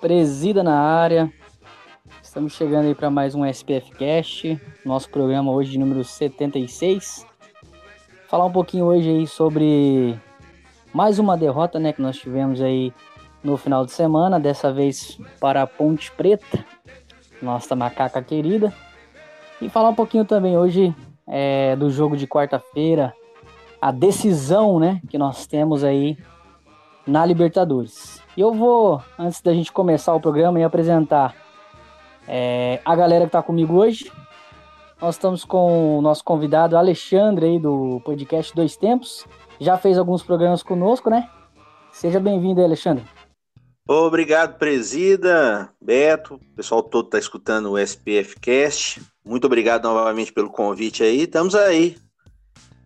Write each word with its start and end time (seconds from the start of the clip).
presida 0.00 0.62
na 0.62 0.78
área. 0.78 1.32
Estamos 2.22 2.52
chegando 2.52 2.86
aí 2.86 2.94
para 2.94 3.10
mais 3.10 3.34
um 3.34 3.44
SPF 3.44 3.90
Cast, 3.92 4.60
nosso 4.84 5.08
programa 5.08 5.50
hoje 5.50 5.72
de 5.72 5.78
número 5.78 6.04
76. 6.04 7.26
Falar 8.28 8.44
um 8.44 8.52
pouquinho 8.52 8.84
hoje 8.84 9.08
aí 9.08 9.26
sobre 9.26 10.18
mais 10.92 11.18
uma 11.18 11.36
derrota, 11.36 11.78
né, 11.78 11.92
que 11.92 12.02
nós 12.02 12.18
tivemos 12.18 12.60
aí 12.60 12.92
no 13.42 13.56
final 13.56 13.86
de 13.86 13.92
semana, 13.92 14.38
dessa 14.38 14.72
vez 14.72 15.18
para 15.40 15.62
a 15.62 15.66
Ponte 15.66 16.10
Preta, 16.12 16.64
nossa 17.40 17.74
macaca 17.74 18.22
querida. 18.22 18.72
E 19.60 19.70
falar 19.70 19.88
um 19.88 19.94
pouquinho 19.94 20.24
também 20.24 20.58
hoje 20.58 20.94
é, 21.26 21.74
do 21.76 21.90
jogo 21.90 22.16
de 22.16 22.26
quarta-feira, 22.26 23.14
a 23.80 23.90
decisão, 23.90 24.78
né, 24.78 25.00
que 25.08 25.16
nós 25.16 25.46
temos 25.46 25.82
aí 25.82 26.18
na 27.06 27.24
Libertadores. 27.24 28.25
E 28.36 28.40
eu 28.42 28.52
vou, 28.52 29.02
antes 29.18 29.40
da 29.40 29.54
gente 29.54 29.72
começar 29.72 30.14
o 30.14 30.20
programa, 30.20 30.60
e 30.60 30.62
apresentar 30.62 31.34
é, 32.28 32.80
a 32.84 32.94
galera 32.94 33.24
que 33.24 33.28
está 33.28 33.42
comigo 33.42 33.74
hoje. 33.74 34.12
Nós 35.00 35.14
estamos 35.14 35.42
com 35.42 35.98
o 35.98 36.02
nosso 36.02 36.22
convidado 36.22 36.76
Alexandre 36.76 37.46
aí 37.46 37.58
do 37.58 38.00
podcast 38.04 38.54
Dois 38.54 38.76
Tempos. 38.76 39.24
Já 39.58 39.78
fez 39.78 39.96
alguns 39.96 40.22
programas 40.22 40.62
conosco, 40.62 41.08
né? 41.08 41.30
Seja 41.92 42.20
bem-vindo 42.20 42.60
aí, 42.60 42.66
Alexandre. 42.66 43.04
Obrigado, 43.88 44.58
presida, 44.58 45.70
Beto, 45.80 46.34
o 46.34 46.56
pessoal 46.56 46.82
todo 46.82 47.06
está 47.06 47.18
escutando 47.18 47.70
o 47.70 47.78
SPF 47.78 48.38
Cast. 48.40 49.00
Muito 49.24 49.46
obrigado 49.46 49.84
novamente 49.84 50.32
pelo 50.32 50.50
convite 50.50 51.02
aí. 51.02 51.22
Estamos 51.22 51.54
aí. 51.54 51.96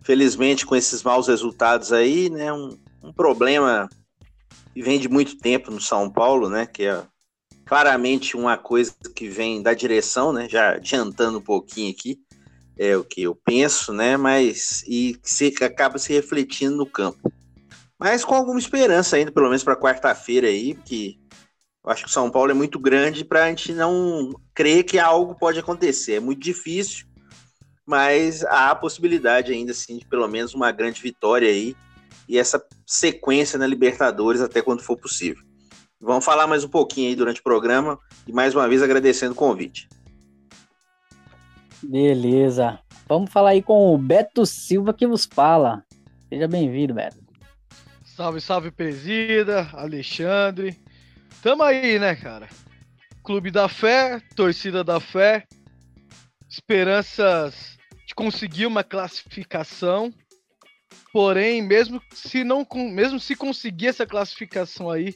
Felizmente, 0.01 0.65
com 0.65 0.75
esses 0.75 1.03
maus 1.03 1.27
resultados 1.27 1.91
aí, 1.91 2.29
né? 2.29 2.53
Um, 2.53 2.77
um 3.03 3.11
problema 3.11 3.89
vem 4.75 4.99
de 4.99 5.09
muito 5.09 5.37
tempo 5.37 5.71
no 5.71 5.81
São 5.81 6.09
Paulo, 6.09 6.49
né? 6.49 6.67
Que 6.67 6.83
é 6.83 7.03
claramente 7.65 8.37
uma 8.37 8.57
coisa 8.57 8.93
que 9.15 9.27
vem 9.27 9.61
da 9.61 9.73
direção, 9.73 10.31
né? 10.31 10.47
Já 10.47 10.75
adiantando 10.75 11.39
um 11.39 11.41
pouquinho 11.41 11.91
aqui, 11.91 12.19
é 12.77 12.95
o 12.95 13.03
que 13.03 13.23
eu 13.23 13.35
penso, 13.35 13.91
né? 13.91 14.17
Mas 14.17 14.83
e 14.87 15.17
se, 15.23 15.53
acaba 15.61 15.97
se 15.97 16.13
refletindo 16.13 16.75
no 16.75 16.85
campo. 16.85 17.31
Mas 17.99 18.23
com 18.23 18.35
alguma 18.35 18.59
esperança 18.59 19.15
ainda, 19.15 19.31
pelo 19.31 19.47
menos 19.47 19.63
para 19.63 19.75
quarta-feira 19.75 20.47
aí, 20.47 20.73
que 20.73 21.19
eu 21.83 21.91
acho 21.91 22.03
que 22.03 22.09
o 22.09 22.13
São 22.13 22.29
Paulo 22.29 22.51
é 22.51 22.53
muito 22.53 22.79
grande 22.79 23.25
para 23.25 23.45
a 23.45 23.49
gente 23.49 23.73
não 23.73 24.33
crer 24.53 24.83
que 24.83 24.99
algo 24.99 25.35
pode 25.35 25.59
acontecer. 25.59 26.13
É 26.13 26.19
muito 26.19 26.41
difícil, 26.41 27.05
mas 27.85 28.43
há 28.45 28.71
a 28.71 28.75
possibilidade 28.75 29.51
ainda 29.51 29.71
assim 29.71 29.97
de 29.97 30.05
pelo 30.05 30.27
menos 30.27 30.53
uma 30.53 30.71
grande 30.71 31.01
vitória 31.01 31.49
aí 31.49 31.75
e 32.27 32.37
essa 32.37 32.63
sequência 32.91 33.57
na 33.57 33.65
Libertadores 33.65 34.41
até 34.41 34.61
quando 34.61 34.81
for 34.81 34.97
possível. 34.97 35.41
Vamos 35.97 36.25
falar 36.25 36.45
mais 36.45 36.65
um 36.65 36.67
pouquinho 36.67 37.07
aí 37.07 37.15
durante 37.15 37.39
o 37.39 37.43
programa 37.43 37.97
e 38.27 38.33
mais 38.33 38.53
uma 38.53 38.67
vez 38.67 38.83
agradecendo 38.83 39.31
o 39.31 39.35
convite. 39.35 39.87
Beleza. 41.81 42.79
Vamos 43.07 43.31
falar 43.31 43.51
aí 43.51 43.61
com 43.61 43.95
o 43.95 43.97
Beto 43.97 44.45
Silva 44.45 44.93
que 44.93 45.07
vos 45.07 45.25
fala. 45.25 45.85
Seja 46.27 46.49
bem-vindo, 46.49 46.93
Beto. 46.93 47.15
Salve, 48.03 48.41
salve, 48.41 48.71
presida, 48.71 49.69
Alexandre. 49.71 50.77
Tamo 51.41 51.63
aí, 51.63 51.97
né, 51.97 52.13
cara? 52.13 52.49
Clube 53.23 53.51
da 53.51 53.69
fé, 53.69 54.21
torcida 54.35 54.83
da 54.83 54.99
fé, 54.99 55.47
esperanças 56.49 57.77
de 58.05 58.13
conseguir 58.13 58.65
uma 58.65 58.83
classificação 58.83 60.13
Porém, 61.13 61.61
mesmo 61.61 62.01
se 62.13 62.43
não 62.43 62.65
mesmo 62.73 63.19
se 63.19 63.35
conseguir 63.35 63.87
essa 63.87 64.05
classificação 64.05 64.89
aí, 64.89 65.15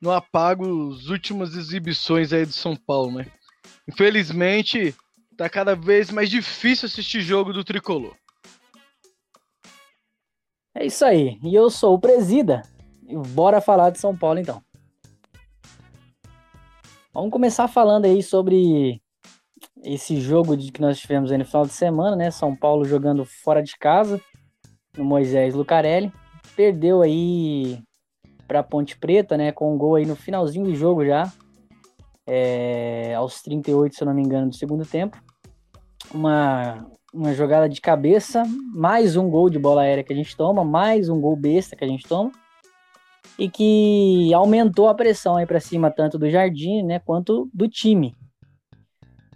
não 0.00 0.10
apaga 0.10 0.62
as 0.62 1.06
últimas 1.08 1.54
exibições 1.54 2.32
aí 2.32 2.46
do 2.46 2.52
São 2.52 2.74
Paulo, 2.74 3.12
né? 3.18 3.26
Infelizmente, 3.86 4.94
tá 5.36 5.48
cada 5.48 5.74
vez 5.74 6.10
mais 6.10 6.30
difícil 6.30 6.86
assistir 6.86 7.20
jogo 7.20 7.52
do 7.52 7.62
tricolor. 7.62 8.16
É 10.74 10.86
isso 10.86 11.04
aí. 11.04 11.38
E 11.42 11.54
eu 11.54 11.70
sou 11.70 11.94
o 11.94 12.00
Presida. 12.00 12.62
E 13.06 13.14
bora 13.16 13.60
falar 13.60 13.90
de 13.90 14.00
São 14.00 14.16
Paulo 14.16 14.40
então. 14.40 14.62
Vamos 17.12 17.30
começar 17.30 17.68
falando 17.68 18.06
aí 18.06 18.22
sobre 18.22 19.00
esse 19.84 20.20
jogo 20.20 20.56
que 20.56 20.80
nós 20.80 20.98
tivemos 20.98 21.30
aí 21.30 21.38
no 21.38 21.44
final 21.44 21.66
de 21.66 21.72
semana, 21.72 22.16
né? 22.16 22.30
São 22.30 22.56
Paulo 22.56 22.84
jogando 22.84 23.24
fora 23.24 23.62
de 23.62 23.76
casa 23.76 24.20
no 24.96 25.04
Moisés 25.04 25.54
Lucarelli. 25.54 26.12
Perdeu 26.56 27.02
aí 27.02 27.78
para 28.46 28.62
Ponte 28.62 28.96
Preta, 28.96 29.36
né? 29.36 29.52
Com 29.52 29.74
um 29.74 29.78
gol 29.78 29.96
aí 29.96 30.06
no 30.06 30.16
finalzinho 30.16 30.66
do 30.66 30.74
jogo 30.74 31.04
já. 31.04 31.30
É, 32.26 33.14
aos 33.14 33.42
38, 33.42 33.94
se 33.94 34.02
eu 34.02 34.06
não 34.06 34.14
me 34.14 34.22
engano, 34.22 34.48
do 34.48 34.56
segundo 34.56 34.84
tempo. 34.84 35.18
Uma, 36.12 36.86
uma 37.12 37.34
jogada 37.34 37.68
de 37.68 37.80
cabeça, 37.80 38.44
mais 38.74 39.16
um 39.16 39.28
gol 39.28 39.50
de 39.50 39.58
bola 39.58 39.82
aérea 39.82 40.04
que 40.04 40.12
a 40.12 40.16
gente 40.16 40.36
toma, 40.36 40.64
mais 40.64 41.08
um 41.08 41.20
gol 41.20 41.36
besta 41.36 41.76
que 41.76 41.84
a 41.84 41.88
gente 41.88 42.06
toma. 42.06 42.30
E 43.38 43.48
que 43.48 44.32
aumentou 44.32 44.88
a 44.88 44.94
pressão 44.94 45.36
aí 45.36 45.46
para 45.46 45.58
cima, 45.58 45.90
tanto 45.90 46.18
do 46.18 46.30
Jardim, 46.30 46.82
né, 46.82 47.00
quanto 47.00 47.50
do 47.52 47.68
time. 47.68 48.14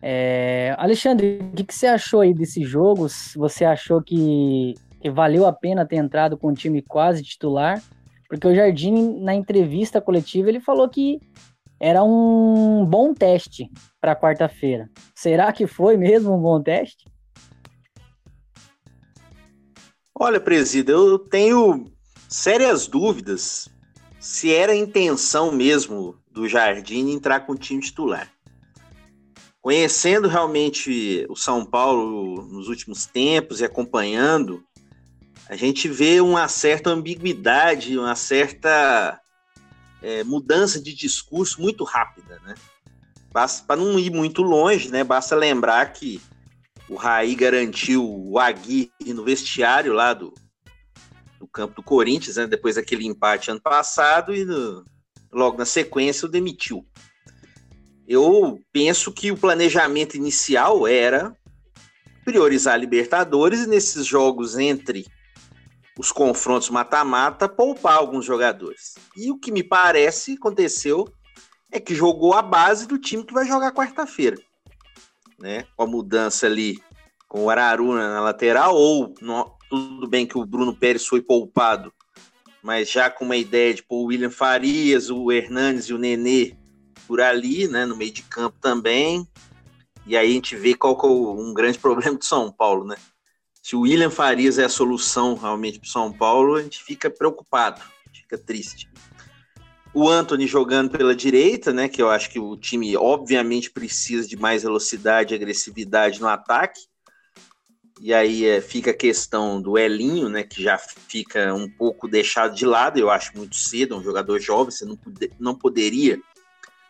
É, 0.00 0.74
Alexandre, 0.78 1.40
o 1.52 1.56
que, 1.56 1.64
que, 1.64 1.74
você 1.74 1.88
achou 1.88 2.20
aí 2.20 2.32
desse 2.32 2.62
jogo? 2.62 3.08
Você 3.36 3.64
achou 3.64 4.00
que 4.00 4.74
que 5.00 5.10
valeu 5.10 5.46
a 5.46 5.52
pena 5.52 5.86
ter 5.86 5.96
entrado 5.96 6.36
com 6.36 6.48
o 6.48 6.54
time 6.54 6.82
quase 6.82 7.22
titular, 7.22 7.82
porque 8.28 8.46
o 8.46 8.54
Jardim, 8.54 9.20
na 9.20 9.34
entrevista 9.34 10.00
coletiva, 10.00 10.48
ele 10.48 10.60
falou 10.60 10.88
que 10.88 11.20
era 11.80 12.02
um 12.02 12.84
bom 12.84 13.14
teste 13.14 13.70
para 14.00 14.16
quarta-feira. 14.16 14.90
Será 15.14 15.52
que 15.52 15.66
foi 15.66 15.96
mesmo 15.96 16.34
um 16.34 16.40
bom 16.40 16.60
teste? 16.60 17.06
Olha, 20.14 20.40
presida, 20.40 20.90
eu 20.90 21.18
tenho 21.18 21.92
sérias 22.28 22.88
dúvidas 22.88 23.68
se 24.18 24.52
era 24.52 24.72
a 24.72 24.76
intenção 24.76 25.52
mesmo 25.52 26.16
do 26.30 26.48
Jardim 26.48 27.10
entrar 27.10 27.46
com 27.46 27.52
o 27.52 27.58
time 27.58 27.80
titular. 27.80 28.28
Conhecendo 29.60 30.28
realmente 30.28 31.24
o 31.28 31.36
São 31.36 31.64
Paulo 31.64 32.42
nos 32.42 32.68
últimos 32.68 33.06
tempos 33.06 33.60
e 33.60 33.64
acompanhando, 33.64 34.64
a 35.48 35.56
gente 35.56 35.88
vê 35.88 36.20
uma 36.20 36.46
certa 36.46 36.90
ambiguidade, 36.90 37.98
uma 37.98 38.14
certa 38.14 39.18
é, 40.02 40.22
mudança 40.22 40.80
de 40.80 40.92
discurso 40.94 41.60
muito 41.60 41.84
rápida, 41.84 42.38
né? 42.44 42.54
Para 43.32 43.76
não 43.76 43.98
ir 43.98 44.10
muito 44.10 44.42
longe, 44.42 44.90
né? 44.90 45.02
Basta 45.02 45.34
lembrar 45.34 45.92
que 45.92 46.20
o 46.88 46.96
Raí 46.96 47.34
garantiu 47.34 48.04
o 48.04 48.38
Aguirre 48.38 48.90
no 49.06 49.24
vestiário 49.24 49.92
lá 49.94 50.12
do, 50.12 50.34
do 51.38 51.46
campo 51.46 51.76
do 51.76 51.82
Corinthians, 51.82 52.36
né? 52.36 52.46
Depois 52.46 52.74
daquele 52.74 53.06
empate 53.06 53.50
ano 53.50 53.60
passado 53.60 54.34
e 54.34 54.44
no, 54.44 54.84
logo 55.32 55.56
na 55.56 55.64
sequência 55.64 56.26
o 56.26 56.30
demitiu. 56.30 56.86
Eu 58.06 58.60
penso 58.70 59.12
que 59.12 59.32
o 59.32 59.36
planejamento 59.36 60.14
inicial 60.14 60.86
era 60.86 61.34
priorizar 62.22 62.78
Libertadores 62.78 63.60
e 63.60 63.66
nesses 63.66 64.06
jogos 64.06 64.58
entre 64.58 65.06
os 65.98 66.12
confrontos 66.12 66.70
mata-mata, 66.70 67.48
poupar 67.48 67.96
alguns 67.96 68.24
jogadores. 68.24 68.94
E 69.16 69.32
o 69.32 69.38
que 69.38 69.50
me 69.50 69.64
parece 69.64 70.34
aconteceu 70.34 71.12
é 71.72 71.80
que 71.80 71.94
jogou 71.94 72.32
a 72.34 72.40
base 72.40 72.86
do 72.86 72.96
time 72.96 73.24
que 73.24 73.34
vai 73.34 73.44
jogar 73.44 73.72
quarta-feira. 73.72 74.38
Né? 75.38 75.64
Com 75.76 75.82
a 75.82 75.86
mudança 75.86 76.46
ali 76.46 76.80
com 77.28 77.44
o 77.44 77.50
Araruna 77.50 78.08
na 78.14 78.20
lateral, 78.20 78.74
ou 78.74 79.12
no, 79.20 79.52
tudo 79.68 80.08
bem 80.08 80.26
que 80.26 80.38
o 80.38 80.46
Bruno 80.46 80.74
Pérez 80.74 81.04
foi 81.04 81.20
poupado, 81.20 81.92
mas 82.62 82.90
já 82.90 83.10
com 83.10 83.24
uma 83.24 83.36
ideia 83.36 83.74
de 83.74 83.82
pôr 83.82 84.04
o 84.04 84.06
William 84.06 84.30
Farias, 84.30 85.10
o 85.10 85.30
Hernanes 85.30 85.86
e 85.86 85.92
o 85.92 85.98
Nenê 85.98 86.56
por 87.06 87.20
ali, 87.20 87.68
né, 87.68 87.84
no 87.84 87.96
meio 87.96 88.10
de 88.10 88.22
campo 88.22 88.56
também. 88.60 89.28
E 90.06 90.16
aí 90.16 90.30
a 90.30 90.32
gente 90.32 90.56
vê 90.56 90.74
qual 90.74 90.96
que 90.98 91.06
é 91.06 91.10
um 91.10 91.52
grande 91.52 91.76
problema 91.80 92.16
do 92.16 92.24
São 92.24 92.50
Paulo, 92.50 92.86
né? 92.86 92.96
Se 93.68 93.76
o 93.76 93.80
William 93.80 94.08
Farias 94.08 94.58
é 94.58 94.64
a 94.64 94.68
solução 94.70 95.34
realmente 95.34 95.78
para 95.78 95.90
São 95.90 96.10
Paulo, 96.10 96.54
a 96.54 96.62
gente 96.62 96.82
fica 96.82 97.10
preocupado, 97.10 97.82
fica 98.14 98.38
triste. 98.38 98.88
o 99.92 100.08
Anthony 100.08 100.46
jogando 100.46 100.96
pela 100.96 101.14
direita, 101.14 101.70
né? 101.70 101.86
Que 101.86 102.00
eu 102.00 102.08
acho 102.08 102.30
que 102.30 102.38
o 102.38 102.56
time 102.56 102.96
obviamente 102.96 103.70
precisa 103.70 104.26
de 104.26 104.38
mais 104.38 104.62
velocidade 104.62 105.34
e 105.34 105.36
agressividade 105.36 106.18
no 106.18 106.28
ataque. 106.28 106.80
E 108.00 108.14
aí 108.14 108.46
é, 108.46 108.62
fica 108.62 108.92
a 108.92 108.96
questão 108.96 109.60
do 109.60 109.76
Elinho, 109.76 110.30
né? 110.30 110.44
Que 110.44 110.62
já 110.62 110.78
fica 110.78 111.52
um 111.52 111.68
pouco 111.68 112.08
deixado 112.08 112.54
de 112.54 112.64
lado, 112.64 112.98
eu 112.98 113.10
acho 113.10 113.36
muito 113.36 113.56
cedo, 113.56 113.94
é 113.94 113.98
um 113.98 114.02
jogador 114.02 114.40
jovem, 114.40 114.70
você 114.70 114.86
não, 114.86 114.98
não 115.38 115.54
poderia 115.54 116.18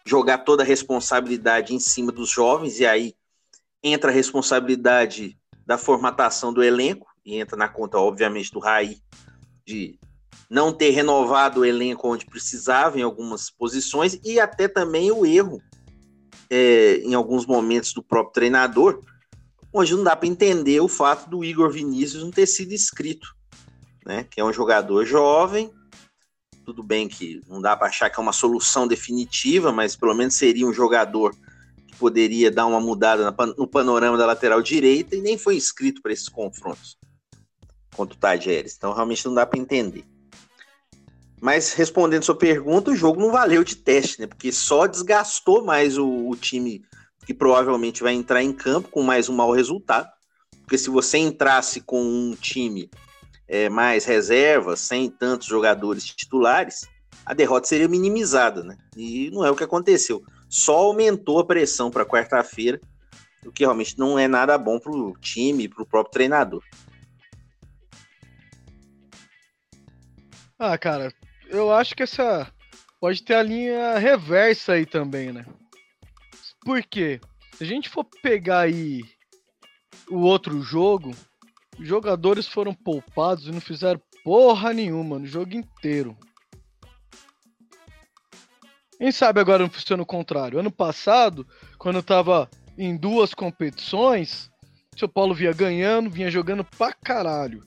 jogar 0.06 0.38
toda 0.38 0.62
a 0.62 0.66
responsabilidade 0.66 1.74
em 1.74 1.80
cima 1.80 2.12
dos 2.12 2.30
jovens, 2.30 2.78
e 2.78 2.86
aí 2.86 3.16
entra 3.82 4.12
a 4.12 4.14
responsabilidade 4.14 5.37
da 5.68 5.76
formatação 5.76 6.50
do 6.50 6.64
elenco, 6.64 7.06
e 7.26 7.36
entra 7.36 7.54
na 7.54 7.68
conta, 7.68 7.98
obviamente, 7.98 8.50
do 8.50 8.58
Raí, 8.58 9.02
de 9.66 9.98
não 10.48 10.72
ter 10.72 10.88
renovado 10.88 11.60
o 11.60 11.64
elenco 11.64 12.08
onde 12.08 12.24
precisava 12.24 12.98
em 12.98 13.02
algumas 13.02 13.50
posições 13.50 14.18
e 14.24 14.40
até 14.40 14.66
também 14.66 15.12
o 15.12 15.26
erro 15.26 15.60
é, 16.48 17.02
em 17.04 17.12
alguns 17.12 17.44
momentos 17.44 17.92
do 17.92 18.02
próprio 18.02 18.32
treinador, 18.32 19.02
onde 19.70 19.94
não 19.94 20.02
dá 20.02 20.16
para 20.16 20.26
entender 20.26 20.80
o 20.80 20.88
fato 20.88 21.28
do 21.28 21.44
Igor 21.44 21.70
Vinícius 21.70 22.24
não 22.24 22.30
ter 22.30 22.46
sido 22.46 22.72
inscrito, 22.72 23.36
né? 24.06 24.24
Que 24.24 24.40
é 24.40 24.44
um 24.44 24.54
jogador 24.54 25.04
jovem, 25.04 25.70
tudo 26.64 26.82
bem 26.82 27.06
que 27.06 27.42
não 27.46 27.60
dá 27.60 27.76
para 27.76 27.88
achar 27.88 28.08
que 28.08 28.18
é 28.18 28.22
uma 28.22 28.32
solução 28.32 28.88
definitiva, 28.88 29.70
mas 29.70 29.94
pelo 29.94 30.14
menos 30.14 30.32
seria 30.32 30.66
um 30.66 30.72
jogador 30.72 31.36
poderia 31.98 32.50
dar 32.50 32.66
uma 32.66 32.80
mudada 32.80 33.34
no 33.56 33.66
panorama 33.66 34.16
da 34.16 34.26
lateral 34.26 34.62
direita 34.62 35.16
e 35.16 35.20
nem 35.20 35.36
foi 35.36 35.56
inscrito 35.56 36.00
para 36.00 36.12
esses 36.12 36.28
confrontos 36.28 36.96
contra 37.94 38.16
o 38.16 38.20
Tajeres. 38.20 38.74
Então 38.76 38.92
realmente 38.92 39.26
não 39.26 39.34
dá 39.34 39.44
para 39.44 39.58
entender. 39.58 40.04
Mas 41.40 41.72
respondendo 41.72 42.24
sua 42.24 42.36
pergunta, 42.36 42.90
o 42.90 42.96
jogo 42.96 43.20
não 43.20 43.30
valeu 43.30 43.62
de 43.62 43.76
teste, 43.76 44.20
né? 44.20 44.26
Porque 44.26 44.50
só 44.50 44.86
desgastou 44.86 45.64
mais 45.64 45.96
o, 45.96 46.28
o, 46.28 46.36
time 46.36 46.84
que 47.26 47.32
provavelmente 47.34 48.02
vai 48.02 48.14
entrar 48.14 48.42
em 48.42 48.52
campo 48.52 48.88
com 48.88 49.02
mais 49.02 49.28
um 49.28 49.34
mau 49.34 49.52
resultado. 49.52 50.08
Porque 50.62 50.78
se 50.78 50.90
você 50.90 51.18
entrasse 51.18 51.80
com 51.80 52.02
um 52.02 52.34
time 52.34 52.90
é, 53.46 53.68
mais 53.68 54.04
reserva, 54.04 54.76
sem 54.76 55.08
tantos 55.08 55.46
jogadores 55.46 56.04
titulares, 56.04 56.88
a 57.24 57.34
derrota 57.34 57.68
seria 57.68 57.88
minimizada, 57.88 58.64
né? 58.64 58.76
E 58.96 59.30
não 59.30 59.44
é 59.44 59.50
o 59.50 59.56
que 59.56 59.64
aconteceu. 59.64 60.22
Só 60.48 60.76
aumentou 60.76 61.38
a 61.38 61.44
pressão 61.44 61.90
para 61.90 62.06
quarta-feira, 62.06 62.80
o 63.44 63.52
que 63.52 63.64
realmente 63.64 63.98
não 63.98 64.18
é 64.18 64.26
nada 64.26 64.56
bom 64.56 64.78
para 64.78 64.92
o 64.92 65.12
time 65.18 65.68
para 65.68 65.82
o 65.82 65.86
próprio 65.86 66.12
treinador. 66.12 66.62
Ah, 70.58 70.76
cara, 70.76 71.12
eu 71.48 71.72
acho 71.72 71.94
que 71.94 72.02
essa 72.02 72.52
pode 73.00 73.22
ter 73.22 73.34
a 73.34 73.42
linha 73.42 73.96
reversa 73.98 74.72
aí 74.72 74.84
também, 74.84 75.32
né? 75.32 75.46
Por 76.64 76.82
quê? 76.82 77.20
Se 77.54 77.64
a 77.64 77.66
gente 77.66 77.88
for 77.88 78.04
pegar 78.22 78.60
aí 78.60 79.02
o 80.10 80.18
outro 80.18 80.60
jogo, 80.60 81.12
jogadores 81.78 82.48
foram 82.48 82.74
poupados 82.74 83.46
e 83.46 83.52
não 83.52 83.60
fizeram 83.60 84.00
porra 84.24 84.72
nenhuma 84.72 85.18
no 85.18 85.26
jogo 85.26 85.54
inteiro. 85.54 86.16
Quem 88.98 89.12
sabe 89.12 89.40
agora 89.40 89.62
não 89.62 89.70
funciona 89.70 90.02
o 90.02 90.06
contrário. 90.06 90.58
Ano 90.58 90.72
passado, 90.72 91.46
quando 91.78 91.96
eu 91.96 92.02
tava 92.02 92.50
em 92.76 92.96
duas 92.96 93.32
competições, 93.32 94.50
o 94.94 94.98
São 94.98 95.08
Paulo 95.08 95.34
vinha 95.34 95.52
ganhando, 95.52 96.10
vinha 96.10 96.30
jogando 96.30 96.64
pra 96.64 96.92
caralho. 96.92 97.62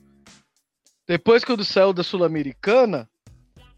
Depois 1.08 1.42
que 1.42 1.50
eu 1.50 1.64
saiu 1.64 1.92
da 1.92 2.02
Sul-Americana, 2.02 3.08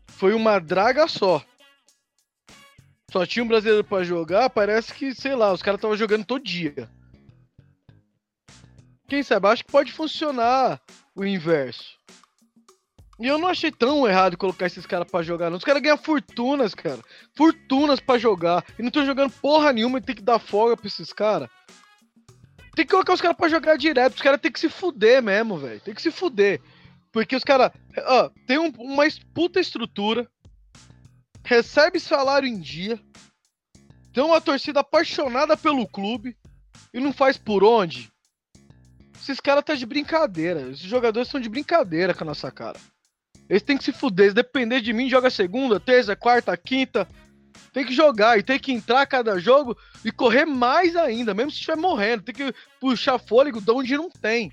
foi 0.09 0.35
uma 0.35 0.59
draga 0.59 1.07
só. 1.07 1.45
Só 3.11 3.25
tinha 3.25 3.45
um 3.45 3.49
brasileiro 3.49 3.85
para 3.85 4.03
jogar, 4.03 4.51
parece 4.51 4.93
que, 4.93 5.15
sei 5.15 5.37
lá, 5.37 5.53
os 5.53 5.63
caras 5.63 5.79
estavam 5.79 5.97
jogando 5.97 6.25
todo 6.25 6.43
dia. 6.43 6.91
Quem 9.07 9.23
sabe, 9.23 9.47
acho 9.47 9.65
que 9.65 9.71
pode 9.71 9.93
funcionar 9.93 10.81
o 11.15 11.25
inverso. 11.25 11.97
E 13.19 13.27
eu 13.27 13.39
não 13.39 13.49
achei 13.49 13.71
tão 13.71 14.09
errado 14.09 14.37
colocar 14.37 14.67
esses 14.67 14.87
caras 14.87 15.09
para 15.09 15.23
jogar, 15.23 15.49
não. 15.49 15.59
Os 15.59 15.65
caras 15.65 15.83
ganham 15.83 15.97
fortunas, 15.97 16.75
cara. 16.75 17.01
Fortunas 17.37 18.01
para 18.01 18.19
jogar. 18.19 18.65
E 18.79 18.83
não 18.83 18.89
estão 18.89 19.07
jogando 19.07 19.33
porra 19.33 19.73
nenhuma 19.73 19.99
e 19.99 20.03
tem 20.03 20.17
que 20.17 20.23
dar 20.23 20.39
folga 20.39 20.77
pra 20.77 20.87
esses 20.87 21.13
caras. 21.13 21.49
Tem 22.75 22.85
que 22.85 22.91
colocar 22.91 23.13
os 23.13 23.21
caras 23.21 23.37
pra 23.37 23.49
jogar 23.49 23.77
direto. 23.77 24.17
Os 24.17 24.23
caras 24.23 24.41
tem 24.41 24.51
que 24.51 24.59
se 24.59 24.69
fuder 24.69 25.23
mesmo, 25.23 25.59
velho. 25.59 25.81
Tem 25.81 25.95
que 25.95 26.03
se 26.03 26.11
fuder. 26.11 26.61
Porque 27.13 27.37
os 27.37 27.45
caras, 27.45 27.71
ó, 27.97 28.29
tem 28.45 28.59
um, 28.59 28.71
uma 28.71 29.05
puta 29.33 29.61
estrutura, 29.61 30.29
recebe 31.45 32.01
salário 32.01 32.49
em 32.49 32.59
dia, 32.59 32.99
tem 34.13 34.25
uma 34.25 34.41
torcida 34.41 34.81
apaixonada 34.81 35.57
pelo 35.57 35.87
clube 35.87 36.37
e 36.93 36.99
não 36.99 37.13
faz 37.13 37.39
por 37.39 37.63
onde. 37.63 38.13
Esses 39.21 39.39
caras 39.39 39.63
tá 39.65 39.75
de 39.75 39.87
brincadeira. 39.87 40.63
Esses 40.63 40.81
jogadores 40.81 41.29
estão 41.29 41.41
de 41.41 41.49
brincadeira 41.49 42.13
com 42.13 42.25
a 42.25 42.27
nossa 42.27 42.51
cara. 42.51 42.79
Eles 43.49 43.63
têm 43.63 43.77
que 43.77 43.85
se 43.85 43.93
fuder. 43.93 44.29
Se 44.29 44.35
depender 44.35 44.81
de 44.81 44.93
mim, 44.93 45.09
joga 45.09 45.31
segunda, 45.31 45.79
terça, 45.79 46.17
quarta, 46.17 46.57
quinta. 46.57 47.07
Tem 47.73 47.85
que 47.85 47.93
jogar 47.93 48.39
e 48.39 48.43
tem 48.43 48.59
que 48.59 48.73
entrar 48.73 49.05
cada 49.07 49.39
jogo 49.39 49.77
e 50.05 50.13
correr 50.13 50.45
mais 50.45 50.95
ainda, 50.95 51.35
mesmo 51.35 51.51
se 51.51 51.57
estiver 51.57 51.77
morrendo. 51.77 52.23
Tem 52.23 52.35
que 52.35 52.55
puxar 52.81 53.19
fôlego 53.19 53.61
de 53.61 53.71
onde 53.71 53.97
não 53.97 54.09
tem. 54.09 54.53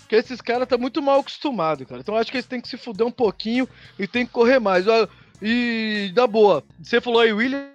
Porque 0.00 0.16
esses 0.16 0.40
caras 0.40 0.68
tá 0.68 0.78
muito 0.78 1.02
mal 1.02 1.20
acostumados, 1.20 1.86
cara. 1.86 2.00
Então 2.00 2.16
acho 2.16 2.30
que 2.30 2.36
eles 2.36 2.46
têm 2.46 2.60
que 2.60 2.68
se 2.68 2.76
fuder 2.76 3.06
um 3.06 3.12
pouquinho 3.12 3.68
e 3.98 4.06
tem 4.06 4.24
que 4.26 4.32
correr 4.32 4.58
mais. 4.58 4.84
E 5.42 6.12
da 6.14 6.26
boa, 6.26 6.62
você 6.80 7.00
falou 7.00 7.20
aí, 7.20 7.32
William. 7.32 7.70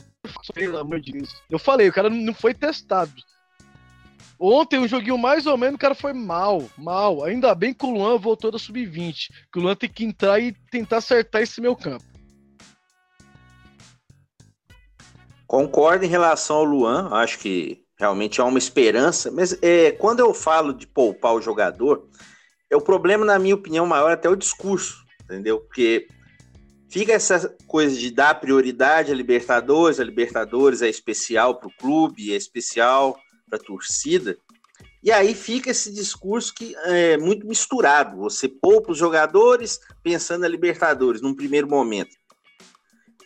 Eu 1.49 1.59
falei, 1.59 1.89
o 1.89 1.93
cara 1.93 2.09
não 2.09 2.33
foi 2.33 2.53
testado. 2.53 3.11
Ontem, 4.39 4.79
um 4.79 4.87
joguinho 4.87 5.17
mais 5.17 5.45
ou 5.45 5.57
menos, 5.57 5.75
o 5.75 5.79
cara 5.79 5.93
foi 5.93 6.13
mal, 6.13 6.63
mal. 6.77 7.25
Ainda 7.25 7.53
bem 7.53 7.73
que 7.73 7.85
o 7.85 7.91
Luan 7.91 8.17
voltou 8.17 8.49
da 8.49 8.57
sub-20. 8.57 9.27
Que 9.51 9.59
o 9.59 9.61
Luan 9.61 9.75
tem 9.75 9.89
que 9.89 10.05
entrar 10.05 10.39
e 10.39 10.53
tentar 10.71 10.97
acertar 10.97 11.41
esse 11.41 11.59
meu 11.59 11.75
campo. 11.75 12.05
Concordo 15.45 16.05
em 16.05 16.09
relação 16.09 16.57
ao 16.57 16.63
Luan, 16.63 17.09
acho 17.11 17.39
que 17.39 17.83
realmente 17.99 18.39
há 18.39 18.45
uma 18.45 18.59
esperança, 18.59 19.29
mas 19.29 19.57
é, 19.61 19.91
quando 19.91 20.21
eu 20.21 20.33
falo 20.33 20.73
de 20.73 20.87
poupar 20.87 21.33
o 21.33 21.41
jogador, 21.41 22.07
é 22.69 22.77
o 22.77 22.81
problema, 22.81 23.25
na 23.25 23.37
minha 23.37 23.55
opinião, 23.55 23.85
maior 23.85 24.11
até 24.11 24.29
o 24.29 24.35
discurso, 24.35 25.03
entendeu? 25.23 25.59
Porque 25.59 26.07
fica 26.87 27.11
essa 27.11 27.53
coisa 27.67 27.97
de 27.97 28.11
dar 28.11 28.39
prioridade 28.39 29.11
a 29.11 29.15
Libertadores, 29.15 29.99
a 29.99 30.03
Libertadores 30.03 30.81
é 30.81 30.87
especial 30.87 31.55
para 31.55 31.67
o 31.67 31.73
clube, 31.77 32.31
é 32.31 32.37
especial 32.37 33.19
para 33.49 33.57
a 33.57 33.63
torcida, 33.63 34.37
e 35.01 35.11
aí 35.11 35.33
fica 35.33 35.71
esse 35.71 35.93
discurso 35.93 36.53
que 36.53 36.75
é 36.83 37.17
muito 37.17 37.47
misturado. 37.47 38.17
Você 38.17 38.49
poupa 38.49 38.91
os 38.91 38.97
jogadores 38.97 39.79
pensando 40.03 40.41
na 40.41 40.47
Libertadores 40.47 41.21
num 41.21 41.33
primeiro 41.33 41.67
momento. 41.67 42.17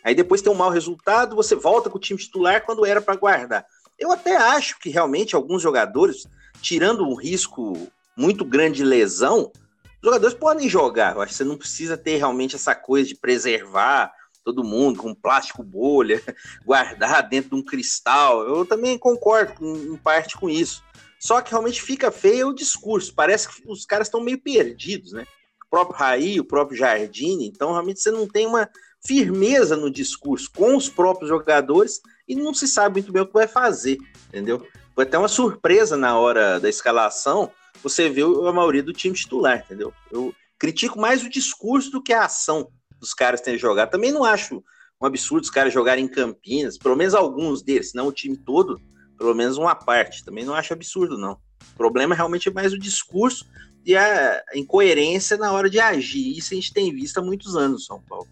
Aí 0.04 0.14
depois 0.14 0.40
tem 0.40 0.52
um 0.52 0.56
mau 0.56 0.70
resultado, 0.70 1.34
você 1.34 1.54
volta 1.54 1.90
com 1.90 1.96
o 1.96 2.00
time 2.00 2.18
titular 2.18 2.64
quando 2.64 2.86
era 2.86 3.00
para 3.00 3.16
guardar. 3.16 3.66
Eu 3.98 4.12
até 4.12 4.36
acho 4.36 4.78
que 4.78 4.90
realmente 4.90 5.34
alguns 5.34 5.62
jogadores, 5.62 6.26
tirando 6.60 7.04
um 7.04 7.14
risco 7.14 7.90
muito 8.16 8.44
grande 8.44 8.76
de 8.76 8.84
lesão, 8.84 9.50
os 9.84 10.04
jogadores 10.04 10.34
podem 10.34 10.68
jogar. 10.68 11.14
Eu 11.14 11.22
acho 11.22 11.32
que 11.32 11.38
você 11.38 11.44
não 11.44 11.56
precisa 11.56 11.96
ter 11.96 12.18
realmente 12.18 12.54
essa 12.54 12.74
coisa 12.74 13.08
de 13.08 13.16
preservar 13.16 14.12
todo 14.44 14.62
mundo 14.62 15.00
com 15.00 15.14
plástico 15.14 15.62
bolha, 15.62 16.22
guardar 16.64 17.28
dentro 17.28 17.50
de 17.50 17.56
um 17.56 17.64
cristal. 17.64 18.42
Eu 18.42 18.66
também 18.66 18.98
concordo 18.98 19.54
em 19.64 19.96
parte 19.96 20.36
com 20.36 20.50
isso. 20.50 20.82
Só 21.18 21.40
que 21.40 21.50
realmente 21.50 21.80
fica 21.80 22.12
feio 22.12 22.48
o 22.48 22.54
discurso. 22.54 23.14
Parece 23.14 23.48
que 23.48 23.62
os 23.66 23.86
caras 23.86 24.08
estão 24.08 24.20
meio 24.20 24.38
perdidos, 24.38 25.12
né? 25.12 25.26
O 25.64 25.70
próprio 25.70 25.96
Raí, 25.96 26.38
o 26.38 26.44
próprio 26.44 26.76
Jardine. 26.76 27.48
Então, 27.48 27.72
realmente, 27.72 28.00
você 28.00 28.10
não 28.10 28.28
tem 28.28 28.46
uma 28.46 28.68
firmeza 29.06 29.76
no 29.76 29.90
discurso 29.90 30.50
com 30.54 30.76
os 30.76 30.88
próprios 30.88 31.28
jogadores 31.28 32.00
e 32.28 32.34
não 32.34 32.54
se 32.54 32.66
sabe 32.66 33.00
muito 33.00 33.12
bem 33.12 33.22
o 33.22 33.26
que 33.26 33.32
vai 33.32 33.46
fazer, 33.46 33.98
entendeu? 34.28 34.66
Foi 34.94 35.04
até 35.04 35.18
uma 35.18 35.28
surpresa 35.28 35.96
na 35.96 36.18
hora 36.18 36.58
da 36.58 36.68
escalação, 36.68 37.50
você 37.82 38.08
viu 38.08 38.46
a 38.46 38.52
maioria 38.52 38.82
do 38.82 38.92
time 38.92 39.14
titular, 39.14 39.58
entendeu? 39.58 39.92
Eu 40.10 40.34
critico 40.58 40.98
mais 40.98 41.22
o 41.22 41.28
discurso 41.28 41.90
do 41.90 42.02
que 42.02 42.12
a 42.12 42.24
ação 42.24 42.70
dos 43.04 43.14
caras 43.14 43.40
terem 43.40 43.58
jogado. 43.58 43.90
Também 43.90 44.12
não 44.12 44.24
acho 44.24 44.62
um 45.00 45.06
absurdo 45.06 45.44
os 45.44 45.50
caras 45.50 45.72
jogarem 45.72 46.04
em 46.04 46.08
Campinas, 46.08 46.78
pelo 46.78 46.96
menos 46.96 47.14
alguns 47.14 47.62
deles, 47.62 47.92
não 47.94 48.08
o 48.08 48.12
time 48.12 48.36
todo, 48.36 48.80
pelo 49.16 49.34
menos 49.34 49.56
uma 49.56 49.74
parte. 49.74 50.24
Também 50.24 50.44
não 50.44 50.54
acho 50.54 50.72
absurdo, 50.72 51.18
não. 51.18 51.38
O 51.72 51.76
problema 51.76 52.14
é 52.14 52.16
realmente 52.16 52.50
mais 52.50 52.72
o 52.72 52.78
discurso 52.78 53.46
e 53.84 53.96
a 53.96 54.42
incoerência 54.54 55.36
na 55.36 55.52
hora 55.52 55.68
de 55.68 55.78
agir. 55.78 56.36
Isso 56.36 56.54
a 56.54 56.56
gente 56.56 56.72
tem 56.72 56.92
visto 56.92 57.18
há 57.18 57.22
muitos 57.22 57.56
anos 57.56 57.72
no 57.72 57.80
São 57.80 58.02
Paulo. 58.02 58.28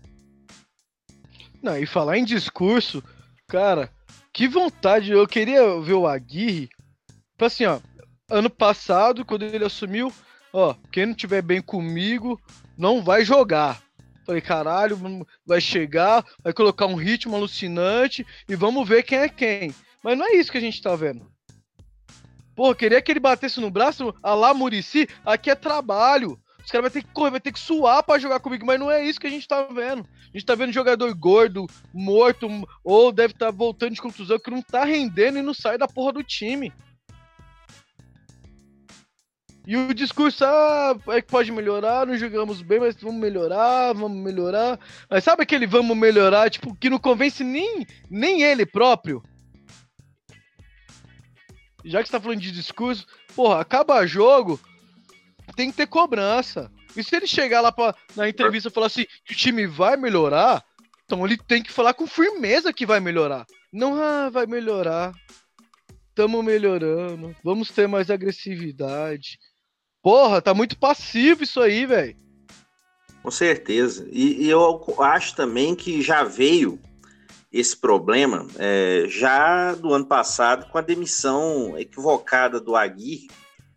Não, 1.63 1.79
e 1.79 1.87
falar 1.87 2.19
em 2.19 2.25
discurso, 2.25 3.03
Cara, 3.53 3.91
que 4.33 4.49
vontade. 4.49 5.13
Eu 5.13 5.29
queria 5.29 5.79
ver 5.83 5.93
o 5.93 6.07
Aguirre. 6.07 6.71
Tipo 7.33 7.45
assim, 7.45 7.67
ó. 7.67 7.81
Ano 8.31 8.49
passado, 8.49 9.27
quando 9.27 9.43
ele 9.43 9.63
assumiu, 9.63 10.11
ó, 10.55 10.75
quem 10.91 11.05
não 11.05 11.15
tiver 11.15 11.43
bem 11.43 11.61
comigo, 11.61 12.41
não 12.79 13.05
vai 13.05 13.27
jogar. 13.27 13.83
Falei, 14.25 14.41
caralho, 14.41 15.27
vai 15.45 15.61
chegar, 15.61 16.25
vai 16.43 16.53
colocar 16.53 16.87
um 16.87 16.95
ritmo 16.95 17.35
alucinante 17.35 18.27
e 18.49 18.55
vamos 18.55 18.89
ver 18.89 19.03
quem 19.03 19.19
é 19.19 19.29
quem. 19.29 19.75
Mas 20.03 20.17
não 20.17 20.27
é 20.27 20.37
isso 20.37 20.51
que 20.51 20.59
a 20.59 20.61
gente 20.61 20.81
tá 20.81 20.95
vendo. 20.95 21.31
Pô, 22.55 22.75
queria 22.75 23.01
que 23.01 23.11
ele 23.11 23.21
batesse 23.21 23.61
no 23.61 23.71
braço, 23.71 24.15
a 24.23 24.35
lá 24.35 24.53
Murici, 24.53 25.09
aqui 25.25 25.51
é 25.51 25.55
trabalho. 25.55 26.39
Os 26.65 26.71
caras 26.71 26.85
vão 26.85 26.91
ter 26.91 27.07
que 27.07 27.13
correr, 27.13 27.31
vai 27.31 27.41
ter 27.41 27.53
que 27.53 27.59
suar 27.59 28.03
pra 28.03 28.19
jogar 28.19 28.39
comigo, 28.39 28.65
mas 28.65 28.79
não 28.79 28.91
é 28.91 29.05
isso 29.05 29.19
que 29.19 29.27
a 29.27 29.31
gente 29.31 29.49
tá 29.49 29.63
vendo. 29.65 30.07
A 30.33 30.39
gente 30.39 30.47
tá 30.47 30.55
vendo 30.55 30.73
jogador 30.73 31.13
gordo, 31.15 31.67
morto, 31.93 32.49
ou 32.85 33.11
deve 33.11 33.33
estar 33.33 33.47
tá 33.47 33.53
voltando 33.53 33.95
de 33.95 34.03
contusão, 34.03 34.39
que 34.39 34.51
não 34.51 34.63
tá 34.63 34.85
rendendo 34.85 35.39
e 35.39 35.43
não 35.43 35.53
sai 35.53 35.77
da 35.77 35.89
porra 35.89 36.13
do 36.13 36.23
time. 36.23 36.73
E 39.67 39.77
o 39.77 39.95
discurso, 39.95 40.45
ah, 40.45 40.99
é 41.09 41.23
que 41.23 41.29
pode 41.29 41.53
melhorar, 41.53 42.07
não 42.07 42.17
jogamos 42.17 42.61
bem, 42.63 42.81
mas 42.81 42.97
vamos 42.97 43.21
melhorar, 43.21 43.93
vamos 43.93 44.21
melhorar. 44.21 44.79
Mas 45.09 45.23
sabe 45.23 45.45
aquele 45.45 45.67
vamos 45.67 45.97
melhorar, 45.97 46.51
tipo, 46.51 46.75
que 46.75 46.91
não 46.91 46.99
convence 46.99 47.45
nem, 47.45 47.87
nem 48.11 48.43
ele 48.43 48.67
próprio? 48.67 49.23
Já 51.85 52.01
que 52.01 52.09
você 52.09 52.13
tá 52.13 52.21
falando 52.21 52.41
de 52.41 52.51
discurso, 52.51 53.07
porra, 53.37 53.61
acaba 53.61 54.07
jogo, 54.07 54.59
tem 55.55 55.71
que 55.71 55.77
ter 55.77 55.87
cobrança. 55.87 56.71
E 56.97 57.03
se 57.05 57.15
ele 57.15 57.27
chegar 57.27 57.61
lá 57.61 57.71
pra, 57.71 57.95
na 58.17 58.29
entrevista 58.29 58.69
e 58.69 58.73
falar 58.73 58.87
assim, 58.87 59.07
que 59.25 59.33
o 59.33 59.37
time 59.37 59.67
vai 59.67 59.97
melhorar, 59.97 60.65
então 61.05 61.25
ele 61.25 61.37
tem 61.37 61.63
que 61.63 61.73
falar 61.73 61.95
com 61.95 62.07
firmeza 62.07 62.73
que 62.73 62.85
vai 62.85 62.99
melhorar. 62.99 63.47
Não, 63.73 63.95
ah, 64.01 64.29
vai 64.29 64.47
melhorar. 64.47 65.13
Tamo 66.15 66.43
melhorando. 66.43 67.35
Vamos 67.43 67.71
ter 67.71 67.87
mais 67.87 68.11
agressividade. 68.11 69.39
Porra, 70.03 70.43
tá 70.43 70.53
muito 70.53 70.77
passivo 70.77 71.45
isso 71.45 71.61
aí, 71.61 71.87
velho. 71.87 72.17
Com 73.23 73.31
certeza. 73.31 74.07
E, 74.11 74.45
e, 74.45 74.51
eu 74.51 74.85
acho 74.99 75.37
também 75.37 75.77
que 75.77 76.03
já 76.03 76.25
veio 76.25 76.81
esse 77.53 77.77
problema 77.77 78.47
é, 78.59 79.05
já 79.07 79.75
do 79.75 79.95
ano 79.95 80.07
passado 80.07 80.69
com 80.71 80.79
a 80.79 80.83
demissão 80.83 81.79
equivocada 81.79 82.59
do 82.59 82.75
Aguirre 82.75 83.29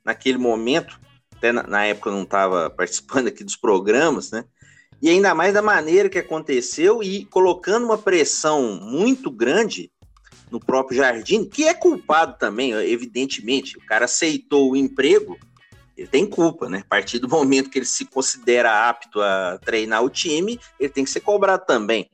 naquele 0.03 0.39
momento. 0.39 0.99
Até 1.35 1.51
na, 1.51 1.61
na 1.63 1.85
época 1.85 2.09
eu 2.09 2.13
não 2.13 2.23
estava 2.23 2.71
participando 2.75 3.27
aqui 3.27 3.43
dos 3.43 3.55
programas, 3.55 4.31
né? 4.31 4.45
E 5.01 5.09
ainda 5.09 5.35
mais 5.35 5.53
da 5.53 5.61
maneira 5.61 6.09
que 6.09 6.17
aconteceu 6.17 7.03
e 7.03 7.25
colocando 7.25 7.85
uma 7.85 7.97
pressão 7.97 8.79
muito 8.81 9.29
grande 9.29 9.91
no 10.49 10.59
próprio 10.59 10.97
Jardim, 10.97 11.45
que 11.45 11.67
é 11.67 11.73
culpado 11.73 12.37
também, 12.39 12.71
evidentemente. 12.71 13.77
O 13.77 13.85
cara 13.85 14.05
aceitou 14.05 14.71
o 14.71 14.75
emprego 14.75 15.37
ele 15.97 16.07
tem 16.07 16.25
culpa, 16.25 16.69
né? 16.69 16.79
A 16.85 16.89
partir 16.89 17.19
do 17.19 17.29
momento 17.29 17.69
que 17.69 17.79
ele 17.79 17.85
se 17.85 18.05
considera 18.05 18.89
apto 18.89 19.21
a 19.21 19.57
treinar 19.63 20.03
o 20.03 20.09
time, 20.09 20.59
ele 20.79 20.89
tem 20.89 21.03
que 21.03 21.09
ser 21.09 21.21
cobrado 21.21 21.65
também. 21.65 22.09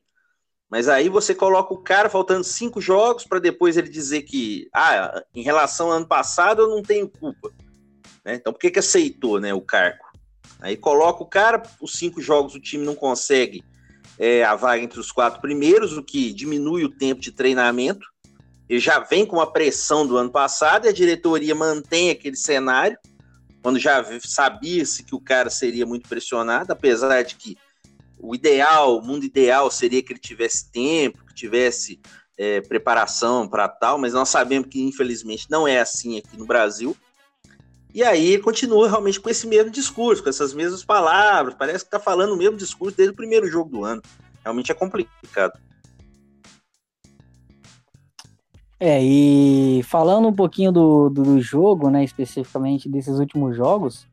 Mas 0.69 0.87
aí 0.87 1.09
você 1.09 1.35
coloca 1.35 1.73
o 1.73 1.77
cara 1.77 2.09
faltando 2.09 2.43
cinco 2.43 2.79
jogos 2.79 3.25
para 3.25 3.39
depois 3.39 3.75
ele 3.75 3.89
dizer 3.89 4.21
que, 4.21 4.69
ah, 4.73 5.21
em 5.35 5.41
relação 5.41 5.87
ao 5.87 5.97
ano 5.97 6.07
passado 6.07 6.61
eu 6.61 6.69
não 6.69 6.81
tenho 6.81 7.09
culpa. 7.09 7.51
Né? 8.23 8.35
Então 8.35 8.53
por 8.53 8.59
que, 8.59 8.71
que 8.71 8.79
aceitou 8.79 9.39
né, 9.39 9.53
o 9.53 9.61
cargo? 9.61 10.05
Aí 10.61 10.77
coloca 10.77 11.23
o 11.23 11.25
cara, 11.25 11.61
os 11.81 11.93
cinco 11.93 12.21
jogos 12.21 12.55
o 12.55 12.59
time 12.59 12.85
não 12.85 12.95
consegue 12.95 13.63
é, 14.17 14.43
a 14.43 14.55
vaga 14.55 14.83
entre 14.83 14.99
os 14.99 15.11
quatro 15.11 15.41
primeiros, 15.41 15.97
o 15.97 16.03
que 16.03 16.31
diminui 16.31 16.85
o 16.85 16.89
tempo 16.89 17.19
de 17.19 17.31
treinamento. 17.31 18.07
Ele 18.69 18.79
já 18.79 18.99
vem 18.99 19.25
com 19.25 19.41
a 19.41 19.47
pressão 19.47 20.07
do 20.07 20.15
ano 20.15 20.29
passado 20.29 20.85
e 20.85 20.89
a 20.89 20.93
diretoria 20.93 21.55
mantém 21.55 22.11
aquele 22.11 22.37
cenário 22.37 22.97
quando 23.61 23.79
já 23.79 24.03
sabia-se 24.19 25.03
que 25.03 25.15
o 25.15 25.19
cara 25.19 25.49
seria 25.49 25.85
muito 25.85 26.07
pressionado, 26.09 26.71
apesar 26.71 27.21
de 27.23 27.35
que 27.35 27.57
o 28.17 28.35
ideal, 28.35 28.97
o 28.97 29.01
mundo 29.01 29.25
ideal 29.25 29.69
seria 29.71 30.01
que 30.01 30.13
ele 30.13 30.19
tivesse 30.19 30.71
tempo, 30.71 31.25
que 31.25 31.33
tivesse 31.33 31.99
é, 32.37 32.61
preparação 32.61 33.47
para 33.47 33.67
tal, 33.67 33.97
mas 33.97 34.13
nós 34.13 34.29
sabemos 34.29 34.67
que 34.69 34.81
infelizmente 34.81 35.47
não 35.49 35.67
é 35.67 35.79
assim 35.79 36.17
aqui 36.17 36.37
no 36.37 36.45
Brasil. 36.45 36.95
E 37.93 38.03
aí 38.03 38.37
continua 38.37 38.87
realmente 38.87 39.19
com 39.19 39.29
esse 39.29 39.45
mesmo 39.45 39.69
discurso, 39.69 40.23
com 40.23 40.29
essas 40.29 40.53
mesmas 40.53 40.83
palavras, 40.83 41.55
parece 41.55 41.83
que 41.83 41.87
está 41.87 41.99
falando 41.99 42.33
o 42.33 42.37
mesmo 42.37 42.57
discurso 42.57 42.95
desde 42.95 43.13
o 43.13 43.15
primeiro 43.15 43.47
jogo 43.47 43.69
do 43.69 43.83
ano. 43.83 44.01
Realmente 44.43 44.71
é 44.71 44.75
complicado. 44.75 45.59
É, 48.83 48.99
e 48.99 49.83
falando 49.83 50.27
um 50.27 50.33
pouquinho 50.33 50.71
do, 50.71 51.07
do, 51.07 51.39
jogo, 51.39 51.91
né, 51.91 52.03
especificamente 52.03 52.89
desses 52.89 53.19
últimos 53.19 53.55
jogos, 53.55 54.07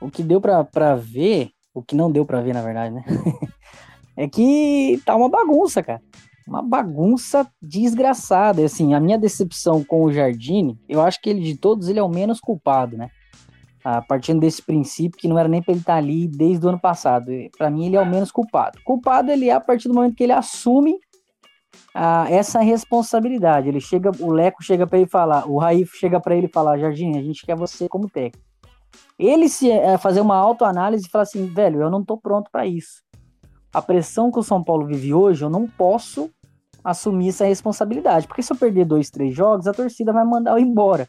o 0.00 0.10
que 0.10 0.20
deu 0.24 0.40
para 0.40 0.96
ver, 0.96 1.52
o 1.72 1.80
que 1.80 1.94
não 1.94 2.10
deu 2.10 2.26
para 2.26 2.40
ver, 2.40 2.52
na 2.52 2.60
verdade, 2.60 2.92
né, 2.92 3.04
é 4.16 4.26
que 4.26 5.00
tá 5.06 5.14
uma 5.14 5.28
bagunça, 5.28 5.80
cara. 5.80 6.02
Uma 6.44 6.60
bagunça 6.60 7.46
desgraçada. 7.62 8.64
Assim, 8.64 8.94
a 8.94 8.98
minha 8.98 9.16
decepção 9.16 9.84
com 9.84 10.02
o 10.02 10.12
Jardine, 10.12 10.76
eu 10.88 11.00
acho 11.00 11.22
que 11.22 11.30
ele 11.30 11.42
de 11.42 11.56
todos 11.56 11.88
ele 11.88 12.00
é 12.00 12.02
o 12.02 12.08
menos 12.08 12.40
culpado, 12.40 12.96
né? 12.96 13.10
Ah, 13.84 14.02
partindo 14.02 14.40
desse 14.40 14.60
princípio 14.60 15.20
que 15.20 15.28
não 15.28 15.38
era 15.38 15.48
nem 15.48 15.62
para 15.62 15.70
ele 15.70 15.80
estar 15.80 15.92
tá 15.92 15.98
ali 15.98 16.26
desde 16.26 16.66
o 16.66 16.68
ano 16.68 16.80
passado. 16.80 17.30
Para 17.56 17.70
mim, 17.70 17.86
ele 17.86 17.94
é 17.94 18.00
o 18.00 18.10
menos 18.10 18.32
culpado. 18.32 18.80
Culpado 18.84 19.30
ele 19.30 19.48
é 19.48 19.52
a 19.52 19.60
partir 19.60 19.86
do 19.86 19.94
momento 19.94 20.16
que 20.16 20.24
ele 20.24 20.32
assume 20.32 20.98
a, 21.94 22.30
essa 22.30 22.60
responsabilidade. 22.60 23.68
Ele 23.68 23.80
chega, 23.80 24.10
o 24.20 24.30
Leco 24.30 24.62
chega 24.62 24.86
para 24.86 24.98
ele 24.98 25.08
falar, 25.08 25.48
o 25.48 25.58
Raif 25.58 25.96
chega 25.96 26.20
para 26.20 26.36
ele 26.36 26.48
falar, 26.48 26.78
Jardim, 26.78 27.16
a 27.16 27.22
gente 27.22 27.44
quer 27.44 27.56
você 27.56 27.88
como 27.88 28.08
técnico. 28.08 28.48
Ele 29.18 29.48
se 29.48 29.70
é, 29.70 29.98
fazer 29.98 30.20
uma 30.20 30.36
autoanálise 30.36 31.06
e 31.06 31.10
falar 31.10 31.22
assim, 31.22 31.46
velho, 31.46 31.82
eu 31.82 31.90
não 31.90 32.04
tô 32.04 32.16
pronto 32.16 32.50
para 32.50 32.66
isso. 32.66 33.02
A 33.72 33.80
pressão 33.80 34.30
que 34.30 34.38
o 34.38 34.42
São 34.42 34.62
Paulo 34.62 34.86
vive 34.86 35.14
hoje, 35.14 35.44
eu 35.44 35.50
não 35.50 35.66
posso 35.66 36.30
assumir 36.82 37.28
essa 37.28 37.44
responsabilidade, 37.44 38.26
porque 38.26 38.42
se 38.42 38.52
eu 38.52 38.56
perder 38.56 38.86
dois, 38.86 39.10
três 39.10 39.34
jogos, 39.34 39.66
a 39.66 39.72
torcida 39.72 40.12
vai 40.12 40.24
mandar 40.24 40.52
eu 40.52 40.58
embora. 40.58 41.08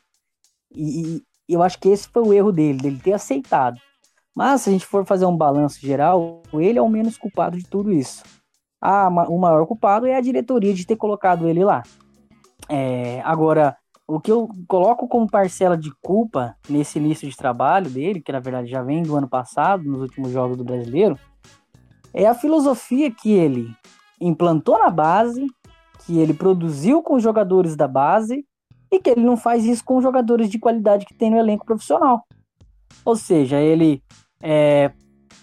E, 0.69 1.23
e 1.47 1.53
eu 1.53 1.63
acho 1.63 1.79
que 1.79 1.89
esse 1.89 2.07
foi 2.09 2.21
o 2.21 2.33
erro 2.33 2.51
dele, 2.51 2.77
dele 2.77 2.99
ter 3.01 3.13
aceitado. 3.13 3.79
Mas 4.35 4.61
se 4.61 4.69
a 4.69 4.73
gente 4.73 4.85
for 4.85 5.05
fazer 5.05 5.25
um 5.25 5.35
balanço 5.35 5.79
geral, 5.79 6.43
ele 6.53 6.77
é 6.77 6.81
o 6.81 6.89
menos 6.89 7.17
culpado 7.17 7.57
de 7.57 7.67
tudo 7.67 7.91
isso 7.91 8.23
a, 8.81 9.07
o 9.29 9.37
maior 9.37 9.65
culpado 9.67 10.07
é 10.07 10.15
a 10.15 10.21
diretoria 10.21 10.73
de 10.73 10.85
ter 10.85 10.95
colocado 10.95 11.47
ele 11.47 11.63
lá. 11.63 11.83
É, 12.67 13.21
agora, 13.23 13.77
o 14.07 14.19
que 14.19 14.31
eu 14.31 14.49
coloco 14.67 15.07
como 15.07 15.29
parcela 15.29 15.77
de 15.77 15.91
culpa 16.01 16.55
nesse 16.69 16.99
início 16.99 17.29
de 17.29 17.37
trabalho 17.37 17.89
dele, 17.89 18.21
que 18.21 18.31
na 18.31 18.39
verdade 18.39 18.69
já 18.69 18.81
vem 18.81 19.03
do 19.03 19.15
ano 19.15 19.27
passado, 19.27 19.83
nos 19.83 20.01
últimos 20.01 20.31
jogos 20.31 20.57
do 20.57 20.63
brasileiro, 20.63 21.17
é 22.13 22.25
a 22.25 22.33
filosofia 22.33 23.11
que 23.11 23.31
ele 23.31 23.73
implantou 24.19 24.77
na 24.79 24.89
base, 24.89 25.45
que 26.05 26.17
ele 26.17 26.33
produziu 26.33 27.01
com 27.01 27.15
os 27.15 27.23
jogadores 27.23 27.75
da 27.75 27.87
base 27.87 28.45
e 28.91 28.99
que 28.99 29.09
ele 29.09 29.21
não 29.21 29.37
faz 29.37 29.65
isso 29.65 29.83
com 29.83 29.97
os 29.97 30.03
jogadores 30.03 30.49
de 30.49 30.59
qualidade 30.59 31.05
que 31.05 31.13
tem 31.13 31.31
no 31.31 31.37
elenco 31.37 31.65
profissional. 31.65 32.25
Ou 33.05 33.15
seja, 33.15 33.59
ele 33.59 34.03
é, 34.41 34.91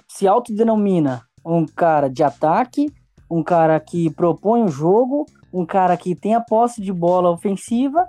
se 0.06 0.28
autodenomina 0.28 1.22
um 1.44 1.64
cara 1.64 2.08
de 2.08 2.22
ataque, 2.22 2.86
um 3.30 3.42
cara 3.42 3.78
que 3.78 4.10
propõe 4.10 4.62
o 4.62 4.68
jogo, 4.68 5.26
um 5.52 5.66
cara 5.66 5.96
que 5.96 6.14
tem 6.14 6.34
a 6.34 6.40
posse 6.40 6.80
de 6.80 6.92
bola 6.92 7.30
ofensiva 7.30 8.06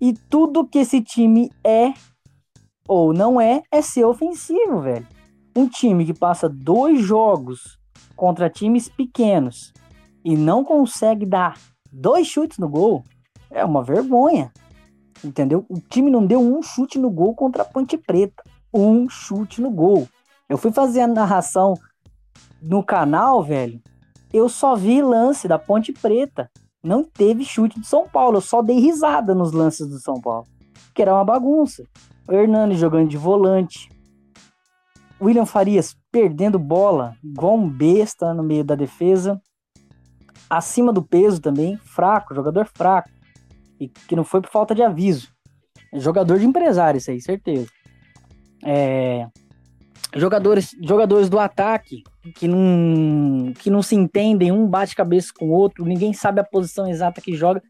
e 0.00 0.12
tudo 0.12 0.66
que 0.66 0.78
esse 0.78 1.00
time 1.00 1.50
é 1.64 1.92
ou 2.88 3.12
não 3.12 3.40
é 3.40 3.62
é 3.70 3.82
ser 3.82 4.04
ofensivo, 4.04 4.80
velho. 4.80 5.06
Um 5.54 5.68
time 5.68 6.04
que 6.04 6.14
passa 6.14 6.48
dois 6.48 7.00
jogos 7.00 7.78
contra 8.14 8.50
times 8.50 8.88
pequenos 8.88 9.72
e 10.24 10.36
não 10.36 10.64
consegue 10.64 11.26
dar 11.26 11.58
dois 11.92 12.26
chutes 12.26 12.58
no 12.58 12.68
gol 12.68 13.04
é 13.50 13.64
uma 13.64 13.82
vergonha. 13.82 14.52
Entendeu? 15.24 15.64
O 15.68 15.80
time 15.80 16.10
não 16.10 16.26
deu 16.26 16.40
um 16.40 16.62
chute 16.62 16.98
no 16.98 17.10
gol 17.10 17.34
contra 17.34 17.62
a 17.62 17.64
Ponte 17.64 17.96
Preta. 17.96 18.42
Um 18.72 19.08
chute 19.08 19.62
no 19.62 19.70
gol. 19.70 20.06
Eu 20.46 20.58
fui 20.58 20.70
fazer 20.70 21.00
a 21.00 21.06
narração 21.06 21.74
no 22.60 22.84
canal, 22.84 23.42
velho 23.42 23.80
eu 24.36 24.48
só 24.48 24.74
vi 24.74 25.00
lance 25.02 25.48
da 25.48 25.58
Ponte 25.58 25.92
Preta. 25.92 26.50
Não 26.82 27.02
teve 27.02 27.44
chute 27.44 27.80
do 27.80 27.86
São 27.86 28.08
Paulo. 28.08 28.36
Eu 28.38 28.40
só 28.40 28.62
dei 28.62 28.78
risada 28.78 29.34
nos 29.34 29.52
lances 29.52 29.88
do 29.88 29.98
São 29.98 30.20
Paulo. 30.20 30.46
Que 30.94 31.02
era 31.02 31.14
uma 31.14 31.24
bagunça. 31.24 31.84
O 32.28 32.32
Hernani 32.32 32.76
jogando 32.76 33.08
de 33.08 33.16
volante. 33.16 33.88
William 35.20 35.46
Farias 35.46 35.96
perdendo 36.12 36.58
bola, 36.58 37.16
igual 37.24 37.56
um 37.56 37.68
besta 37.68 38.34
no 38.34 38.42
meio 38.42 38.64
da 38.64 38.74
defesa. 38.74 39.40
Acima 40.48 40.92
do 40.92 41.02
peso 41.02 41.40
também, 41.40 41.76
fraco, 41.78 42.34
jogador 42.34 42.68
fraco. 42.74 43.08
E 43.80 43.88
que 43.88 44.14
não 44.14 44.24
foi 44.24 44.40
por 44.40 44.50
falta 44.50 44.74
de 44.74 44.82
aviso. 44.82 45.28
Jogador 45.94 46.38
de 46.38 46.46
empresário, 46.46 46.98
isso 46.98 47.10
aí, 47.10 47.20
certeza. 47.20 47.68
É, 48.64 49.26
jogadores, 50.16 50.74
jogadores 50.82 51.28
do 51.28 51.38
ataque 51.38 52.02
que 52.34 52.48
não, 52.48 53.52
que 53.54 53.70
não 53.70 53.82
se 53.82 53.94
entendem, 53.94 54.50
um 54.50 54.66
bate 54.66 54.96
cabeça 54.96 55.32
com 55.36 55.46
o 55.46 55.52
outro, 55.52 55.84
ninguém 55.84 56.12
sabe 56.12 56.40
a 56.40 56.44
posição 56.44 56.88
exata 56.88 57.20
que 57.20 57.34
joga. 57.34 57.62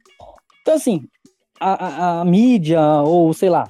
Então, 0.63 0.75
assim, 0.75 1.07
a, 1.61 1.87
a, 1.87 2.21
a 2.21 2.25
mídia, 2.25 2.81
ou 3.03 3.33
sei 3.33 3.51
lá, 3.51 3.69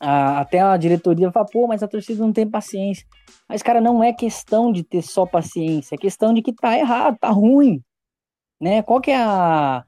a, 0.00 0.40
até 0.40 0.60
a 0.60 0.76
diretoria 0.76 1.32
fala, 1.32 1.46
pô, 1.46 1.66
mas 1.66 1.82
a 1.82 1.88
torcida 1.88 2.22
não 2.22 2.32
tem 2.32 2.48
paciência. 2.48 3.06
Mas, 3.48 3.62
cara, 3.62 3.80
não 3.80 4.02
é 4.02 4.12
questão 4.12 4.70
de 4.70 4.82
ter 4.82 5.02
só 5.02 5.26
paciência, 5.26 5.94
é 5.94 5.98
questão 5.98 6.32
de 6.32 6.42
que 6.42 6.52
tá 6.52 6.78
errado, 6.78 7.18
tá 7.18 7.30
ruim. 7.30 7.82
Né? 8.60 8.82
Qual 8.82 9.00
que 9.00 9.10
é 9.10 9.16
a. 9.16 9.84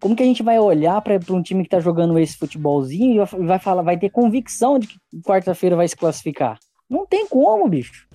Como 0.00 0.16
que 0.16 0.22
a 0.22 0.26
gente 0.26 0.42
vai 0.42 0.58
olhar 0.58 1.00
para 1.00 1.16
um 1.30 1.40
time 1.40 1.62
que 1.62 1.70
tá 1.70 1.78
jogando 1.78 2.18
esse 2.18 2.36
futebolzinho 2.36 3.22
e 3.22 3.46
vai 3.46 3.60
falar, 3.60 3.82
vai 3.82 3.96
ter 3.96 4.10
convicção 4.10 4.76
de 4.76 4.88
que 4.88 4.98
quarta-feira 5.24 5.76
vai 5.76 5.86
se 5.86 5.96
classificar? 5.96 6.58
Não 6.92 7.06
tem 7.06 7.26
como, 7.26 7.66
bicho. 7.66 8.06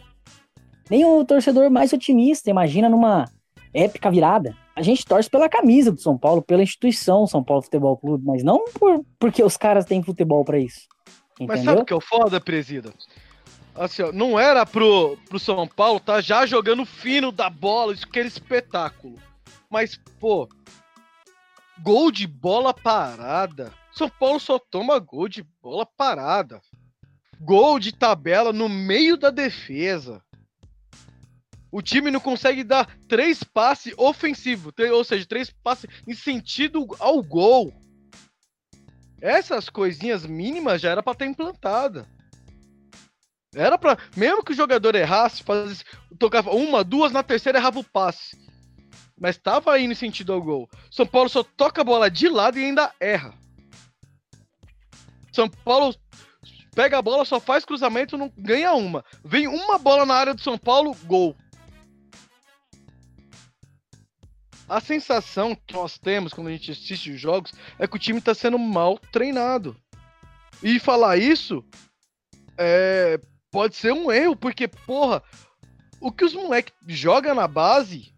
Nem 0.87 1.03
o 1.03 1.25
torcedor 1.25 1.67
mais 1.71 1.91
otimista, 1.91 2.51
imagina 2.51 2.87
numa 2.87 3.25
épica 3.73 4.11
virada. 4.11 4.55
A 4.75 4.83
gente 4.83 5.03
torce 5.03 5.27
pela 5.27 5.49
camisa 5.49 5.91
do 5.91 5.99
São 5.99 6.15
Paulo, 6.15 6.43
pela 6.43 6.61
instituição 6.61 7.25
São 7.25 7.43
Paulo 7.43 7.63
Futebol 7.63 7.97
Clube, 7.97 8.23
mas 8.23 8.43
não 8.43 8.65
por, 8.65 9.03
porque 9.17 9.43
os 9.43 9.57
caras 9.57 9.83
têm 9.83 10.03
futebol 10.03 10.45
para 10.45 10.59
isso. 10.59 10.81
Entendeu? 11.39 11.55
Mas 11.55 11.65
sabe 11.65 11.81
o 11.81 11.85
que 11.85 11.91
é 11.91 11.95
o 11.95 12.01
foda, 12.01 12.39
presida? 12.39 12.93
Assim, 13.73 14.03
ó, 14.03 14.11
não 14.11 14.39
era 14.39 14.63
pro, 14.63 15.17
pro 15.27 15.39
São 15.39 15.67
Paulo 15.67 15.99
tá 15.99 16.21
já 16.21 16.45
jogando 16.45 16.85
fino 16.85 17.31
da 17.31 17.49
bola, 17.49 17.93
isso 17.93 18.05
aquele 18.05 18.27
espetáculo. 18.27 19.15
Mas, 19.71 19.99
pô, 20.19 20.47
gol 21.81 22.11
de 22.11 22.27
bola 22.27 22.75
parada. 22.75 23.73
São 23.91 24.07
Paulo 24.07 24.39
só 24.39 24.59
toma 24.59 24.99
gol 24.99 25.27
de 25.27 25.43
bola 25.63 25.83
parada. 25.83 26.61
Gol 27.39 27.79
de 27.79 27.91
tabela 27.91 28.51
no 28.51 28.67
meio 28.67 29.17
da 29.17 29.29
defesa. 29.29 30.21
O 31.71 31.81
time 31.81 32.09
não 32.09 32.19
consegue 32.19 32.63
dar 32.63 32.87
três 33.07 33.43
passes 33.43 33.93
ofensivos, 33.97 34.73
ou 34.91 35.03
seja, 35.03 35.25
três 35.25 35.49
passes 35.49 35.89
em 36.07 36.13
sentido 36.13 36.87
ao 36.99 37.21
gol. 37.21 37.73
Essas 39.21 39.69
coisinhas 39.69 40.25
mínimas 40.25 40.81
já 40.81 40.91
era 40.91 41.03
para 41.03 41.15
ter 41.15 41.25
implantada. 41.25 42.07
Era 43.55 43.77
para, 43.77 43.97
mesmo 44.15 44.43
que 44.43 44.51
o 44.51 44.55
jogador 44.55 44.95
errasse, 44.95 45.43
fazia, 45.43 45.83
tocava 46.19 46.51
uma, 46.51 46.83
duas, 46.83 47.11
na 47.11 47.23
terceira 47.23 47.57
errava 47.57 47.79
o 47.79 47.83
passe. 47.83 48.37
Mas 49.19 49.35
estava 49.35 49.79
indo 49.79 49.91
em 49.91 49.95
sentido 49.95 50.31
ao 50.31 50.41
gol. 50.41 50.69
São 50.91 51.07
Paulo 51.07 51.27
só 51.27 51.43
toca 51.43 51.81
a 51.81 51.83
bola 51.83 52.09
de 52.09 52.29
lado 52.29 52.59
e 52.59 52.65
ainda 52.65 52.93
erra. 52.99 53.33
São 55.31 55.49
Paulo 55.49 55.95
pega 56.77 56.99
a 56.99 57.01
bola, 57.01 57.25
só 57.25 57.39
faz 57.39 57.65
cruzamento, 57.65 58.19
não 58.19 58.31
ganha 58.37 58.71
uma. 58.73 59.03
Vem 59.25 59.47
uma 59.47 59.79
bola 59.79 60.05
na 60.05 60.13
área 60.13 60.35
do 60.35 60.41
São 60.41 60.59
Paulo, 60.59 60.95
gol. 61.05 61.35
A 64.69 64.79
sensação 64.79 65.55
que 65.55 65.73
nós 65.73 65.97
temos 65.97 66.31
quando 66.33 66.49
a 66.49 66.51
gente 66.51 66.69
assiste 66.69 67.09
os 67.09 67.19
jogos 67.19 67.51
é 67.79 67.87
que 67.87 67.95
o 67.95 67.99
time 67.99 68.19
está 68.19 68.35
sendo 68.35 68.59
mal 68.59 68.99
treinado. 69.11 69.75
E 70.61 70.79
falar 70.79 71.17
isso 71.17 71.65
é, 72.55 73.19
pode 73.49 73.75
ser 73.75 73.91
um 73.91 74.11
erro, 74.11 74.35
porque, 74.35 74.67
porra, 74.67 75.23
o 75.99 76.11
que 76.11 76.25
os 76.25 76.35
moleques 76.35 76.75
jogam 76.89 77.33
na 77.33 77.47
base, 77.47 78.13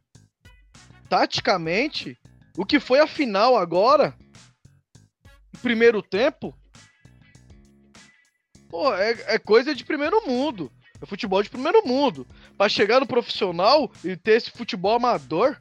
taticamente, 1.07 2.19
o 2.57 2.65
que 2.65 2.77
foi 2.77 2.99
a 2.99 3.07
final 3.07 3.55
agora, 3.55 4.13
primeiro 5.61 6.01
tempo, 6.01 6.53
pô, 8.69 8.93
é, 8.93 9.11
é 9.27 9.39
coisa 9.39 9.75
de 9.75 9.83
primeiro 9.83 10.25
mundo. 10.25 10.71
É 11.01 11.05
futebol 11.05 11.41
de 11.41 11.49
primeiro 11.49 11.85
mundo. 11.85 12.27
Para 12.57 12.69
chegar 12.69 12.99
no 12.99 13.07
profissional 13.07 13.91
e 14.03 14.15
ter 14.15 14.33
esse 14.33 14.51
futebol 14.51 14.95
amador, 14.95 15.59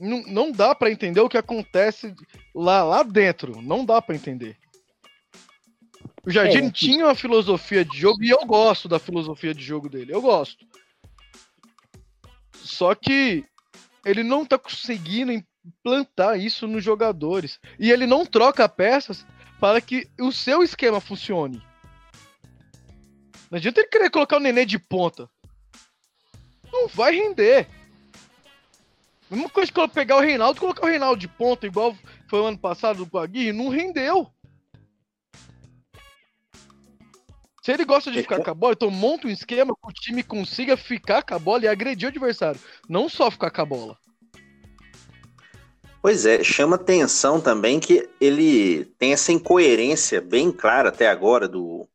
não, 0.00 0.22
não 0.22 0.52
dá 0.52 0.74
para 0.74 0.90
entender 0.90 1.20
o 1.20 1.28
que 1.28 1.38
acontece 1.38 2.14
lá, 2.54 2.82
lá 2.82 3.02
dentro. 3.02 3.60
Não 3.60 3.84
dá 3.84 4.00
para 4.00 4.14
entender. 4.14 4.56
O 6.24 6.30
Jardim 6.30 6.66
é, 6.66 6.70
tinha 6.70 7.06
uma 7.06 7.14
filosofia 7.14 7.84
de 7.84 7.98
jogo 7.98 8.22
e 8.22 8.30
eu 8.30 8.44
gosto 8.46 8.88
da 8.88 8.98
filosofia 8.98 9.54
de 9.54 9.62
jogo 9.62 9.88
dele. 9.88 10.12
Eu 10.12 10.20
gosto. 10.20 10.66
Só 12.52 12.94
que 12.94 13.44
ele 14.04 14.22
não 14.22 14.44
tá 14.44 14.58
conseguindo 14.58 15.32
implantar 15.32 16.38
isso 16.38 16.66
nos 16.66 16.84
jogadores. 16.84 17.58
E 17.78 17.90
ele 17.90 18.06
não 18.06 18.24
troca 18.24 18.68
peças 18.68 19.26
para 19.60 19.80
que 19.80 20.08
o 20.20 20.30
seu 20.32 20.62
esquema 20.62 21.00
funcione. 21.00 21.62
Não 23.50 23.56
adianta 23.56 23.80
ele 23.80 23.88
querer 23.88 24.10
colocar 24.10 24.36
o 24.36 24.40
nenê 24.40 24.64
de 24.64 24.78
ponta. 24.78 25.28
Não 26.72 26.86
vai 26.88 27.14
render. 27.14 27.66
Mesma 29.30 29.48
coisa 29.48 29.70
que 29.70 29.88
pegar 29.88 30.16
o 30.16 30.20
Reinaldo 30.20 30.58
e 30.58 30.60
colocar 30.60 30.86
o 30.86 30.88
Reinaldo 30.88 31.20
de 31.20 31.28
ponta, 31.28 31.66
igual 31.66 31.96
foi 32.28 32.40
o 32.40 32.44
ano 32.44 32.58
passado 32.58 32.98
do 32.98 33.04
Guagui, 33.04 33.52
não 33.52 33.68
rendeu. 33.68 34.30
Se 37.62 37.72
ele 37.72 37.84
gosta 37.84 38.10
de 38.10 38.22
ficar 38.22 38.42
com 38.42 38.50
a 38.50 38.54
bola, 38.54 38.72
então 38.72 38.90
monta 38.90 39.26
um 39.26 39.30
esquema 39.30 39.74
que 39.74 39.88
o 39.88 39.92
time 39.92 40.22
consiga 40.22 40.74
ficar 40.74 41.22
com 41.22 41.34
a 41.34 41.38
bola 41.38 41.64
e 41.64 41.68
agredir 41.68 42.06
o 42.06 42.08
adversário. 42.08 42.58
Não 42.88 43.10
só 43.10 43.30
ficar 43.30 43.50
com 43.50 43.60
a 43.60 43.66
bola. 43.66 43.98
Pois 46.00 46.24
é, 46.24 46.44
chama 46.44 46.76
atenção 46.76 47.40
também 47.40 47.80
que 47.80 48.08
ele 48.20 48.84
tem 48.98 49.12
essa 49.12 49.32
incoerência 49.32 50.20
bem 50.20 50.52
clara 50.52 50.90
até 50.90 51.08
agora 51.08 51.48
do, 51.48 51.88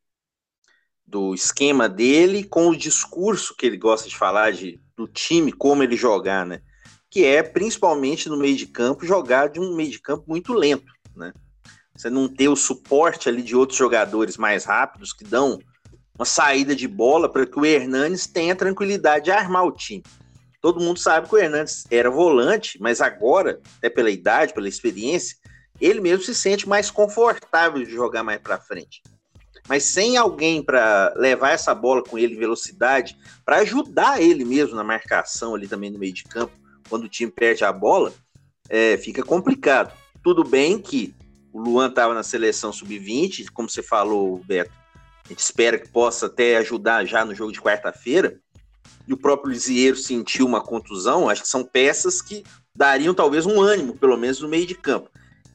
do 1.05 1.33
esquema 1.33 1.87
dele 1.87 2.43
com 2.43 2.69
o 2.69 2.75
discurso 2.75 3.55
que 3.55 3.65
ele 3.65 3.77
gosta 3.77 4.09
de 4.09 4.17
falar 4.17 4.51
de, 4.51 4.79
do 4.95 5.07
time, 5.07 5.51
como 5.51 5.83
ele 5.83 5.95
jogar, 5.95 6.45
né? 6.45 6.61
que 7.13 7.23
é 7.23 7.43
principalmente 7.43 8.27
no 8.27 8.35
meio 8.35 8.57
de 8.57 8.65
campo 8.65 9.05
jogar 9.05 9.47
de 9.47 9.59
um 9.59 9.75
meio 9.75 9.91
de 9.91 9.99
campo 9.99 10.23
muito 10.27 10.51
lento, 10.51 10.91
né? 11.15 11.31
Você 11.95 12.09
não 12.09 12.27
ter 12.27 12.49
o 12.49 12.55
suporte 12.55 13.29
ali 13.29 13.43
de 13.43 13.55
outros 13.55 13.77
jogadores 13.77 14.35
mais 14.35 14.65
rápidos 14.65 15.13
que 15.13 15.23
dão 15.23 15.59
uma 16.15 16.25
saída 16.25 16.75
de 16.75 16.87
bola 16.87 17.31
para 17.31 17.45
que 17.45 17.59
o 17.59 17.63
Hernanes 17.63 18.25
tenha 18.25 18.55
tranquilidade 18.55 19.25
de 19.25 19.31
armar 19.31 19.63
o 19.63 19.71
time. 19.71 20.01
Todo 20.63 20.79
mundo 20.79 20.97
sabe 20.97 21.27
que 21.27 21.35
o 21.35 21.37
Hernandes 21.37 21.83
era 21.91 22.09
volante, 22.09 22.81
mas 22.81 23.01
agora, 23.01 23.59
até 23.79 23.89
pela 23.89 24.09
idade, 24.09 24.53
pela 24.53 24.69
experiência, 24.69 25.35
ele 25.77 25.99
mesmo 25.99 26.23
se 26.23 26.33
sente 26.33 26.69
mais 26.69 26.89
confortável 26.89 27.83
de 27.83 27.91
jogar 27.91 28.23
mais 28.23 28.39
para 28.39 28.57
frente. 28.57 29.03
Mas 29.67 29.83
sem 29.83 30.15
alguém 30.15 30.63
para 30.63 31.13
levar 31.17 31.51
essa 31.51 31.75
bola 31.75 32.01
com 32.01 32.17
ele 32.17 32.35
em 32.35 32.39
velocidade, 32.39 33.17
para 33.43 33.57
ajudar 33.57 34.21
ele 34.21 34.45
mesmo 34.45 34.73
na 34.73 34.85
marcação 34.85 35.53
ali 35.53 35.67
também 35.67 35.91
no 35.91 35.99
meio 35.99 36.13
de 36.13 36.23
campo, 36.23 36.53
quando 36.87 37.03
o 37.03 37.09
time 37.09 37.29
perde 37.29 37.65
a 37.65 37.73
bola, 37.73 38.13
é, 38.69 38.95
fica 38.95 39.21
complicado. 39.21 39.93
Tudo 40.23 40.45
bem 40.45 40.79
que 40.79 41.13
o 41.51 41.59
Luan 41.59 41.89
estava 41.89 42.13
na 42.13 42.23
seleção 42.23 42.71
sub-20, 42.71 43.47
como 43.53 43.69
você 43.69 43.83
falou, 43.83 44.41
Beto, 44.45 44.71
a 45.25 45.27
gente 45.27 45.39
espera 45.39 45.77
que 45.77 45.89
possa 45.89 46.27
até 46.27 46.55
ajudar 46.55 47.03
já 47.03 47.25
no 47.25 47.35
jogo 47.35 47.51
de 47.51 47.59
quarta-feira. 47.61 48.39
E 49.07 49.13
o 49.13 49.17
próprio 49.17 49.51
Lisieiro 49.51 49.97
sentiu 49.97 50.45
uma 50.45 50.61
contusão, 50.61 51.29
acho 51.29 51.41
que 51.41 51.47
são 51.47 51.63
peças 51.63 52.21
que 52.21 52.43
dariam 52.75 53.13
talvez 53.13 53.45
um 53.45 53.61
ânimo, 53.61 53.95
pelo 53.95 54.17
menos 54.17 54.39
no 54.39 54.47
meio 54.47 54.65
de 54.65 54.75
campo. 54.75 55.09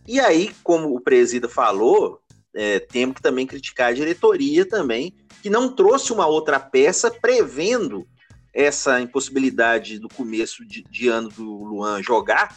E 0.06 0.20
aí, 0.20 0.54
como 0.62 0.94
o 0.94 1.00
presida 1.00 1.48
falou, 1.48 2.20
é, 2.54 2.78
temos 2.78 3.16
que 3.16 3.22
também 3.22 3.46
criticar 3.46 3.88
a 3.88 3.94
diretoria 3.94 4.66
também, 4.66 5.14
que 5.42 5.50
não 5.50 5.74
trouxe 5.74 6.12
uma 6.12 6.26
outra 6.26 6.58
peça 6.58 7.10
prevendo 7.10 8.06
essa 8.52 9.00
impossibilidade 9.00 9.98
do 9.98 10.08
começo 10.08 10.64
de, 10.66 10.82
de 10.82 11.08
ano 11.08 11.28
do 11.28 11.44
Luan 11.44 12.02
jogar 12.02 12.56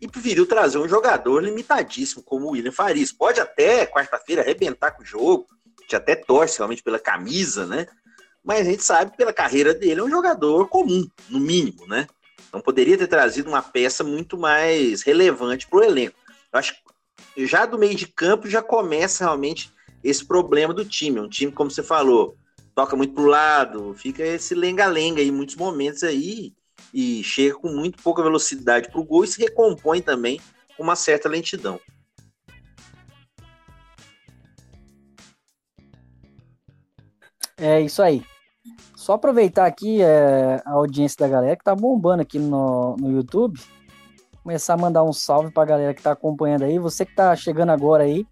e 0.00 0.06
preferiu 0.06 0.46
trazer 0.46 0.78
um 0.78 0.88
jogador 0.88 1.42
limitadíssimo 1.42 2.22
como 2.22 2.46
o 2.46 2.50
William 2.50 2.72
Farias. 2.72 3.12
Pode 3.12 3.40
até 3.40 3.86
quarta-feira 3.86 4.42
arrebentar 4.42 4.92
com 4.92 5.02
o 5.02 5.06
jogo, 5.06 5.46
a 5.78 5.82
gente 5.82 5.96
até 5.96 6.14
torce 6.14 6.58
realmente 6.58 6.82
pela 6.82 6.98
camisa, 6.98 7.66
né? 7.66 7.86
Mas 8.46 8.60
a 8.60 8.70
gente 8.70 8.84
sabe 8.84 9.16
pela 9.16 9.32
carreira 9.32 9.74
dele 9.74 10.00
é 10.00 10.04
um 10.04 10.08
jogador 10.08 10.68
comum, 10.68 11.04
no 11.28 11.40
mínimo, 11.40 11.84
né? 11.88 12.06
Então 12.48 12.60
poderia 12.60 12.96
ter 12.96 13.08
trazido 13.08 13.48
uma 13.48 13.60
peça 13.60 14.04
muito 14.04 14.38
mais 14.38 15.02
relevante 15.02 15.66
para 15.66 15.80
o 15.80 15.82
elenco. 15.82 16.16
Eu 16.52 16.58
acho 16.60 16.74
que 17.34 17.44
já 17.44 17.66
do 17.66 17.76
meio 17.76 17.96
de 17.96 18.06
campo 18.06 18.48
já 18.48 18.62
começa 18.62 19.24
realmente 19.24 19.72
esse 20.02 20.24
problema 20.24 20.72
do 20.72 20.84
time. 20.84 21.18
Um 21.18 21.28
time, 21.28 21.50
como 21.50 21.72
você 21.72 21.82
falou, 21.82 22.36
toca 22.72 22.94
muito 22.94 23.14
pro 23.14 23.26
lado, 23.26 23.92
fica 23.94 24.22
esse 24.22 24.54
lenga-lenga 24.54 25.20
em 25.20 25.32
muitos 25.32 25.56
momentos 25.56 26.04
aí 26.04 26.54
e 26.94 27.24
chega 27.24 27.56
com 27.56 27.68
muito 27.68 28.00
pouca 28.00 28.22
velocidade 28.22 28.92
pro 28.92 29.02
gol 29.02 29.24
e 29.24 29.28
se 29.28 29.40
recompõe 29.40 30.00
também 30.00 30.40
com 30.76 30.84
uma 30.84 30.94
certa 30.94 31.28
lentidão. 31.28 31.80
É 37.56 37.80
isso 37.80 38.00
aí. 38.02 38.22
Só 39.06 39.12
aproveitar 39.12 39.66
aqui 39.66 40.02
é, 40.02 40.60
a 40.64 40.72
audiência 40.72 41.16
da 41.20 41.28
galera 41.28 41.54
que 41.54 41.62
tá 41.62 41.76
bombando 41.76 42.22
aqui 42.22 42.40
no, 42.40 42.96
no 42.96 43.08
YouTube. 43.12 43.56
Começar 44.42 44.74
a 44.74 44.76
mandar 44.76 45.04
um 45.04 45.12
salve 45.12 45.52
pra 45.52 45.64
galera 45.64 45.94
que 45.94 46.02
tá 46.02 46.10
acompanhando 46.10 46.64
aí. 46.64 46.76
Você 46.80 47.06
que 47.06 47.14
tá 47.14 47.36
chegando 47.36 47.70
agora 47.70 48.02
aí, 48.02 48.26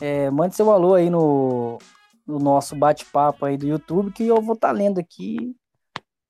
é, 0.00 0.30
mande 0.30 0.56
seu 0.56 0.72
alô 0.72 0.94
aí 0.94 1.10
no, 1.10 1.76
no 2.26 2.38
nosso 2.38 2.74
bate-papo 2.74 3.44
aí 3.44 3.58
do 3.58 3.66
YouTube, 3.66 4.10
que 4.10 4.26
eu 4.26 4.40
vou 4.40 4.54
estar 4.54 4.68
tá 4.68 4.72
lendo 4.72 4.98
aqui, 4.98 5.54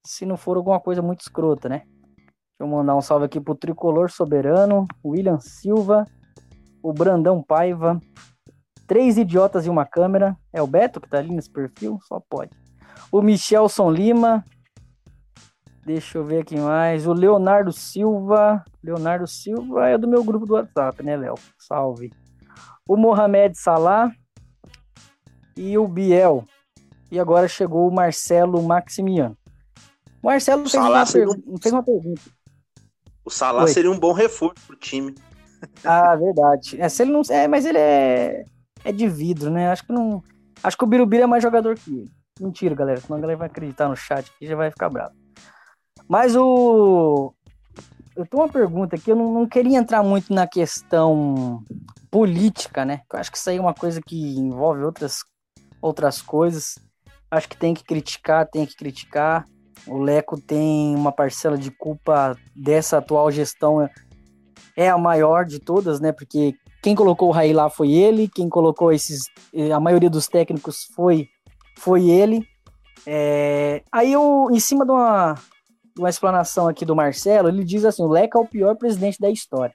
se 0.04 0.26
não 0.26 0.36
for 0.36 0.56
alguma 0.56 0.80
coisa 0.80 1.00
muito 1.00 1.20
escrota, 1.20 1.68
né? 1.68 1.84
Deixa 2.16 2.58
eu 2.58 2.66
mandar 2.66 2.96
um 2.96 3.00
salve 3.00 3.26
aqui 3.26 3.40
pro 3.40 3.54
Tricolor 3.54 4.10
Soberano, 4.10 4.88
William 5.04 5.38
Silva, 5.38 6.04
o 6.82 6.92
Brandão 6.92 7.40
Paiva, 7.40 8.00
Três 8.88 9.18
idiotas 9.18 9.66
e 9.66 9.70
uma 9.70 9.84
câmera. 9.84 10.36
É 10.52 10.60
o 10.60 10.66
Beto 10.66 11.00
que 11.00 11.08
tá 11.08 11.18
ali 11.18 11.30
nesse 11.30 11.50
perfil? 11.50 12.00
Só 12.08 12.18
pode. 12.18 12.50
O 13.10 13.22
Michelson 13.22 13.90
Lima. 13.90 14.44
Deixa 15.84 16.18
eu 16.18 16.24
ver 16.24 16.40
aqui 16.40 16.56
mais. 16.56 17.06
O 17.06 17.12
Leonardo 17.12 17.72
Silva. 17.72 18.64
Leonardo 18.82 19.26
Silva 19.26 19.88
é 19.88 19.96
do 19.96 20.06
meu 20.06 20.22
grupo 20.22 20.44
do 20.44 20.54
WhatsApp, 20.54 21.02
né, 21.02 21.16
Léo? 21.16 21.34
Salve. 21.58 22.12
O 22.86 22.96
Mohamed 22.96 23.56
Salah. 23.58 24.12
E 25.56 25.78
o 25.78 25.88
Biel. 25.88 26.44
E 27.10 27.18
agora 27.18 27.48
chegou 27.48 27.88
o 27.88 27.94
Marcelo 27.94 28.62
Maximiano. 28.62 29.36
O 30.22 30.26
Marcelo 30.26 30.68
fez 30.68 30.82
uma, 30.84 31.02
um... 31.02 31.58
fez 31.58 31.72
uma, 31.72 31.82
pergunta. 31.82 32.20
O 33.24 33.30
Salah 33.30 33.62
Oi. 33.62 33.68
seria 33.68 33.90
um 33.90 33.98
bom 33.98 34.12
reforço 34.12 34.66
pro 34.66 34.76
time. 34.76 35.14
Ah, 35.84 36.14
verdade. 36.16 36.80
É, 36.80 36.88
se 36.88 37.02
ele 37.02 37.12
não, 37.12 37.22
é, 37.30 37.48
mas 37.48 37.64
ele 37.64 37.78
é, 37.78 38.44
é 38.84 38.92
de 38.92 39.08
vidro, 39.08 39.50
né? 39.50 39.70
Acho 39.70 39.86
que 39.86 39.92
não. 39.92 40.22
Acho 40.62 40.76
que 40.76 40.84
o 40.84 40.86
Birubiru 40.86 41.22
é 41.22 41.26
mais 41.26 41.42
jogador 41.42 41.76
que 41.76 41.90
ele. 41.90 42.17
Mentira, 42.40 42.74
galera. 42.74 43.00
Senão 43.00 43.18
a 43.18 43.20
galera 43.20 43.38
vai 43.38 43.48
acreditar 43.48 43.88
no 43.88 43.96
chat 43.96 44.30
e 44.40 44.46
já 44.46 44.56
vai 44.56 44.70
ficar 44.70 44.88
bravo. 44.88 45.14
Mas 46.08 46.34
o. 46.36 47.34
Eu 48.16 48.26
tenho 48.26 48.42
uma 48.42 48.48
pergunta 48.48 48.96
aqui, 48.96 49.12
eu 49.12 49.16
não, 49.16 49.32
não 49.32 49.46
queria 49.46 49.78
entrar 49.78 50.02
muito 50.02 50.32
na 50.32 50.46
questão 50.46 51.62
política, 52.10 52.84
né? 52.84 53.02
Eu 53.12 53.18
acho 53.18 53.30
que 53.30 53.38
isso 53.38 53.48
aí 53.48 53.58
é 53.58 53.60
uma 53.60 53.74
coisa 53.74 54.00
que 54.04 54.36
envolve 54.36 54.82
outras, 54.82 55.18
outras 55.80 56.20
coisas. 56.20 56.74
Acho 57.30 57.48
que 57.48 57.56
tem 57.56 57.74
que 57.74 57.84
criticar, 57.84 58.48
tem 58.48 58.66
que 58.66 58.74
criticar. 58.74 59.44
O 59.86 59.98
Leco 59.98 60.40
tem 60.40 60.96
uma 60.96 61.12
parcela 61.12 61.56
de 61.56 61.70
culpa 61.70 62.36
dessa 62.56 62.98
atual 62.98 63.30
gestão, 63.30 63.88
é 64.76 64.88
a 64.88 64.98
maior 64.98 65.44
de 65.44 65.60
todas, 65.60 66.00
né? 66.00 66.10
Porque 66.10 66.54
quem 66.82 66.94
colocou 66.94 67.28
o 67.28 67.32
Raí 67.32 67.52
lá 67.52 67.68
foi 67.68 67.92
ele, 67.92 68.28
quem 68.28 68.48
colocou 68.48 68.92
esses, 68.92 69.24
a 69.74 69.80
maioria 69.80 70.10
dos 70.10 70.26
técnicos 70.26 70.84
foi, 70.94 71.28
foi 71.78 72.08
ele. 72.08 72.46
É, 73.06 73.82
aí 73.90 74.12
eu, 74.12 74.48
em 74.50 74.60
cima 74.60 74.84
de 74.84 74.90
uma, 74.90 75.34
de 75.94 76.00
uma 76.00 76.10
explanação 76.10 76.68
aqui 76.68 76.84
do 76.84 76.96
Marcelo, 76.96 77.48
ele 77.48 77.64
diz 77.64 77.84
assim: 77.84 78.02
o 78.02 78.08
Leco 78.08 78.38
é 78.38 78.40
o 78.40 78.46
pior 78.46 78.76
presidente 78.76 79.18
da 79.18 79.30
história. 79.30 79.74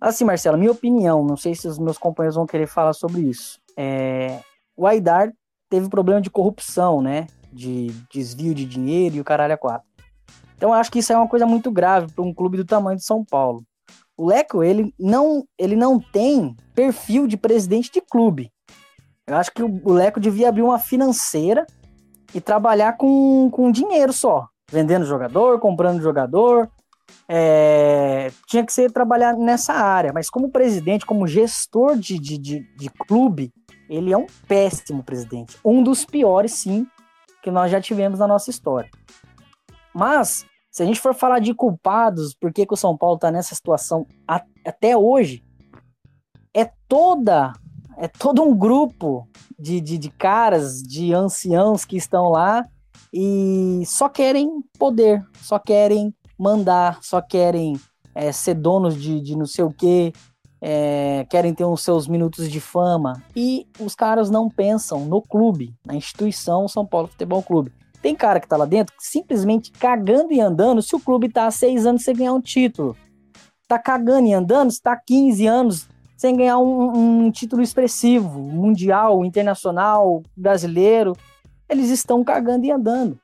Assim, 0.00 0.24
Marcelo, 0.24 0.56
minha 0.56 0.72
opinião, 0.72 1.22
não 1.22 1.36
sei 1.36 1.54
se 1.54 1.68
os 1.68 1.78
meus 1.78 1.98
companheiros 1.98 2.36
vão 2.36 2.46
querer 2.46 2.66
falar 2.66 2.94
sobre 2.94 3.20
isso. 3.20 3.60
É, 3.76 4.40
o 4.74 4.86
Aidar 4.86 5.30
teve 5.68 5.90
problema 5.90 6.20
de 6.20 6.30
corrupção, 6.30 7.02
né? 7.02 7.26
De 7.52 7.88
desvio 8.10 8.54
de 8.54 8.64
dinheiro 8.64 9.16
e 9.16 9.20
o 9.20 9.24
caralho 9.24 9.52
a 9.52 9.58
quatro. 9.58 9.86
Então 10.56 10.72
acho 10.72 10.90
que 10.90 11.00
isso 11.00 11.12
é 11.12 11.16
uma 11.16 11.28
coisa 11.28 11.46
muito 11.46 11.70
grave 11.70 12.12
para 12.12 12.24
um 12.24 12.32
clube 12.32 12.56
do 12.56 12.64
tamanho 12.64 12.96
de 12.96 13.04
São 13.04 13.24
Paulo. 13.24 13.62
O 14.16 14.26
Leco, 14.26 14.62
ele 14.62 14.94
não, 14.98 15.44
ele 15.58 15.74
não 15.74 15.98
tem 15.98 16.54
perfil 16.74 17.26
de 17.26 17.36
presidente 17.36 17.90
de 17.90 18.00
clube. 18.00 18.50
Eu 19.30 19.36
acho 19.36 19.52
que 19.52 19.62
o, 19.62 19.92
Leco 19.92 20.18
devia 20.18 20.48
abrir 20.48 20.62
uma 20.62 20.80
financeira 20.80 21.64
e 22.34 22.40
trabalhar 22.40 22.96
com, 22.96 23.48
com 23.52 23.70
dinheiro 23.70 24.12
só. 24.12 24.48
Vendendo 24.68 25.06
jogador, 25.06 25.60
comprando 25.60 26.02
jogador. 26.02 26.68
É, 27.28 28.32
tinha 28.48 28.66
que 28.66 28.72
ser 28.72 28.90
trabalhar 28.90 29.34
nessa 29.34 29.72
área. 29.72 30.12
Mas 30.12 30.28
como 30.28 30.50
presidente, 30.50 31.06
como 31.06 31.28
gestor 31.28 31.96
de, 31.96 32.18
de, 32.18 32.36
de, 32.38 32.76
de 32.76 32.90
clube, 32.90 33.52
ele 33.88 34.12
é 34.12 34.18
um 34.18 34.26
péssimo 34.48 35.04
presidente. 35.04 35.56
Um 35.64 35.80
dos 35.80 36.04
piores, 36.04 36.54
sim, 36.54 36.84
que 37.40 37.52
nós 37.52 37.70
já 37.70 37.80
tivemos 37.80 38.18
na 38.18 38.26
nossa 38.26 38.50
história. 38.50 38.90
Mas, 39.94 40.44
se 40.72 40.82
a 40.82 40.86
gente 40.86 40.98
for 40.98 41.14
falar 41.14 41.38
de 41.38 41.54
culpados, 41.54 42.34
por 42.34 42.52
que, 42.52 42.66
que 42.66 42.74
o 42.74 42.76
São 42.76 42.96
Paulo 42.96 43.14
está 43.14 43.30
nessa 43.30 43.54
situação 43.54 44.08
até 44.64 44.96
hoje, 44.96 45.44
é 46.52 46.68
toda 46.88 47.52
é 48.00 48.08
todo 48.08 48.42
um 48.42 48.56
grupo 48.56 49.28
de, 49.58 49.78
de, 49.78 49.98
de 49.98 50.10
caras, 50.10 50.82
de 50.82 51.12
anciãos 51.12 51.84
que 51.84 51.98
estão 51.98 52.30
lá 52.30 52.66
e 53.12 53.82
só 53.84 54.08
querem 54.08 54.48
poder, 54.78 55.22
só 55.42 55.58
querem 55.58 56.14
mandar, 56.38 57.00
só 57.02 57.20
querem 57.20 57.78
é, 58.14 58.32
ser 58.32 58.54
donos 58.54 59.00
de, 59.00 59.20
de 59.20 59.36
não 59.36 59.44
sei 59.44 59.64
o 59.64 59.70
que, 59.70 60.14
é, 60.62 61.26
querem 61.28 61.52
ter 61.52 61.66
os 61.66 61.82
seus 61.82 62.08
minutos 62.08 62.50
de 62.50 62.58
fama 62.58 63.22
e 63.36 63.66
os 63.78 63.94
caras 63.94 64.30
não 64.30 64.48
pensam 64.48 65.04
no 65.04 65.20
clube, 65.20 65.74
na 65.84 65.94
instituição 65.94 66.66
São 66.68 66.86
Paulo 66.86 67.08
Futebol 67.08 67.42
Clube. 67.42 67.70
Tem 68.00 68.16
cara 68.16 68.40
que 68.40 68.48
tá 68.48 68.56
lá 68.56 68.64
dentro 68.64 68.94
simplesmente 68.98 69.70
cagando 69.72 70.32
e 70.32 70.40
andando 70.40 70.80
se 70.80 70.96
o 70.96 71.00
clube 71.00 71.28
tá 71.28 71.44
há 71.44 71.50
seis 71.50 71.84
anos 71.84 72.02
sem 72.02 72.16
ganhar 72.16 72.32
um 72.32 72.40
título. 72.40 72.96
Tá 73.68 73.78
cagando 73.78 74.26
e 74.26 74.32
andando 74.32 74.70
se 74.70 74.80
tá 74.80 74.92
há 74.92 74.96
15 74.96 75.46
anos 75.46 75.88
sem 76.20 76.36
ganhar 76.36 76.58
um, 76.58 77.24
um 77.24 77.30
título 77.30 77.62
expressivo, 77.62 78.40
mundial, 78.40 79.24
internacional, 79.24 80.22
brasileiro. 80.36 81.16
Eles 81.66 81.88
estão 81.88 82.22
cagando 82.22 82.66
e 82.66 82.70
andando. 82.70 83.18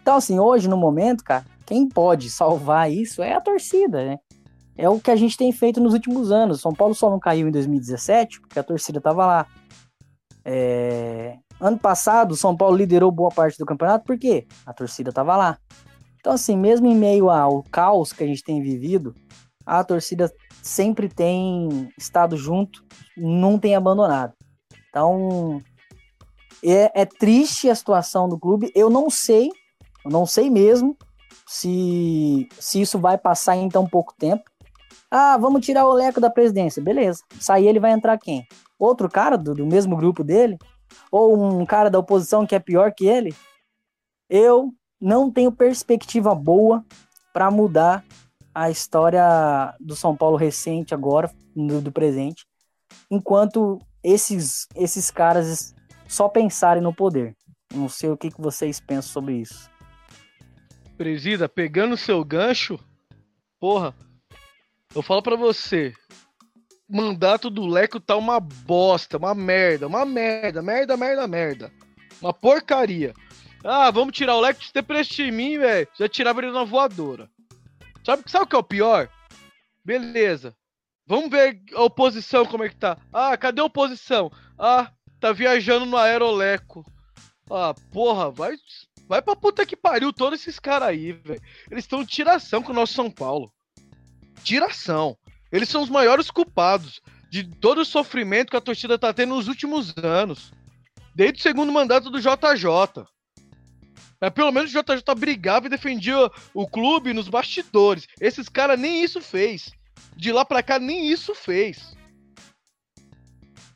Então, 0.00 0.16
assim, 0.16 0.40
hoje, 0.40 0.66
no 0.66 0.78
momento, 0.78 1.22
cara, 1.22 1.44
quem 1.66 1.86
pode 1.86 2.30
salvar 2.30 2.90
isso 2.90 3.22
é 3.22 3.34
a 3.34 3.40
torcida, 3.40 4.02
né? 4.02 4.18
É 4.78 4.88
o 4.88 4.98
que 4.98 5.10
a 5.10 5.16
gente 5.16 5.36
tem 5.36 5.52
feito 5.52 5.78
nos 5.78 5.92
últimos 5.92 6.32
anos. 6.32 6.62
São 6.62 6.72
Paulo 6.72 6.94
só 6.94 7.10
não 7.10 7.20
caiu 7.20 7.48
em 7.48 7.50
2017 7.50 8.40
porque 8.40 8.58
a 8.58 8.62
torcida 8.62 8.96
estava 8.96 9.26
lá. 9.26 9.46
É... 10.42 11.36
Ano 11.60 11.78
passado, 11.78 12.34
São 12.34 12.56
Paulo 12.56 12.78
liderou 12.78 13.12
boa 13.12 13.28
parte 13.28 13.58
do 13.58 13.66
campeonato 13.66 14.06
porque 14.06 14.46
a 14.64 14.72
torcida 14.72 15.10
estava 15.10 15.36
lá. 15.36 15.58
Então, 16.18 16.32
assim, 16.32 16.56
mesmo 16.56 16.86
em 16.86 16.96
meio 16.96 17.28
ao 17.28 17.62
caos 17.64 18.10
que 18.10 18.24
a 18.24 18.26
gente 18.26 18.42
tem 18.42 18.62
vivido, 18.62 19.14
a 19.66 19.84
torcida 19.84 20.32
sempre 20.66 21.08
tem 21.08 21.88
estado 21.96 22.36
junto, 22.36 22.84
não 23.16 23.58
tem 23.58 23.76
abandonado. 23.76 24.34
Então, 24.88 25.62
é, 26.62 27.02
é 27.02 27.04
triste 27.04 27.70
a 27.70 27.74
situação 27.74 28.28
do 28.28 28.38
clube. 28.38 28.72
Eu 28.74 28.90
não 28.90 29.08
sei, 29.08 29.50
eu 30.04 30.10
não 30.10 30.26
sei 30.26 30.50
mesmo 30.50 30.96
se, 31.46 32.48
se 32.58 32.80
isso 32.80 32.98
vai 32.98 33.16
passar 33.16 33.56
em 33.56 33.68
tão 33.68 33.86
pouco 33.86 34.12
tempo. 34.18 34.42
Ah, 35.10 35.36
vamos 35.38 35.64
tirar 35.64 35.86
o 35.86 35.92
Leco 35.92 36.20
da 36.20 36.28
presidência. 36.28 36.82
Beleza. 36.82 37.22
Sair 37.38 37.68
ele 37.68 37.80
vai 37.80 37.92
entrar 37.92 38.18
quem? 38.18 38.44
Outro 38.78 39.08
cara 39.08 39.38
do, 39.38 39.54
do 39.54 39.66
mesmo 39.66 39.96
grupo 39.96 40.24
dele? 40.24 40.58
Ou 41.12 41.60
um 41.60 41.64
cara 41.64 41.88
da 41.88 41.98
oposição 41.98 42.44
que 42.44 42.54
é 42.54 42.58
pior 42.58 42.92
que 42.92 43.06
ele? 43.06 43.34
Eu 44.28 44.72
não 45.00 45.30
tenho 45.30 45.52
perspectiva 45.52 46.34
boa 46.34 46.84
para 47.32 47.50
mudar 47.50 48.04
a 48.56 48.70
história 48.70 49.74
do 49.78 49.94
São 49.94 50.16
Paulo 50.16 50.34
recente 50.34 50.94
agora, 50.94 51.30
do, 51.54 51.82
do, 51.82 51.92
presente, 51.92 52.46
enquanto 53.10 53.78
esses, 54.02 54.66
esses 54.74 55.10
caras 55.10 55.74
só 56.08 56.26
pensarem 56.26 56.82
no 56.82 56.94
poder. 56.94 57.36
Não 57.74 57.86
sei 57.86 58.08
o 58.08 58.16
que, 58.16 58.30
que 58.30 58.40
vocês 58.40 58.80
pensam 58.80 59.12
sobre 59.12 59.34
isso. 59.34 59.68
Presida, 60.96 61.46
pegando 61.50 61.98
seu 61.98 62.24
gancho, 62.24 62.80
porra, 63.60 63.94
eu 64.94 65.02
falo 65.02 65.22
para 65.22 65.36
você, 65.36 65.92
mandato 66.88 67.50
do 67.50 67.66
Leco 67.66 68.00
tá 68.00 68.16
uma 68.16 68.40
bosta, 68.40 69.18
uma 69.18 69.34
merda, 69.34 69.86
uma 69.86 70.06
merda, 70.06 70.62
merda, 70.62 70.96
merda, 70.96 71.28
merda. 71.28 71.72
Uma 72.22 72.32
porcaria. 72.32 73.12
Ah, 73.62 73.90
vamos 73.90 74.16
tirar 74.16 74.34
o 74.34 74.40
Leco 74.40 74.60
de 74.60 74.72
ter 74.72 75.04
de 75.04 75.30
mim, 75.30 75.58
velho. 75.58 75.86
Já 75.98 76.08
tirava 76.08 76.40
ele 76.40 76.52
na 76.52 76.64
voadora. 76.64 77.28
Sabe, 78.06 78.22
sabe 78.30 78.44
o 78.44 78.46
que 78.46 78.54
é 78.54 78.58
o 78.58 78.62
pior? 78.62 79.10
Beleza. 79.84 80.56
Vamos 81.06 81.28
ver 81.28 81.60
a 81.74 81.82
oposição 81.82 82.46
como 82.46 82.62
é 82.62 82.68
que 82.68 82.76
tá. 82.76 82.96
Ah, 83.12 83.36
cadê 83.36 83.60
a 83.60 83.64
oposição? 83.64 84.30
Ah, 84.56 84.92
tá 85.18 85.32
viajando 85.32 85.84
no 85.84 85.96
Aeroleco. 85.96 86.84
Ah, 87.50 87.74
porra, 87.92 88.30
vai, 88.30 88.54
vai 89.08 89.20
pra 89.20 89.34
puta 89.34 89.66
que 89.66 89.76
pariu 89.76 90.12
todos 90.12 90.40
esses 90.40 90.60
caras 90.60 90.88
aí, 90.88 91.10
velho. 91.10 91.42
Eles 91.68 91.82
estão 91.82 92.06
tiração 92.06 92.62
com 92.62 92.70
o 92.70 92.74
nosso 92.74 92.94
São 92.94 93.10
Paulo 93.10 93.52
tiração. 94.46 95.18
Eles 95.50 95.68
são 95.68 95.82
os 95.82 95.90
maiores 95.90 96.30
culpados 96.30 97.00
de 97.28 97.42
todo 97.42 97.80
o 97.80 97.84
sofrimento 97.84 98.50
que 98.50 98.56
a 98.56 98.60
torcida 98.60 98.96
tá 98.96 99.12
tendo 99.12 99.34
nos 99.34 99.48
últimos 99.48 99.92
anos. 99.96 100.52
Desde 101.14 101.40
o 101.40 101.42
segundo 101.42 101.72
mandato 101.72 102.10
do 102.10 102.20
JJ. 102.20 103.04
Mas 104.26 104.32
pelo 104.32 104.50
menos 104.50 104.74
o 104.74 104.82
JJ 104.82 105.14
brigava 105.16 105.66
e 105.66 105.70
defendia 105.70 106.16
o 106.52 106.66
clube 106.66 107.12
nos 107.12 107.28
bastidores. 107.28 108.08
Esses 108.20 108.48
caras 108.48 108.76
nem 108.76 109.04
isso 109.04 109.20
fez. 109.20 109.70
De 110.16 110.32
lá 110.32 110.44
pra 110.44 110.64
cá, 110.64 110.80
nem 110.80 111.12
isso 111.12 111.32
fez. 111.32 111.96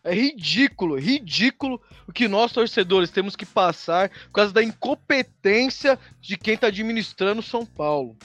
É 0.02 0.12
ridículo, 0.12 0.98
ridículo 0.98 1.80
o 2.04 2.12
que 2.12 2.26
nós 2.26 2.50
torcedores 2.50 3.12
temos 3.12 3.36
que 3.36 3.46
passar 3.46 4.08
por 4.08 4.32
causa 4.32 4.52
da 4.52 4.60
incompetência 4.60 5.96
de 6.20 6.36
quem 6.36 6.56
tá 6.56 6.66
administrando 6.66 7.42
São 7.42 7.64
Paulo. 7.64 8.16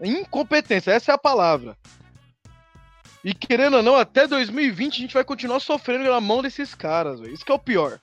Incompetência, 0.00 0.92
essa 0.92 1.10
é 1.10 1.14
a 1.16 1.18
palavra. 1.18 1.76
E 3.24 3.34
querendo 3.34 3.78
ou 3.78 3.82
não, 3.82 3.96
até 3.96 4.28
2020 4.28 4.94
a 4.94 5.00
gente 5.00 5.14
vai 5.14 5.24
continuar 5.24 5.58
sofrendo 5.58 6.04
na 6.04 6.20
mão 6.20 6.40
desses 6.40 6.72
caras, 6.72 7.18
véio. 7.18 7.34
Isso 7.34 7.44
que 7.44 7.50
é 7.50 7.54
o 7.56 7.58
pior. 7.58 7.98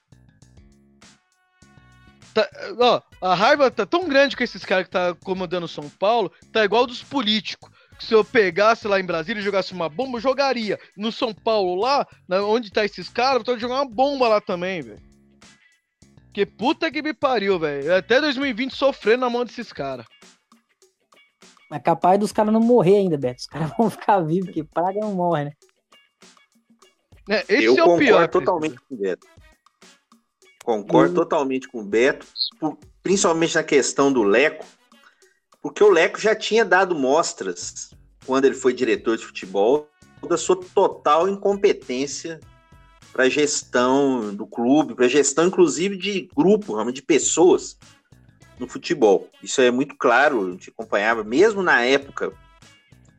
Tá, 2.34 2.50
ó, 2.80 3.02
a 3.22 3.36
raiva 3.36 3.70
tá 3.70 3.86
tão 3.86 4.08
grande 4.08 4.38
com 4.38 4.44
esses 4.44 4.64
caras 4.64 4.86
que 4.86 4.92
tá 4.92 5.14
comandando 5.24 5.68
São 5.68 5.90
Paulo, 5.90 6.32
tá 6.52 6.64
igual 6.64 6.88
dos 6.88 7.04
políticos. 7.04 7.70
que 8.00 8.06
se 8.06 8.14
eu 8.16 8.24
pegasse 8.26 8.88
lá 8.88 9.00
em 9.00 9.06
Brasília 9.06 9.40
e 9.42 9.44
jogasse 9.44 9.74
uma 9.74 9.88
bomba, 9.88 10.18
eu 10.18 10.22
jogaria. 10.22 10.80
No 10.98 11.12
São 11.12 11.34
Paulo, 11.34 11.76
lá, 11.76 12.08
na- 12.28 12.42
onde 12.42 12.72
tá 12.72 12.84
esses 12.84 13.08
caras, 13.10 13.40
eu 13.40 13.44
tô 13.44 13.58
jogar 13.60 13.76
uma 13.76 13.86
bomba 13.90 14.28
lá 14.28 14.42
também, 14.42 14.82
velho. 14.82 15.00
Que 16.34 16.46
puta 16.46 16.90
que 16.90 17.02
me 17.02 17.14
pariu, 17.14 17.60
velho. 17.60 17.94
Até 17.96 18.20
2020 18.22 18.74
sofrendo 18.76 19.20
na 19.22 19.30
mão 19.30 19.44
desses 19.46 19.72
caras. 19.72 20.06
É 21.72 21.78
capaz 21.80 22.18
dos 22.20 22.32
caras 22.32 22.52
não 22.54 22.60
morrer 22.62 22.96
ainda, 22.98 23.18
Beto. 23.18 23.42
Os 23.42 23.46
caras 23.48 23.72
vão 23.78 23.90
ficar 23.90 24.20
vivos, 24.22 24.46
porque 24.48 24.64
praga 24.64 25.00
não 25.02 25.14
morre, 25.14 25.46
né? 25.46 25.52
Né? 27.28 27.44
Esse 27.48 27.66
eu 27.66 27.72
é 27.78 27.84
o 27.84 27.86
concordo 27.86 28.00
pior. 28.00 28.28
totalmente 28.30 28.76
com 28.80 28.96
o 28.96 28.98
Beto. 28.98 29.28
Concordo 30.64 31.12
Hum. 31.12 31.16
totalmente 31.16 31.68
com 31.68 31.80
o 31.80 31.84
Beto, 31.84 32.26
principalmente 33.02 33.56
na 33.56 33.64
questão 33.64 34.12
do 34.12 34.24
Leco, 34.24 34.66
porque 35.62 35.84
o 35.84 35.90
Leco 35.90 36.20
já 36.20 36.36
tinha 36.36 36.64
dado 36.64 36.96
mostras, 36.96 37.92
quando 38.26 38.46
ele 38.46 38.56
foi 38.56 38.74
diretor 38.74 39.18
de 39.18 39.26
futebol, 39.26 39.88
da 40.28 40.38
sua 40.38 40.56
total 40.56 41.28
incompetência 41.28 42.40
para 43.12 43.28
gestão 43.28 44.34
do 44.34 44.46
clube, 44.46 44.94
para 44.96 45.08
gestão 45.08 45.48
inclusive 45.48 45.98
de 45.98 46.30
grupo, 46.36 46.74
realmente 46.74 46.98
de 46.98 47.02
pessoas 47.02 47.78
no 48.60 48.68
futebol. 48.68 49.28
Isso 49.42 49.62
é 49.62 49.72
muito 49.72 49.96
claro, 49.98 50.48
a 50.48 50.52
gente 50.52 50.70
acompanhava, 50.70 51.24
mesmo 51.24 51.64
na 51.64 51.82
época 51.82 52.32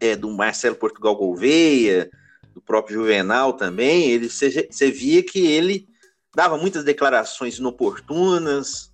é, 0.01 0.15
do 0.15 0.31
Marcelo 0.31 0.77
Portugal 0.77 1.17
Gouveia, 1.17 2.09
do 2.55 2.61
próprio 2.61 3.01
Juvenal 3.01 3.55
também, 3.55 4.11
ele 4.11 4.29
você 4.29 4.91
via 4.91 5.23
que 5.23 5.47
ele 5.47 5.89
dava 6.35 6.57
muitas 6.57 6.85
declarações 6.85 7.59
inoportunas, 7.59 8.93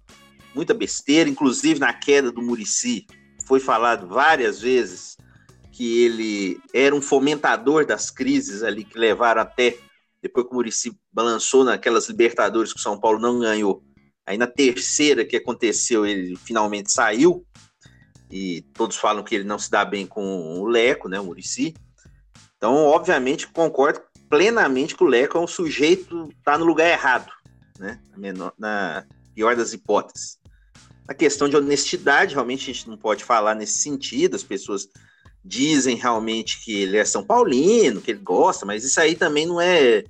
muita 0.54 0.74
besteira, 0.74 1.28
inclusive 1.28 1.78
na 1.78 1.92
queda 1.92 2.32
do 2.32 2.42
Murici, 2.42 3.06
foi 3.46 3.60
falado 3.60 4.06
várias 4.06 4.60
vezes 4.60 5.16
que 5.72 6.04
ele 6.04 6.60
era 6.74 6.94
um 6.94 7.00
fomentador 7.00 7.86
das 7.86 8.10
crises 8.10 8.62
ali 8.62 8.84
que 8.84 8.98
levaram 8.98 9.42
até 9.42 9.78
depois 10.20 10.46
que 10.46 10.52
o 10.52 10.54
Murici 10.54 10.98
balançou 11.12 11.62
naquelas 11.62 12.08
Libertadores 12.08 12.72
que 12.72 12.80
o 12.80 12.82
São 12.82 12.98
Paulo 12.98 13.20
não 13.20 13.38
ganhou. 13.38 13.82
Aí 14.26 14.36
na 14.36 14.46
terceira 14.46 15.24
que 15.24 15.36
aconteceu, 15.36 16.04
ele 16.04 16.36
finalmente 16.36 16.92
saiu. 16.92 17.46
E 18.30 18.62
todos 18.74 18.96
falam 18.96 19.22
que 19.22 19.34
ele 19.34 19.44
não 19.44 19.58
se 19.58 19.70
dá 19.70 19.84
bem 19.84 20.06
com 20.06 20.60
o 20.60 20.66
Leco, 20.66 21.08
né, 21.08 21.18
o 21.18 21.24
Murici. 21.24 21.74
Então, 22.56 22.74
obviamente, 22.84 23.46
concordo 23.46 24.02
plenamente 24.28 24.94
que 24.94 25.02
o 25.02 25.06
Leco 25.06 25.38
é 25.38 25.40
um 25.40 25.46
sujeito 25.46 26.28
tá 26.44 26.58
no 26.58 26.64
lugar 26.64 26.88
errado, 26.88 27.30
né? 27.78 28.00
Na, 28.10 28.18
menor- 28.18 28.52
na 28.58 29.04
pior 29.34 29.56
das 29.56 29.72
hipóteses. 29.72 30.38
A 31.06 31.14
questão 31.14 31.48
de 31.48 31.56
honestidade, 31.56 32.34
realmente 32.34 32.70
a 32.70 32.74
gente 32.74 32.88
não 32.88 32.96
pode 32.96 33.24
falar 33.24 33.54
nesse 33.54 33.78
sentido, 33.78 34.36
as 34.36 34.42
pessoas 34.42 34.88
dizem 35.44 35.96
realmente 35.96 36.62
que 36.62 36.82
ele 36.82 36.98
é 36.98 37.04
São 37.04 37.24
Paulino, 37.24 38.00
que 38.00 38.10
ele 38.10 38.20
gosta, 38.20 38.66
mas 38.66 38.84
isso 38.84 39.00
aí 39.00 39.14
também 39.14 39.46
não 39.46 39.60
é, 39.60 40.04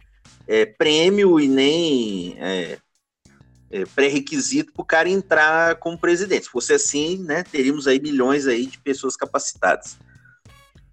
é 0.49 0.67
prêmio 0.67 1.39
e 1.39 1.47
nem 1.47 2.37
é, 2.39 2.79
é, 3.71 3.85
pré-requisito 3.95 4.73
para 4.73 4.83
o 4.83 4.87
cara 4.87 5.09
entrar 5.09 5.77
como 5.77 5.99
presidente. 5.99 6.47
Se 6.47 6.51
fosse 6.51 6.73
assim, 6.73 7.19
né, 7.19 7.45
teríamos 7.45 7.87
aí 7.87 8.01
milhões 8.01 8.47
aí 8.47 8.67
de 8.67 8.79
pessoas 8.79 9.15
capacitadas. 9.15 9.97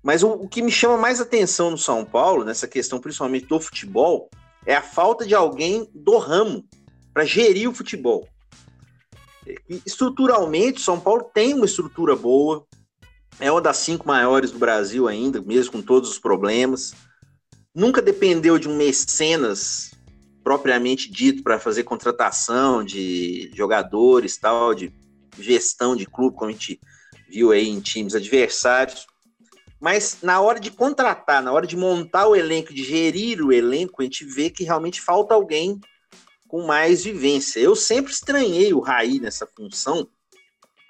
Mas 0.05 0.21
o, 0.21 0.29
o 0.33 0.47
que 0.47 0.61
me 0.61 0.71
chama 0.71 0.97
mais 0.97 1.19
atenção 1.19 1.71
no 1.71 1.79
São 1.79 2.05
Paulo, 2.05 2.45
nessa 2.45 2.67
questão 2.67 2.99
principalmente 2.99 3.47
do 3.47 3.59
futebol, 3.59 4.29
é 4.63 4.75
a 4.75 4.81
falta 4.81 5.25
de 5.25 5.33
alguém 5.33 5.89
do 5.95 6.19
ramo 6.19 6.63
para 7.11 7.25
gerir 7.25 7.67
o 7.67 7.73
futebol. 7.73 8.29
Estruturalmente, 9.83 10.79
São 10.79 10.99
Paulo 10.99 11.23
tem 11.33 11.55
uma 11.55 11.65
estrutura 11.65 12.15
boa, 12.15 12.67
é 13.39 13.51
uma 13.51 13.59
das 13.59 13.77
cinco 13.77 14.07
maiores 14.07 14.51
do 14.51 14.59
Brasil 14.59 15.07
ainda, 15.07 15.41
mesmo 15.41 15.71
com 15.71 15.81
todos 15.81 16.11
os 16.11 16.19
problemas. 16.19 16.93
Nunca 17.73 17.99
dependeu 17.99 18.59
de 18.59 18.69
um 18.69 18.77
mecenas 18.77 19.89
propriamente 20.43 21.11
dito 21.11 21.41
para 21.41 21.59
fazer 21.59 21.81
contratação 21.81 22.83
de 22.83 23.49
jogadores, 23.55 24.37
tal, 24.37 24.75
de 24.75 24.93
gestão 25.39 25.95
de 25.95 26.05
clube, 26.05 26.37
como 26.37 26.51
a 26.51 26.53
gente 26.53 26.79
viu 27.27 27.51
aí 27.51 27.67
em 27.67 27.79
times 27.79 28.13
adversários. 28.13 29.07
Mas 29.85 30.17
na 30.23 30.41
hora 30.41 30.59
de 30.59 30.71
contratar, 30.71 31.43
na 31.43 31.53
hora 31.53 31.67
de 31.67 31.77
montar 31.77 32.25
o 32.25 32.35
elenco, 32.35 32.73
de 32.73 32.83
gerir 32.83 33.39
o 33.39 33.53
elenco, 33.53 34.01
a 34.01 34.03
gente 34.03 34.25
vê 34.25 34.49
que 34.49 34.63
realmente 34.63 34.99
falta 34.99 35.35
alguém 35.35 35.79
com 36.47 36.65
mais 36.65 37.03
vivência. 37.03 37.59
Eu 37.59 37.75
sempre 37.75 38.11
estranhei 38.11 38.73
o 38.73 38.79
Raí 38.79 39.19
nessa 39.19 39.45
função. 39.45 40.07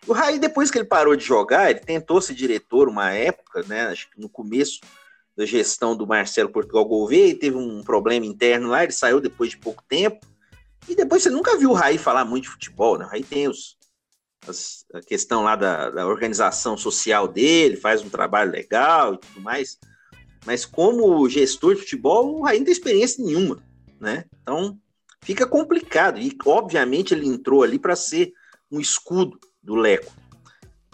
O 0.07 0.13
Raí, 0.13 0.39
depois 0.39 0.71
que 0.71 0.77
ele 0.77 0.87
parou 0.87 1.13
de 1.13 1.25
jogar, 1.25 1.71
ele 1.71 1.81
tentou 1.81 2.21
ser 2.21 2.35
diretor 2.35 2.87
uma 2.87 3.11
época, 3.11 3.63
né? 3.67 3.87
Acho 3.87 4.09
que 4.09 4.17
no 4.17 4.29
começo 4.29 4.79
da 5.35 5.45
gestão 5.45 5.93
do 5.93 6.07
Marcelo 6.07 6.49
Portugal 6.49 6.85
Gouveia, 6.85 7.31
e 7.31 7.35
teve 7.35 7.57
um 7.57 7.83
problema 7.83 8.25
interno 8.25 8.69
lá, 8.69 8.83
ele 8.83 8.93
saiu 8.93 9.19
depois 9.19 9.49
de 9.49 9.57
pouco 9.57 9.83
tempo. 9.89 10.25
E 10.87 10.95
depois 10.95 11.21
você 11.21 11.29
nunca 11.29 11.57
viu 11.57 11.71
o 11.71 11.73
Raí 11.73 11.97
falar 11.97 12.23
muito 12.23 12.43
de 12.43 12.49
futebol, 12.51 12.97
né? 12.97 13.03
O 13.03 13.09
Raí 13.09 13.25
tem 13.25 13.49
os, 13.49 13.75
a 14.93 15.01
questão 15.01 15.43
lá 15.43 15.55
da, 15.55 15.89
da 15.89 16.07
organização 16.07 16.77
social 16.77 17.27
dele, 17.27 17.77
faz 17.77 18.01
um 18.01 18.09
trabalho 18.09 18.51
legal 18.51 19.13
e 19.13 19.17
tudo 19.17 19.41
mais. 19.41 19.77
Mas 20.45 20.65
como 20.65 21.27
gestor 21.27 21.75
de 21.75 21.81
futebol, 21.81 22.39
não 22.39 22.63
tem 22.63 22.71
experiência 22.71 23.23
nenhuma, 23.23 23.57
né? 23.99 24.25
Então 24.41 24.77
fica 25.21 25.47
complicado. 25.47 26.19
E 26.19 26.35
obviamente 26.45 27.13
ele 27.13 27.27
entrou 27.27 27.63
ali 27.63 27.79
para 27.79 27.95
ser 27.95 28.31
um 28.71 28.79
escudo 28.79 29.39
do 29.61 29.75
Leco. 29.75 30.13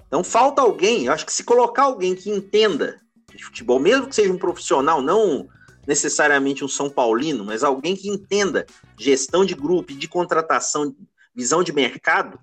Então 0.08 0.24
falta 0.24 0.62
alguém, 0.62 1.06
eu 1.06 1.14
acho 1.14 1.26
que 1.26 1.34
se 1.34 1.44
colocar 1.44 1.84
alguém 1.84 2.16
que 2.16 2.30
entenda 2.30 3.00
de 3.34 3.44
futebol, 3.44 3.80
mesmo 3.80 4.08
que 4.08 4.16
seja 4.16 4.32
um 4.32 4.38
profissional, 4.38 5.02
não 5.02 5.48
necessariamente 5.88 6.64
um 6.64 6.68
São 6.68 6.90
Paulino, 6.90 7.44
mas 7.44 7.64
alguém 7.64 7.96
que 7.96 8.10
entenda 8.10 8.66
gestão 8.98 9.44
de 9.46 9.56
grupo, 9.56 9.94
de 9.94 10.08
contratação, 10.08 10.96
visão 11.34 11.64
de 11.64 11.74
mercado, 11.74 12.40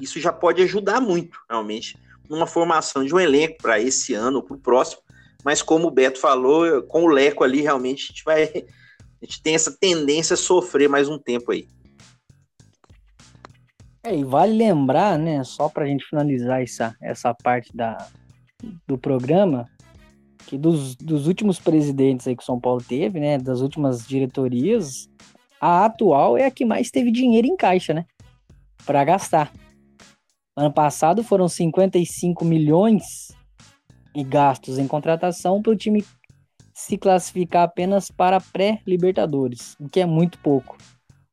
isso 0.00 0.20
já 0.20 0.32
pode 0.32 0.62
ajudar 0.62 1.00
muito, 1.00 1.38
realmente, 1.48 1.98
numa 2.28 2.46
formação 2.46 3.04
de 3.04 3.14
um 3.14 3.20
elenco 3.20 3.56
para 3.62 3.80
esse 3.80 4.14
ano 4.14 4.38
ou 4.38 4.42
para 4.42 4.56
o 4.56 4.60
próximo. 4.60 5.02
Mas 5.44 5.62
como 5.62 5.88
o 5.88 5.90
Beto 5.90 6.18
falou, 6.18 6.82
com 6.82 7.04
o 7.04 7.08
Leco 7.08 7.44
ali, 7.44 7.60
realmente 7.60 8.04
a 8.04 8.06
gente 8.08 8.24
vai. 8.24 8.42
A 8.42 9.24
gente 9.24 9.42
tem 9.42 9.54
essa 9.54 9.74
tendência 9.80 10.34
a 10.34 10.36
sofrer 10.36 10.88
mais 10.88 11.08
um 11.08 11.18
tempo 11.18 11.52
aí. 11.52 11.68
É, 14.04 14.14
e 14.14 14.22
vale 14.22 14.52
lembrar, 14.52 15.18
né, 15.18 15.42
só 15.42 15.68
pra 15.68 15.86
gente 15.86 16.04
finalizar 16.04 16.62
essa, 16.62 16.94
essa 17.00 17.34
parte 17.34 17.74
da, 17.74 18.06
do 18.86 18.96
programa, 18.96 19.68
que 20.46 20.56
dos, 20.56 20.94
dos 20.94 21.26
últimos 21.26 21.58
presidentes 21.58 22.28
aí 22.28 22.36
que 22.36 22.42
o 22.42 22.46
São 22.46 22.60
Paulo 22.60 22.80
teve, 22.80 23.18
né, 23.18 23.36
das 23.36 23.60
últimas 23.60 24.06
diretorias, 24.06 25.08
a 25.60 25.86
atual 25.86 26.36
é 26.36 26.44
a 26.44 26.50
que 26.50 26.64
mais 26.64 26.90
teve 26.90 27.10
dinheiro 27.10 27.48
em 27.48 27.56
caixa, 27.56 27.92
né, 27.94 28.04
pra 28.84 29.04
gastar. 29.04 29.52
Ano 30.56 30.72
passado 30.72 31.22
foram 31.22 31.48
55 31.48 32.42
milhões 32.42 33.30
e 34.14 34.24
gastos 34.24 34.78
em 34.78 34.88
contratação 34.88 35.60
para 35.60 35.72
o 35.72 35.76
time 35.76 36.02
se 36.72 36.96
classificar 36.96 37.64
apenas 37.64 38.10
para 38.10 38.40
pré-Libertadores, 38.40 39.76
o 39.78 39.86
que 39.86 40.00
é 40.00 40.06
muito 40.06 40.38
pouco 40.38 40.78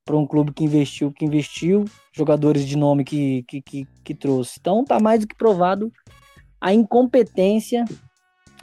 para 0.04 0.18
um 0.18 0.28
clube 0.28 0.52
que 0.52 0.66
investiu, 0.66 1.12
que 1.14 1.24
investiu, 1.24 1.86
jogadores 2.12 2.68
de 2.68 2.78
nome 2.78 3.06
que, 3.06 3.44
que, 3.44 3.62
que, 3.62 3.88
que 4.04 4.14
trouxe. 4.14 4.58
Então 4.60 4.84
tá 4.84 5.00
mais 5.00 5.22
do 5.22 5.28
que 5.28 5.36
provado 5.36 5.90
a 6.60 6.74
incompetência 6.74 7.86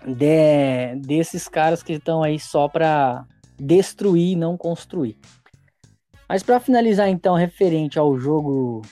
de, 0.06 0.94
desses 0.96 1.48
caras 1.48 1.82
que 1.82 1.94
estão 1.94 2.22
aí 2.22 2.38
só 2.38 2.68
para 2.68 3.26
destruir 3.58 4.32
e 4.32 4.36
não 4.36 4.58
construir. 4.58 5.16
Mas 6.28 6.42
para 6.42 6.60
finalizar 6.60 7.08
então, 7.08 7.34
referente 7.34 7.98
ao 7.98 8.18
jogo 8.18 8.82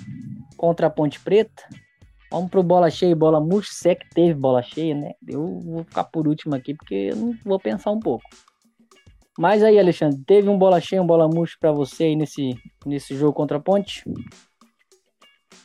contra 0.59 0.89
a 0.89 0.91
Ponte 0.91 1.19
Preta, 1.21 1.63
vamos 2.31 2.51
pro 2.51 2.63
bola 2.63 2.91
cheia 2.91 3.13
e 3.13 3.15
bola 3.15 3.41
murcha, 3.41 3.71
se 3.73 3.89
é 3.89 3.95
que 3.95 4.11
teve 4.11 4.35
bola 4.35 4.63
cheia, 4.63 4.95
né? 4.95 5.13
Eu 5.27 5.61
vou 5.61 5.85
ficar 5.85 6.05
por 6.05 6.29
último 6.29 6.55
aqui 6.55 6.75
porque 6.75 6.95
eu 6.95 7.17
não 7.17 7.39
vou 7.45 7.59
pensar 7.59 7.91
um 7.91 8.01
pouco. 8.01 8.29
Mas 9.39 9.63
aí, 9.63 9.79
Alexandre, 9.79 10.21
teve 10.27 10.49
um 10.49 10.59
bola 10.59 10.81
cheia, 10.81 11.01
um 11.01 11.07
bola 11.07 11.29
murcha 11.29 11.57
para 11.61 11.71
você 11.71 12.05
aí 12.05 12.17
nesse, 12.17 12.61
nesse 12.85 13.17
jogo 13.17 13.33
contra 13.33 13.57
a 13.57 13.61
Ponte? 13.61 14.03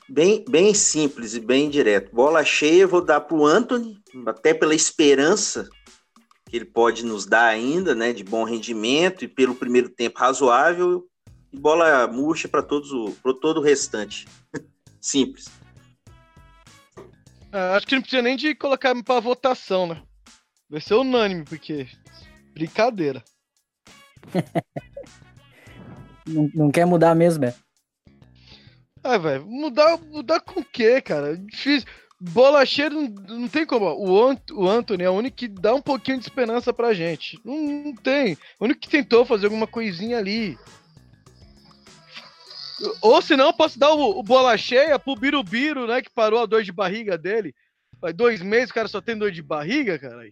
Bem, 0.08 0.46
bem 0.48 0.76
simples 0.76 1.34
e 1.34 1.40
bem 1.40 1.72
direto. 1.72 2.14
Bola 2.14 2.46
cheia, 2.46 2.84
eu 2.84 2.88
vou 2.88 3.04
dar 3.04 3.22
para 3.22 3.36
o 3.36 3.46
Anthony, 3.46 3.98
até 4.28 4.54
pela 4.54 4.76
esperança 4.76 5.68
que 6.48 6.58
ele 6.58 6.66
pode 6.66 7.04
nos 7.04 7.26
dar 7.26 7.48
ainda, 7.48 7.96
né, 7.96 8.14
de 8.14 8.24
bom 8.24 8.44
rendimento 8.44 9.26
e 9.26 9.28
pelo 9.28 9.56
primeiro 9.56 9.90
tempo 9.90 10.20
razoável. 10.20 11.04
E 11.52 11.58
bola 11.58 12.06
murcha 12.06 12.48
para 12.48 12.62
todo 12.62 13.58
o 13.58 13.62
restante. 13.62 14.28
Simples. 15.04 15.52
Ah, 17.52 17.76
acho 17.76 17.86
que 17.86 17.94
não 17.94 18.02
precisa 18.02 18.22
nem 18.22 18.38
de 18.38 18.56
colocar 18.56 18.96
pra 19.04 19.20
votação, 19.20 19.86
né? 19.86 20.02
Vai 20.70 20.80
ser 20.80 20.94
unânime, 20.94 21.44
porque. 21.44 21.88
Brincadeira. 22.54 23.22
Não, 26.26 26.50
não 26.54 26.72
quer 26.72 26.86
mudar 26.86 27.14
mesmo, 27.14 27.42
Beto? 27.42 27.60
Ah, 29.04 29.18
velho, 29.18 29.46
mudar, 29.46 29.98
mudar 29.98 30.40
com 30.40 30.62
o 30.62 30.64
quê, 30.64 31.02
cara? 31.02 31.38
Difícil. 31.38 31.86
bola 32.18 32.66
cheia 32.66 32.90
não, 32.90 33.10
não 33.10 33.50
tem 33.50 33.66
como. 33.66 33.88
O, 33.88 34.26
Ant, 34.26 34.40
o 34.54 34.66
Anthony 34.66 35.04
é 35.04 35.10
o 35.10 35.14
único 35.14 35.36
que 35.36 35.50
dá 35.50 35.76
um 35.76 35.82
pouquinho 35.82 36.18
de 36.18 36.24
esperança 36.24 36.72
pra 36.72 36.94
gente. 36.94 37.38
Não, 37.44 37.58
não 37.58 37.94
tem. 37.94 38.38
O 38.58 38.64
único 38.64 38.80
que 38.80 38.88
tentou 38.88 39.26
fazer 39.26 39.48
alguma 39.48 39.68
coisinha 39.68 40.18
ali. 40.18 40.58
Ou 43.02 43.22
senão 43.22 43.48
eu 43.48 43.54
posso 43.54 43.78
dar 43.78 43.94
o, 43.94 44.20
o, 44.20 44.24
bola 44.24 44.58
cheia 44.58 44.98
pro 44.98 45.16
Birubiru, 45.16 45.88
né? 45.88 46.02
Que 46.02 46.10
parou 46.10 46.42
a 46.42 46.46
dor 46.46 46.64
de 46.64 46.72
barriga 46.72 47.18
dele. 47.18 47.54
Faz 48.00 48.14
dois 48.14 48.42
meses 48.42 48.70
o 48.70 48.74
cara 48.74 48.88
só 48.88 49.00
tem 49.02 49.18
dor 49.18 49.32
de 49.32 49.42
barriga, 49.42 49.98
cara. 50.00 50.28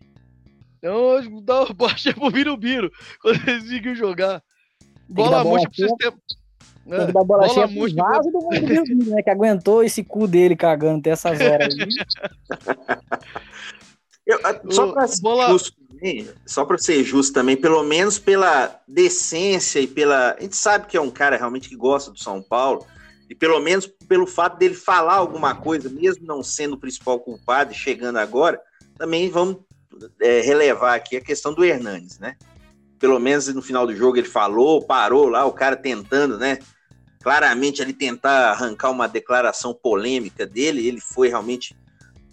Então 0.77 1.41
dá 1.43 1.63
o 1.63 1.73
bola 1.73 1.95
cheia 1.95 2.15
pro 2.15 2.32
Birubiru 2.32 2.91
quando 3.21 3.36
ele 3.47 3.62
conseguiu 3.62 3.95
jogar. 3.95 4.43
Bola 5.08 5.43
murcha 5.43 5.69
pro 5.69 5.88
sistema. 5.88 6.17
Tem 6.89 7.06
que 7.06 7.13
dar 7.13 7.23
bola, 7.23 7.47
bola 7.47 7.49
cheia 7.49 7.67
pro 7.67 7.95
vaso 7.95 8.32
do 8.32 8.49
Birubiru, 8.49 9.12
né? 9.12 9.21
Que 9.21 9.30
aguentou 9.30 9.84
esse 9.84 10.04
cu 10.04 10.27
dele 10.27 10.56
cagando 10.56 10.99
até 10.99 11.12
essas 11.12 11.39
horas 11.39 11.75
aí. 11.75 11.88
Eu, 14.25 14.39
só 14.71 14.91
pra 14.93 15.06
bola... 15.21 15.49
justo 15.49 15.81
só 16.45 16.65
para 16.65 16.77
ser 16.79 17.03
justo 17.03 17.33
também, 17.33 17.55
pelo 17.55 17.83
menos 17.83 18.17
pela 18.17 18.79
decência 18.87 19.79
e 19.79 19.85
pela. 19.85 20.35
A 20.37 20.41
gente 20.41 20.55
sabe 20.55 20.87
que 20.87 20.97
é 20.97 21.01
um 21.01 21.11
cara 21.11 21.37
realmente 21.37 21.69
que 21.69 21.75
gosta 21.75 22.09
do 22.09 22.19
São 22.19 22.41
Paulo, 22.41 22.85
e 23.29 23.35
pelo 23.35 23.59
menos 23.59 23.87
pelo 24.07 24.25
fato 24.25 24.57
dele 24.57 24.73
falar 24.73 25.15
alguma 25.15 25.53
coisa, 25.53 25.89
mesmo 25.89 26.25
não 26.25 26.43
sendo 26.43 26.73
o 26.73 26.79
principal 26.79 27.19
culpado 27.19 27.71
e 27.71 27.75
chegando 27.75 28.17
agora, 28.17 28.59
também 28.97 29.29
vamos 29.29 29.57
é, 30.19 30.41
relevar 30.41 30.95
aqui 30.95 31.15
a 31.15 31.21
questão 31.21 31.53
do 31.53 31.63
Hernanes, 31.63 32.17
né? 32.17 32.35
Pelo 32.99 33.19
menos 33.19 33.47
no 33.47 33.61
final 33.61 33.85
do 33.85 33.95
jogo 33.95 34.17
ele 34.17 34.27
falou, 34.27 34.83
parou 34.83 35.29
lá, 35.29 35.45
o 35.45 35.53
cara 35.53 35.75
tentando, 35.75 36.37
né? 36.37 36.59
Claramente 37.21 37.81
ele 37.81 37.93
tentar 37.93 38.51
arrancar 38.51 38.89
uma 38.89 39.07
declaração 39.07 39.73
polêmica 39.73 40.45
dele, 40.47 40.87
ele 40.87 40.99
foi 40.99 41.29
realmente 41.29 41.75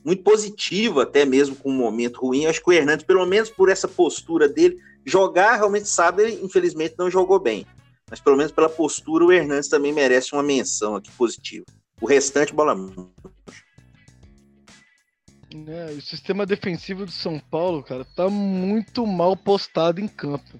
muito 0.09 0.23
positivo, 0.23 1.01
até 1.01 1.27
mesmo 1.27 1.55
com 1.55 1.71
um 1.71 1.77
momento 1.77 2.23
ruim. 2.23 2.47
Acho 2.47 2.62
que 2.62 2.71
o 2.71 2.73
Hernandes, 2.73 3.05
pelo 3.05 3.27
menos 3.27 3.51
por 3.51 3.68
essa 3.68 3.87
postura 3.87 4.49
dele, 4.49 4.79
jogar 5.05 5.57
realmente 5.57 5.87
sabe, 5.87 6.23
ele 6.23 6.42
infelizmente 6.42 6.94
não 6.99 7.11
jogou 7.11 7.38
bem. 7.38 7.66
Mas 8.09 8.18
pelo 8.18 8.35
menos 8.35 8.51
pela 8.51 8.71
postura, 8.71 9.27
o 9.27 9.31
Hernandes 9.31 9.68
também 9.68 9.92
merece 9.92 10.33
uma 10.33 10.42
menção 10.42 10.97
aqui 10.97 11.11
positiva. 11.11 11.66
O 12.01 12.07
restante, 12.07 12.55
bola. 12.55 12.75
É, 15.66 15.92
o 15.92 16.01
sistema 16.01 16.47
defensivo 16.47 17.05
do 17.05 17.12
São 17.12 17.38
Paulo, 17.38 17.83
cara, 17.83 18.07
tá 18.16 18.31
muito 18.31 19.07
mal 19.07 19.37
postado 19.37 20.01
em 20.01 20.09
campo 20.09 20.59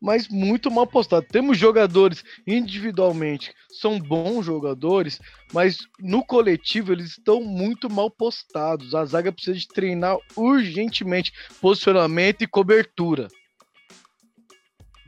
mas 0.00 0.28
muito 0.28 0.70
mal 0.70 0.86
postado. 0.86 1.26
Temos 1.30 1.58
jogadores 1.58 2.24
individualmente, 2.46 3.52
são 3.68 3.98
bons 3.98 4.46
jogadores, 4.46 5.20
mas 5.52 5.78
no 6.00 6.24
coletivo 6.24 6.92
eles 6.92 7.10
estão 7.10 7.42
muito 7.42 7.90
mal 7.90 8.10
postados. 8.10 8.94
A 8.94 9.04
zaga 9.04 9.30
precisa 9.30 9.58
de 9.58 9.68
treinar 9.68 10.16
urgentemente 10.34 11.32
posicionamento 11.60 12.42
e 12.42 12.46
cobertura. 12.46 13.28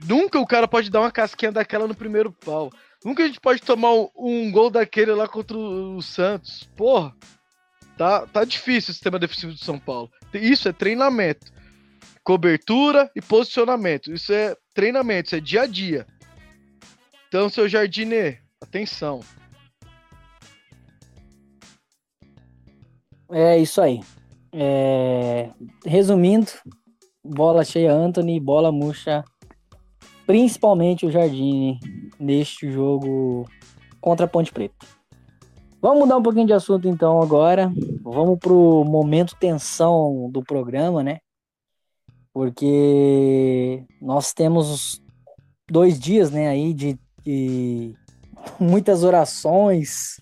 Nunca 0.04 0.38
o 0.38 0.46
cara 0.46 0.68
pode 0.68 0.90
dar 0.90 1.00
uma 1.00 1.12
casquinha 1.12 1.52
daquela 1.52 1.86
no 1.86 1.94
primeiro 1.94 2.32
pau. 2.32 2.70
Nunca 3.04 3.22
a 3.22 3.26
gente 3.26 3.40
pode 3.40 3.62
tomar 3.62 3.92
um 4.16 4.50
gol 4.50 4.68
daquele 4.68 5.12
lá 5.12 5.26
contra 5.26 5.56
o 5.56 6.02
Santos. 6.02 6.68
Porra, 6.76 7.14
tá, 7.96 8.26
tá 8.26 8.44
difícil 8.44 8.90
o 8.90 8.94
sistema 8.94 9.18
defensivo 9.18 9.52
do 9.52 9.58
São 9.58 9.78
Paulo. 9.78 10.10
Isso 10.34 10.68
é 10.68 10.72
treinamento 10.72 11.52
cobertura 12.24 13.10
e 13.14 13.20
posicionamento. 13.20 14.12
Isso 14.12 14.32
é 14.32 14.56
treinamento, 14.74 15.28
isso 15.28 15.36
é 15.36 15.40
dia 15.40 15.62
a 15.62 15.66
dia. 15.66 16.06
Então, 17.28 17.48
seu 17.48 17.68
Jardine, 17.68 18.38
atenção. 18.60 19.20
É 23.30 23.58
isso 23.58 23.80
aí. 23.80 24.00
É... 24.52 25.50
Resumindo, 25.86 26.50
bola 27.24 27.64
cheia 27.64 27.92
Anthony, 27.92 28.38
bola 28.38 28.70
murcha, 28.70 29.24
principalmente 30.26 31.06
o 31.06 31.10
Jardine 31.10 31.80
neste 32.20 32.70
jogo 32.70 33.48
contra 34.00 34.26
a 34.26 34.28
Ponte 34.28 34.52
Preta. 34.52 34.86
Vamos 35.80 36.00
mudar 36.00 36.16
um 36.18 36.22
pouquinho 36.22 36.46
de 36.46 36.52
assunto 36.52 36.86
então 36.86 37.20
agora. 37.20 37.72
Vamos 38.02 38.38
pro 38.38 38.84
momento 38.84 39.34
tensão 39.40 40.30
do 40.30 40.42
programa, 40.42 41.02
né? 41.02 41.18
Porque 42.32 43.84
nós 44.00 44.32
temos 44.32 45.02
dois 45.70 45.98
dias, 45.98 46.30
né, 46.30 46.48
aí 46.48 46.72
de, 46.72 46.98
de 47.22 47.94
muitas 48.58 49.04
orações. 49.04 50.20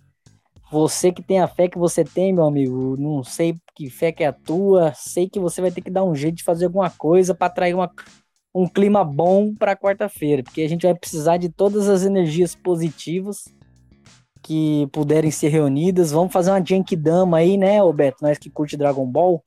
Você 0.72 1.10
que 1.10 1.22
tem 1.22 1.40
a 1.40 1.48
fé 1.48 1.68
que 1.68 1.78
você 1.78 2.04
tem, 2.04 2.32
meu 2.32 2.44
amigo, 2.44 2.96
não 2.96 3.24
sei 3.24 3.56
que 3.74 3.90
fé 3.90 4.12
que 4.12 4.22
é 4.22 4.28
a 4.28 4.32
tua, 4.32 4.92
sei 4.94 5.28
que 5.28 5.40
você 5.40 5.60
vai 5.60 5.70
ter 5.70 5.80
que 5.80 5.90
dar 5.90 6.04
um 6.04 6.14
jeito 6.14 6.36
de 6.36 6.44
fazer 6.44 6.66
alguma 6.66 6.90
coisa 6.90 7.34
para 7.34 7.48
atrair 7.48 7.74
uma, 7.74 7.90
um 8.54 8.68
clima 8.68 9.02
bom 9.02 9.52
para 9.52 9.76
quarta-feira, 9.76 10.44
porque 10.44 10.62
a 10.62 10.68
gente 10.68 10.86
vai 10.86 10.94
precisar 10.94 11.38
de 11.38 11.48
todas 11.48 11.88
as 11.88 12.04
energias 12.04 12.54
positivas 12.54 13.48
que 14.42 14.88
puderem 14.92 15.30
ser 15.30 15.48
reunidas. 15.48 16.12
Vamos 16.12 16.32
fazer 16.32 16.50
uma 16.50 16.64
Genkidama 16.64 17.38
aí, 17.38 17.56
né, 17.56 17.80
Roberto? 17.80 18.22
Nós 18.22 18.38
que 18.38 18.48
curte 18.48 18.76
Dragon 18.76 19.06
Ball. 19.06 19.42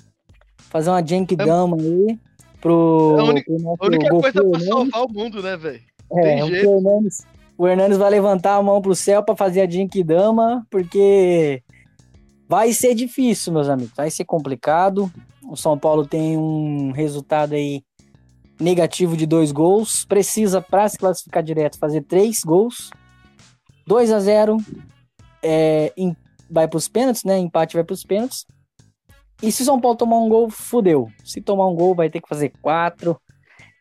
Fazer 0.58 0.90
uma 0.90 1.06
Genkidama 1.06 1.78
aí 1.78 2.20
pro. 2.64 3.16
É 3.18 3.20
a 3.20 3.24
única, 3.26 3.52
pro 3.54 3.76
a 3.80 3.86
única 3.86 4.10
coisa 4.10 4.44
pra 4.50 4.60
salvar 4.62 5.04
o 5.04 5.12
mundo, 5.12 5.44
né, 5.44 5.58
velho? 5.58 5.82
É, 6.14 6.44
o 6.44 6.56
Hernandes, 6.56 7.28
o 7.58 7.68
Hernandes 7.68 7.98
vai 7.98 8.10
levantar 8.10 8.56
a 8.56 8.64
mão 8.64 8.82
pro 8.82 8.96
céu 8.96 9.22
para 9.22 9.36
fazer 9.36 9.62
a 9.62 9.70
Jinkidama, 9.70 10.66
porque 10.72 11.62
vai 12.48 12.72
ser 12.72 12.96
difícil, 12.96 13.52
meus 13.52 13.68
amigos. 13.68 13.94
Vai 13.96 14.10
ser 14.10 14.24
complicado. 14.24 15.12
O 15.50 15.58
São 15.58 15.78
Paulo 15.78 16.08
tem 16.08 16.38
um 16.38 16.92
resultado 16.92 17.54
aí 17.54 17.84
negativo 18.60 19.18
de 19.18 19.26
dois 19.26 19.52
gols. 19.52 20.06
Precisa, 20.06 20.62
para 20.62 20.88
se 20.88 20.98
classificar 20.98 21.44
direto, 21.44 21.78
fazer 21.78 22.02
três 22.04 22.44
gols. 22.44 22.90
2 23.86 24.12
a 24.14 24.20
0 24.22 24.58
é, 25.44 25.92
em, 25.98 26.16
vai 26.50 26.70
para 26.70 26.78
os 26.78 26.88
pênaltis, 26.88 27.26
né? 27.26 27.38
Empate 27.38 27.76
vai 27.76 27.84
para 27.84 27.94
os 27.94 28.06
pênaltis. 28.06 28.46
E 29.44 29.52
se 29.52 29.62
o 29.62 29.66
São 29.66 29.78
Paulo 29.78 29.98
tomar 29.98 30.20
um 30.20 30.30
gol, 30.30 30.50
fudeu. 30.50 31.10
Se 31.22 31.42
tomar 31.42 31.68
um 31.68 31.76
gol, 31.76 31.94
vai 31.94 32.10
ter 32.10 32.22
que 32.22 32.30
fazer 32.30 32.54
quatro. 32.62 33.20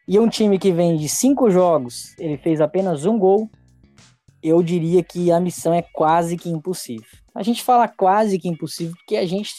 E 0.08 0.18
um 0.18 0.28
time 0.28 0.58
que 0.58 0.72
vem 0.72 0.96
de 0.96 1.08
cinco 1.08 1.48
jogos, 1.50 2.18
ele 2.18 2.36
fez 2.36 2.60
apenas 2.60 3.06
um 3.06 3.16
gol. 3.16 3.48
Eu 4.42 4.60
diria 4.60 5.04
que 5.04 5.30
a 5.30 5.38
missão 5.38 5.72
é 5.72 5.80
quase 5.80 6.36
que 6.36 6.50
impossível. 6.50 7.06
A 7.32 7.44
gente 7.44 7.62
fala 7.62 7.86
quase 7.86 8.40
que 8.40 8.48
impossível 8.48 8.92
porque 8.96 9.16
a 9.16 9.24
gente 9.24 9.54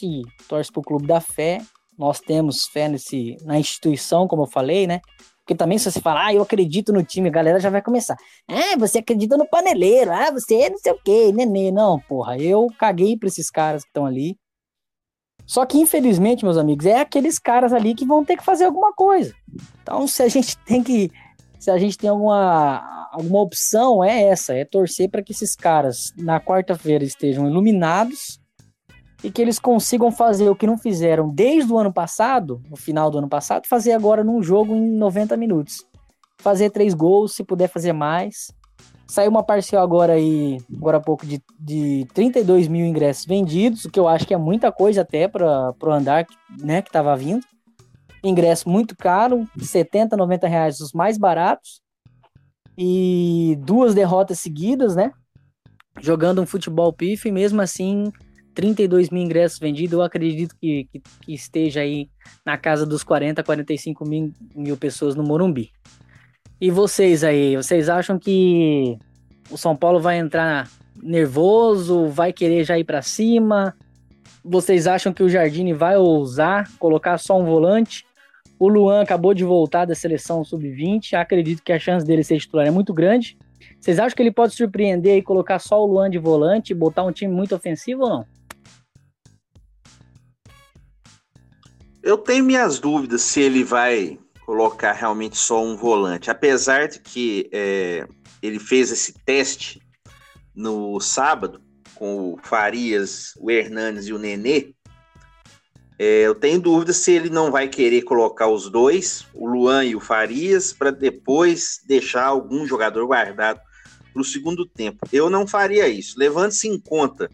torce 0.49 0.69
pro 0.69 0.81
clube 0.81 1.07
da 1.07 1.21
fé. 1.21 1.61
Nós 1.97 2.19
temos 2.19 2.65
fé 2.65 2.89
nesse, 2.89 3.37
na 3.45 3.57
instituição, 3.57 4.27
como 4.27 4.43
eu 4.43 4.47
falei, 4.47 4.85
né? 4.85 4.99
Porque 5.39 5.55
também 5.55 5.77
se 5.77 5.89
você 5.89 6.01
falar, 6.01 6.25
ah, 6.25 6.33
eu 6.33 6.41
acredito 6.41 6.91
no 6.91 7.01
time, 7.01 7.29
a 7.29 7.31
galera 7.31 7.61
já 7.61 7.69
vai 7.69 7.81
começar. 7.81 8.17
Ah, 8.45 8.77
você 8.77 8.97
acredita 8.97 9.37
no 9.37 9.47
paneleiro, 9.47 10.11
ah, 10.11 10.31
você 10.31 10.69
não 10.69 10.77
sei 10.77 10.91
o 10.91 10.99
quê, 11.01 11.31
nenê. 11.31 11.71
Não, 11.71 11.97
porra, 11.97 12.37
eu 12.37 12.67
caguei 12.77 13.17
pra 13.17 13.27
esses 13.29 13.49
caras 13.49 13.83
que 13.83 13.89
estão 13.89 14.05
ali. 14.05 14.37
Só 15.45 15.65
que, 15.65 15.77
infelizmente, 15.77 16.45
meus 16.45 16.57
amigos, 16.57 16.85
é 16.85 16.99
aqueles 16.99 17.37
caras 17.37 17.73
ali 17.73 17.93
que 17.93 18.05
vão 18.05 18.23
ter 18.23 18.37
que 18.37 18.43
fazer 18.43 18.65
alguma 18.65 18.93
coisa. 18.93 19.33
Então, 19.81 20.07
se 20.07 20.23
a 20.23 20.27
gente 20.27 20.57
tem 20.59 20.83
que. 20.83 21.11
Se 21.59 21.71
a 21.71 21.77
gente 21.77 21.97
tem 21.97 22.09
alguma, 22.09 23.09
alguma 23.11 23.41
opção, 23.41 24.03
é 24.03 24.23
essa: 24.23 24.53
é 24.53 24.65
torcer 24.65 25.09
para 25.09 25.21
que 25.21 25.31
esses 25.31 25.55
caras, 25.55 26.13
na 26.17 26.39
quarta-feira, 26.39 27.03
estejam 27.03 27.47
iluminados 27.47 28.39
e 29.23 29.31
que 29.31 29.41
eles 29.41 29.57
consigam 29.57 30.11
fazer 30.11 30.49
o 30.49 30.55
que 30.55 30.67
não 30.67 30.77
fizeram 30.77 31.29
desde 31.29 31.71
o 31.71 31.77
ano 31.77 31.93
passado, 31.93 32.61
no 32.69 32.75
final 32.75 33.09
do 33.09 33.17
ano 33.17 33.29
passado, 33.29 33.67
fazer 33.67 33.93
agora 33.93 34.23
num 34.23 34.43
jogo 34.43 34.75
em 34.75 34.91
90 34.97 35.37
minutos. 35.37 35.85
Fazer 36.39 36.69
três 36.71 36.93
gols, 36.93 37.33
se 37.33 37.43
puder 37.43 37.69
fazer 37.69 37.93
mais. 37.93 38.53
Saiu 39.13 39.29
uma 39.29 39.43
parcial 39.43 39.83
agora 39.83 40.13
aí, 40.13 40.57
agora 40.75 40.97
há 40.97 40.99
pouco, 40.99 41.23
de, 41.23 41.39
de 41.59 42.07
32 42.15 42.67
mil 42.67 42.83
ingressos 42.83 43.27
vendidos, 43.27 43.85
o 43.85 43.91
que 43.91 43.99
eu 43.99 44.07
acho 44.07 44.25
que 44.25 44.33
é 44.33 44.37
muita 44.37 44.71
coisa 44.71 45.01
até 45.01 45.27
para 45.27 45.71
o 45.79 45.91
andar 45.91 46.25
né, 46.59 46.81
que 46.81 46.89
estava 46.89 47.15
vindo. 47.15 47.45
Ingresso 48.23 48.67
muito 48.67 48.95
caro, 48.97 49.47
70, 49.61 50.17
90 50.17 50.47
reais 50.47 50.79
os 50.79 50.93
mais 50.93 51.19
baratos. 51.19 51.79
E 52.75 53.55
duas 53.61 53.93
derrotas 53.93 54.39
seguidas, 54.39 54.95
né? 54.95 55.11
Jogando 56.01 56.41
um 56.41 56.47
futebol 56.47 56.91
pif, 56.91 57.29
e 57.29 57.31
mesmo 57.31 57.61
assim, 57.61 58.11
32 58.55 59.11
mil 59.11 59.21
ingressos 59.21 59.59
vendidos. 59.59 59.93
Eu 59.93 60.01
acredito 60.01 60.55
que, 60.59 60.87
que, 60.91 61.03
que 61.21 61.33
esteja 61.35 61.81
aí 61.81 62.09
na 62.43 62.57
casa 62.57 62.83
dos 62.83 63.03
40, 63.03 63.43
45 63.43 64.09
mil, 64.09 64.33
mil 64.55 64.75
pessoas 64.75 65.13
no 65.13 65.21
Morumbi. 65.21 65.69
E 66.63 66.71
vocês 66.71 67.25
aí, 67.25 67.57
vocês 67.57 67.89
acham 67.89 68.17
que 68.17 68.97
o 69.51 69.57
São 69.57 69.75
Paulo 69.75 69.99
vai 69.99 70.17
entrar 70.17 70.71
nervoso, 70.95 72.07
vai 72.07 72.31
querer 72.31 72.63
já 72.63 72.79
ir 72.79 72.85
para 72.85 73.01
cima? 73.01 73.75
Vocês 74.41 74.87
acham 74.87 75.11
que 75.11 75.21
o 75.21 75.27
Jardine 75.27 75.73
vai 75.73 75.97
ousar 75.97 76.71
colocar 76.79 77.17
só 77.17 77.37
um 77.37 77.43
volante? 77.43 78.05
O 78.57 78.69
Luan 78.69 79.01
acabou 79.01 79.33
de 79.33 79.43
voltar 79.43 79.83
da 79.83 79.93
seleção 79.93 80.41
sub-20, 80.41 81.15
acredito 81.15 81.61
que 81.61 81.73
a 81.73 81.77
chance 81.77 82.05
dele 82.05 82.23
ser 82.23 82.39
titular 82.39 82.65
é 82.65 82.71
muito 82.71 82.93
grande. 82.93 83.37
Vocês 83.77 83.99
acham 83.99 84.15
que 84.15 84.21
ele 84.21 84.31
pode 84.31 84.55
surpreender 84.55 85.17
e 85.17 85.21
colocar 85.21 85.59
só 85.59 85.83
o 85.83 85.85
Luan 85.85 86.09
de 86.09 86.17
volante 86.17 86.73
botar 86.73 87.03
um 87.03 87.11
time 87.11 87.33
muito 87.33 87.53
ofensivo 87.53 88.03
ou 88.03 88.09
não? 88.09 88.25
Eu 92.01 92.17
tenho 92.17 92.45
minhas 92.45 92.79
dúvidas 92.79 93.21
se 93.21 93.41
ele 93.41 93.65
vai 93.65 94.17
colocar 94.45 94.93
realmente 94.93 95.37
só 95.37 95.63
um 95.63 95.75
volante, 95.75 96.29
apesar 96.29 96.87
de 96.87 96.99
que 96.99 97.49
é, 97.51 98.07
ele 98.41 98.59
fez 98.59 98.91
esse 98.91 99.13
teste 99.25 99.81
no 100.55 100.99
sábado 100.99 101.61
com 101.95 102.33
o 102.33 102.39
Farias, 102.43 103.33
o 103.37 103.49
Hernanes 103.49 104.07
e 104.07 104.13
o 104.13 104.19
Nenê. 104.19 104.73
É, 105.97 106.21
eu 106.21 106.35
tenho 106.35 106.59
dúvida 106.59 106.91
se 106.91 107.11
ele 107.11 107.29
não 107.29 107.51
vai 107.51 107.67
querer 107.67 108.01
colocar 108.01 108.47
os 108.47 108.69
dois, 108.69 109.25
o 109.33 109.47
Luan 109.47 109.85
e 109.85 109.95
o 109.95 109.99
Farias, 109.99 110.73
para 110.73 110.91
depois 110.91 111.79
deixar 111.87 112.25
algum 112.25 112.65
jogador 112.65 113.05
guardado 113.05 113.61
para 114.11 114.21
o 114.21 114.25
segundo 114.25 114.65
tempo. 114.65 115.07
Eu 115.11 115.29
não 115.29 115.47
faria 115.47 115.87
isso. 115.87 116.19
Levando-se 116.19 116.67
em 116.67 116.79
conta 116.79 117.29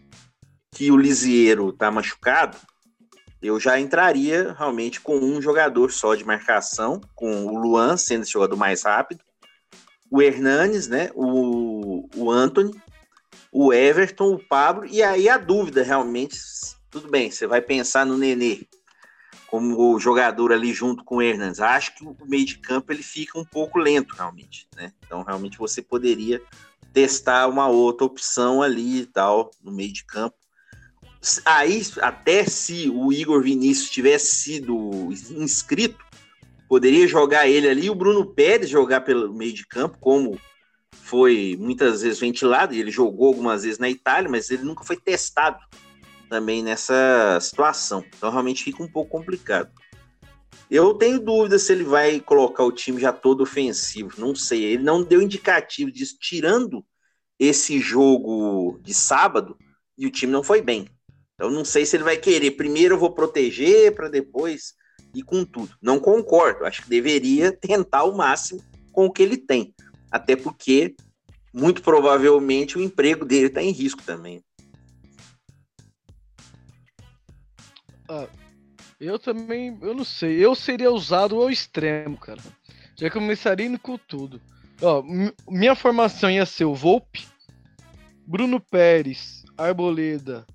que 0.72 0.90
o 0.90 0.96
Lisieiro 0.96 1.70
está 1.70 1.90
machucado, 1.90 2.56
eu 3.42 3.58
já 3.58 3.78
entraria 3.80 4.54
realmente 4.56 5.00
com 5.00 5.16
um 5.16 5.40
jogador 5.40 5.90
só 5.90 6.14
de 6.14 6.24
marcação, 6.24 7.00
com 7.14 7.46
o 7.46 7.58
Luan 7.58 7.96
sendo 7.96 8.22
esse 8.22 8.32
jogador 8.32 8.56
mais 8.56 8.82
rápido, 8.82 9.22
o 10.10 10.20
Hernanes, 10.20 10.88
né, 10.88 11.10
o, 11.14 12.08
o 12.16 12.30
Anthony, 12.30 12.72
o 13.52 13.72
Everton, 13.72 14.34
o 14.34 14.38
Pablo, 14.38 14.86
e 14.86 15.02
aí 15.02 15.28
a 15.28 15.38
dúvida 15.38 15.82
realmente, 15.82 16.36
tudo 16.90 17.08
bem, 17.08 17.30
você 17.30 17.46
vai 17.46 17.60
pensar 17.60 18.04
no 18.04 18.18
Nenê 18.18 18.66
como 19.46 19.98
jogador 19.98 20.52
ali 20.52 20.72
junto 20.72 21.02
com 21.02 21.16
o 21.16 21.22
Hernandes. 21.22 21.58
Acho 21.58 21.92
que 21.96 22.04
o 22.04 22.16
meio 22.24 22.46
de 22.46 22.58
campo 22.58 22.92
ele 22.92 23.02
fica 23.02 23.36
um 23.36 23.44
pouco 23.44 23.80
lento 23.80 24.14
realmente, 24.14 24.68
né? 24.76 24.92
Então 25.04 25.24
realmente 25.24 25.58
você 25.58 25.82
poderia 25.82 26.40
testar 26.92 27.48
uma 27.48 27.66
outra 27.66 28.06
opção 28.06 28.62
ali 28.62 29.00
e 29.00 29.06
tal 29.06 29.50
no 29.60 29.72
meio 29.72 29.92
de 29.92 30.04
campo 30.04 30.36
Aí, 31.44 31.82
até 32.00 32.44
se 32.44 32.88
o 32.88 33.12
Igor 33.12 33.42
Vinícius 33.42 33.90
tivesse 33.90 34.36
sido 34.36 35.08
inscrito, 35.30 36.02
poderia 36.68 37.06
jogar 37.06 37.48
ele 37.48 37.68
ali 37.68 37.86
e 37.86 37.90
o 37.90 37.94
Bruno 37.94 38.24
Pérez 38.24 38.70
jogar 38.70 39.02
pelo 39.02 39.32
meio 39.34 39.52
de 39.52 39.66
campo, 39.66 39.98
como 39.98 40.38
foi 40.90 41.56
muitas 41.58 42.02
vezes 42.02 42.20
ventilado, 42.20 42.72
ele 42.72 42.90
jogou 42.90 43.28
algumas 43.28 43.64
vezes 43.64 43.78
na 43.78 43.90
Itália, 43.90 44.30
mas 44.30 44.50
ele 44.50 44.62
nunca 44.62 44.84
foi 44.84 44.96
testado 44.96 45.58
também 46.28 46.62
nessa 46.62 47.38
situação. 47.40 48.04
Então 48.16 48.30
realmente 48.30 48.62
fica 48.62 48.82
um 48.82 48.88
pouco 48.88 49.10
complicado. 49.10 49.70
Eu 50.70 50.94
tenho 50.94 51.18
dúvida 51.18 51.58
se 51.58 51.72
ele 51.72 51.82
vai 51.82 52.20
colocar 52.20 52.62
o 52.62 52.70
time 52.70 53.00
já 53.00 53.12
todo 53.12 53.42
ofensivo. 53.42 54.12
Não 54.18 54.36
sei. 54.36 54.62
Ele 54.62 54.84
não 54.84 55.02
deu 55.02 55.20
indicativo 55.20 55.90
disso, 55.90 56.16
tirando 56.20 56.84
esse 57.36 57.80
jogo 57.80 58.78
de 58.80 58.94
sábado, 58.94 59.58
e 59.98 60.06
o 60.06 60.10
time 60.10 60.32
não 60.32 60.44
foi 60.44 60.62
bem. 60.62 60.86
Então 61.40 61.50
não 61.50 61.64
sei 61.64 61.86
se 61.86 61.96
ele 61.96 62.04
vai 62.04 62.18
querer. 62.18 62.50
Primeiro 62.50 62.96
eu 62.96 62.98
vou 62.98 63.12
proteger 63.12 63.94
para 63.94 64.10
depois 64.10 64.74
ir 65.14 65.22
com 65.22 65.42
tudo. 65.42 65.74
Não 65.80 65.98
concordo. 65.98 66.66
Acho 66.66 66.82
que 66.82 66.90
deveria 66.90 67.50
tentar 67.56 68.04
o 68.04 68.14
máximo 68.14 68.62
com 68.92 69.06
o 69.06 69.10
que 69.10 69.22
ele 69.22 69.38
tem. 69.38 69.74
Até 70.10 70.36
porque 70.36 70.94
muito 71.50 71.80
provavelmente 71.80 72.76
o 72.76 72.82
emprego 72.82 73.24
dele 73.24 73.46
está 73.46 73.62
em 73.62 73.70
risco 73.70 74.02
também. 74.02 74.44
Ah, 78.06 78.28
eu 79.00 79.18
também, 79.18 79.78
eu 79.80 79.94
não 79.94 80.04
sei. 80.04 80.44
Eu 80.44 80.54
seria 80.54 80.90
usado 80.90 81.40
ao 81.40 81.48
extremo, 81.48 82.18
cara. 82.18 82.42
Já 82.94 83.10
começaria 83.10 83.64
indo 83.64 83.78
com 83.78 83.96
tudo. 83.96 84.42
Ó, 84.82 85.02
minha 85.48 85.74
formação 85.74 86.30
ia 86.30 86.44
ser 86.44 86.66
o 86.66 86.74
Volpe, 86.74 87.26
Bruno 88.26 88.60
Pérez, 88.60 89.42
Arboleda, 89.56 90.46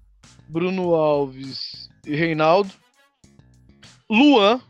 Bruno 0.48 0.94
Alves 0.96 1.90
e 2.06 2.16
Reinaldo. 2.16 2.72
Luan, 4.10 4.62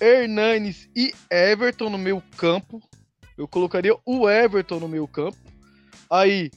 Hernanes 0.00 0.88
e 0.94 1.12
Everton 1.30 1.90
no 1.90 1.98
meio 1.98 2.22
campo. 2.36 2.80
Eu 3.36 3.48
colocaria 3.48 3.96
o 4.04 4.28
Everton 4.28 4.78
no 4.80 4.88
meio 4.88 5.08
campo. 5.08 5.36
Aí 6.10 6.50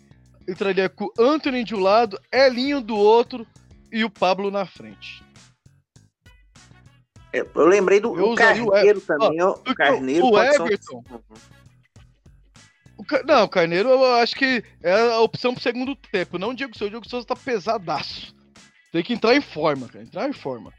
entraria 0.48 0.88
com 0.88 1.06
o 1.06 1.12
Anthony 1.20 1.64
de 1.64 1.76
um 1.76 1.80
lado, 1.80 2.20
Elinho 2.32 2.82
do 2.82 2.96
outro 2.96 3.46
e 3.92 4.04
o 4.04 4.10
Pablo 4.10 4.52
na 4.52 4.66
frente. 4.66 5.24
É, 7.34 7.40
eu 7.40 7.66
lembrei 7.66 8.00
do 8.00 8.18
eu 8.18 8.36
Carneiro 8.36 9.02
também. 9.02 9.40
Ah, 9.40 9.50
o 9.50 9.76
Carneiro 9.76 10.26
o 10.28 10.40
Everton. 10.40 11.04
Um... 11.12 11.57
Não, 13.26 13.44
o 13.44 13.50
Carneiro 13.50 13.90
eu 13.90 14.16
acho 14.16 14.36
que 14.36 14.64
é 14.84 14.92
a 14.92 15.20
opção 15.20 15.54
pro 15.54 15.64
segundo 15.64 15.96
tempo. 15.96 16.38
Não 16.38 16.50
o 16.50 16.54
Diego 16.54 16.78
Souza. 16.78 16.88
O 16.88 16.92
Diego 16.92 17.10
Souza 17.10 17.28
tá 17.28 17.36
pesadaço. 17.36 18.36
Tem 18.92 19.04
que 19.04 19.14
entrar 19.14 19.36
em 19.36 19.42
forma, 19.42 19.88
cara. 19.88 20.04
Entrar 20.04 20.30
em 20.30 20.34
forma. 20.34 20.74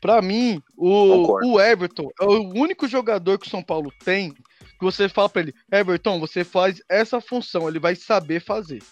Pra 0.00 0.20
mim, 0.20 0.60
o, 0.76 1.46
o 1.46 1.60
Everton 1.60 2.08
é 2.20 2.24
o 2.24 2.52
único 2.54 2.88
jogador 2.88 3.38
que 3.38 3.46
o 3.46 3.50
São 3.50 3.62
Paulo 3.62 3.92
tem 4.04 4.34
que 4.82 4.84
você 4.84 5.08
fala 5.08 5.28
pra 5.28 5.42
ele, 5.42 5.54
Everton, 5.70 6.18
você 6.18 6.42
faz 6.42 6.82
essa 6.88 7.20
função, 7.20 7.68
ele 7.68 7.78
vai 7.78 7.94
saber 7.94 8.40
fazer. 8.40 8.82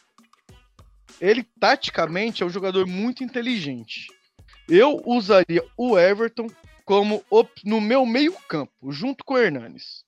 Ele, 1.20 1.44
taticamente, 1.58 2.44
é 2.44 2.46
um 2.46 2.50
jogador 2.50 2.86
muito 2.86 3.24
inteligente. 3.24 4.06
Eu 4.68 5.02
usaria 5.04 5.64
o 5.76 5.98
Everton 5.98 6.46
como 6.84 7.24
no 7.64 7.80
meu 7.80 8.06
meio 8.06 8.32
campo, 8.48 8.72
junto 8.92 9.24
com 9.24 9.34
o 9.34 9.38
Hernanes. 9.38 10.04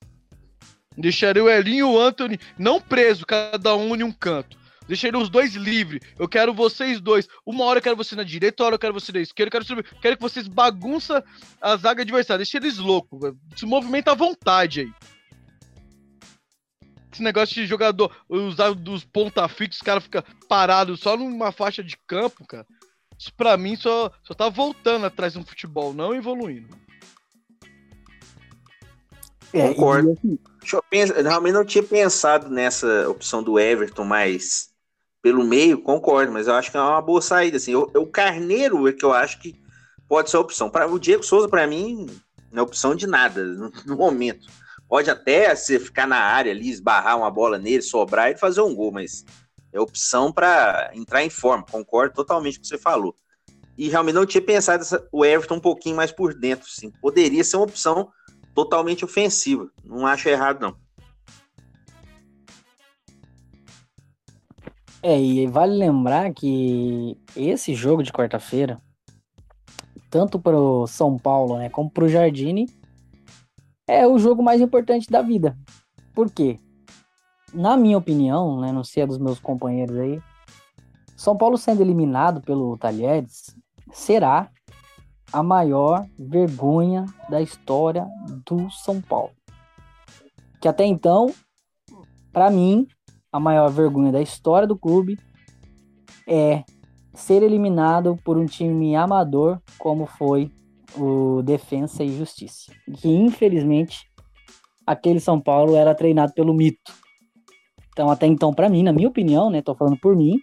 Deixaria 0.97 1.43
o 1.43 1.49
Elinho 1.49 1.77
e 1.77 1.83
o 1.83 1.99
Anthony 1.99 2.39
não 2.57 2.79
preso, 2.79 3.25
cada 3.25 3.75
um 3.75 3.95
em 3.95 4.03
um 4.03 4.11
canto. 4.11 4.57
Deixaria 4.87 5.19
os 5.19 5.29
dois 5.29 5.55
livres. 5.55 6.01
Eu 6.19 6.27
quero 6.27 6.53
vocês 6.53 6.99
dois. 6.99 7.27
Uma 7.45 7.63
hora 7.63 7.79
eu 7.79 7.83
quero 7.83 7.95
você 7.95 8.15
na 8.15 8.23
direita, 8.23 8.63
outra 8.63 8.65
hora 8.65 8.75
eu 8.75 8.79
quero 8.79 8.93
você 8.93 9.11
na 9.11 9.19
esquerda. 9.19 9.57
Eu 9.57 9.63
quero, 9.63 9.83
quero 10.01 10.17
que 10.17 10.21
vocês 10.21 10.47
bagunçam 10.47 11.23
a 11.61 11.75
zaga 11.77 12.01
adversária. 12.01 12.39
Deixa 12.39 12.57
eles 12.57 12.77
loucos. 12.77 13.33
Se 13.55 13.65
movimenta 13.65 14.11
à 14.11 14.15
vontade 14.15 14.81
aí. 14.81 14.91
Esse 17.11 17.21
negócio 17.21 17.55
de 17.55 17.67
jogador 17.67 18.11
usar 18.27 18.73
dos 18.73 19.05
ponta 19.05 19.47
fixos, 19.47 19.77
os 19.77 19.85
caras 19.85 20.03
ficam 20.03 20.23
parados 20.49 20.99
só 20.99 21.15
numa 21.15 21.51
faixa 21.51 21.83
de 21.83 21.95
campo, 22.07 22.45
cara. 22.45 22.65
Isso 23.17 23.31
pra 23.35 23.55
mim 23.55 23.75
só, 23.75 24.11
só 24.23 24.33
tá 24.33 24.49
voltando 24.49 25.05
atrás 25.05 25.33
do 25.33 25.45
futebol, 25.45 25.93
não 25.93 26.15
evoluindo. 26.15 26.75
É, 29.53 29.67
Concordo. 29.69 30.09
E, 30.09 30.13
assim, 30.13 30.39
eu 30.73 30.83
pensar, 30.89 31.21
realmente 31.21 31.53
não 31.53 31.65
tinha 31.65 31.83
pensado 31.83 32.49
nessa 32.49 33.07
opção 33.09 33.43
do 33.43 33.59
Everton, 33.59 34.03
mas 34.03 34.73
pelo 35.21 35.43
meio, 35.43 35.81
concordo, 35.81 36.33
mas 36.33 36.47
eu 36.47 36.53
acho 36.53 36.69
que 36.69 36.75
é 36.75 36.81
uma 36.81 37.01
boa 37.01 37.21
saída. 37.21 37.55
Assim. 37.55 37.71
Eu, 37.71 37.89
o 37.95 38.05
Carneiro 38.05 38.87
é 38.87 38.91
que 38.91 39.05
eu 39.05 39.13
acho 39.13 39.39
que 39.39 39.55
pode 40.07 40.29
ser 40.29 40.35
a 40.35 40.41
opção. 40.41 40.69
Pra, 40.69 40.85
o 40.85 40.99
Diego 40.99 41.23
Souza, 41.23 41.47
para 41.47 41.65
mim, 41.65 42.07
não 42.51 42.59
é 42.59 42.61
opção 42.61 42.93
de 42.93 43.07
nada 43.07 43.41
no, 43.55 43.71
no, 43.85 43.95
momento. 43.95 44.47
Pode 44.89 45.09
até 45.09 45.55
você 45.55 45.79
ficar 45.79 46.05
na 46.05 46.17
área 46.17 46.51
ali, 46.51 46.69
esbarrar 46.69 47.17
uma 47.17 47.31
bola 47.31 47.57
nele, 47.57 47.81
sobrar 47.81 48.31
e 48.31 48.37
fazer 48.37 48.61
um 48.61 48.75
gol, 48.75 48.91
mas 48.91 49.23
é 49.71 49.79
opção 49.79 50.31
para 50.31 50.91
entrar 50.93 51.23
em 51.23 51.29
forma. 51.29 51.65
Concordo 51.71 52.13
totalmente 52.13 52.55
com 52.55 52.59
o 52.59 52.63
que 52.63 52.67
você 52.67 52.77
falou. 52.77 53.15
E 53.77 53.89
realmente 53.89 54.15
não 54.15 54.25
tinha 54.25 54.41
pensado 54.41 54.83
essa, 54.83 55.07
o 55.11 55.25
Everton 55.25 55.55
um 55.55 55.59
pouquinho 55.59 55.95
mais 55.95 56.11
por 56.11 56.33
dentro. 56.33 56.69
Sim. 56.69 56.91
Poderia 57.01 57.43
ser 57.43 57.55
uma 57.55 57.65
opção 57.65 58.11
totalmente 58.53 59.03
ofensiva. 59.03 59.69
Não 59.83 60.05
acho 60.05 60.29
errado, 60.29 60.61
não. 60.61 60.83
É, 65.01 65.19
e 65.19 65.45
vale 65.47 65.75
lembrar 65.75 66.33
que 66.33 67.17
esse 67.35 67.75
jogo 67.75 68.01
de 68.01 68.11
quarta-feira, 68.13 68.81
tanto 70.09 70.39
para 70.39 70.57
o 70.57 70.87
São 70.87 71.17
Paulo, 71.17 71.57
né, 71.57 71.69
como 71.69 71.91
para 71.91 72.05
o 72.05 72.09
Jardine, 72.09 72.69
é 73.85 74.07
o 74.07 74.17
jogo 74.17 74.41
mais 74.41 74.61
importante 74.61 75.09
da 75.09 75.21
vida. 75.21 75.57
Por 76.15 76.31
quê? 76.31 76.57
Na 77.53 77.75
minha 77.75 77.97
opinião, 77.97 78.61
né, 78.61 78.71
não 78.71 78.83
sei 78.83 79.03
a 79.03 79.05
dos 79.05 79.17
meus 79.17 79.39
companheiros 79.39 79.97
aí, 79.97 80.21
São 81.17 81.35
Paulo 81.35 81.57
sendo 81.57 81.81
eliminado 81.81 82.41
pelo 82.41 82.77
Talheres 82.77 83.53
será 83.91 84.49
a 85.33 85.41
maior 85.41 86.05
vergonha 86.17 87.05
da 87.27 87.41
história 87.41 88.07
do 88.45 88.69
São 88.69 89.01
Paulo. 89.01 89.31
Que 90.61 90.67
até 90.67 90.85
então, 90.85 91.33
para 92.31 92.51
mim, 92.51 92.87
a 93.31 93.39
maior 93.39 93.69
vergonha 93.71 94.11
da 94.11 94.21
história 94.21 94.67
do 94.67 94.77
clube 94.77 95.17
é 96.27 96.63
ser 97.15 97.41
eliminado 97.41 98.17
por 98.23 98.37
um 98.37 98.45
time 98.45 98.95
amador 98.95 99.59
como 99.79 100.05
foi 100.05 100.51
o 100.95 101.41
Defensa 101.41 102.03
e 102.03 102.15
Justiça. 102.15 102.71
Que 102.97 103.09
infelizmente 103.09 104.07
aquele 104.85 105.19
São 105.19 105.41
Paulo 105.41 105.75
era 105.75 105.95
treinado 105.95 106.33
pelo 106.33 106.53
mito. 106.53 106.93
Então 107.89 108.09
até 108.09 108.27
então 108.27 108.53
para 108.53 108.69
mim, 108.69 108.83
na 108.83 108.93
minha 108.93 109.07
opinião, 109.07 109.49
né, 109.49 109.61
tô 109.61 109.73
falando 109.73 109.99
por 109.99 110.15
mim, 110.15 110.39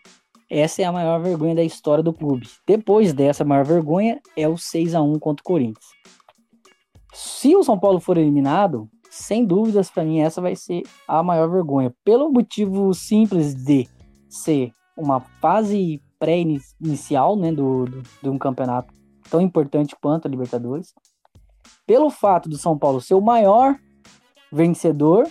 essa 0.51 0.83
é 0.83 0.85
a 0.85 0.93
maior 0.93 1.23
vergonha 1.23 1.55
da 1.55 1.63
história 1.63 2.03
do 2.03 2.13
clube. 2.13 2.49
Depois 2.67 3.13
dessa 3.13 3.45
maior 3.45 3.65
vergonha 3.65 4.21
é 4.37 4.49
o 4.49 4.59
6 4.59 4.97
a 4.97 5.01
1 5.01 5.19
contra 5.21 5.43
o 5.43 5.45
Corinthians. 5.45 5.87
Se 7.15 7.55
o 7.55 7.63
São 7.63 7.79
Paulo 7.79 8.01
for 8.01 8.19
eliminado, 8.19 8.89
sem 9.09 9.45
dúvidas 9.45 9.91
para 9.91 10.05
mim 10.05 10.21
essa 10.21 10.41
vai 10.41 10.57
ser 10.57 10.83
a 11.07 11.23
maior 11.23 11.49
vergonha, 11.49 11.95
pelo 12.05 12.31
motivo 12.31 12.93
simples 12.93 13.55
de 13.55 13.89
ser 14.29 14.73
uma 14.97 15.21
fase 15.21 16.03
pré-inicial, 16.19 17.37
né, 17.37 17.53
do, 17.53 17.85
do, 17.85 18.03
de 18.23 18.29
um 18.29 18.39
campeonato 18.39 18.93
tão 19.31 19.41
importante 19.41 19.97
quanto 20.01 20.27
a 20.27 20.31
Libertadores. 20.31 20.93
Pelo 21.87 22.11
fato 22.11 22.49
do 22.49 22.59
São 22.59 22.77
Paulo 22.77 23.01
ser 23.01 23.15
o 23.15 23.21
maior 23.21 23.79
vencedor 24.53 25.29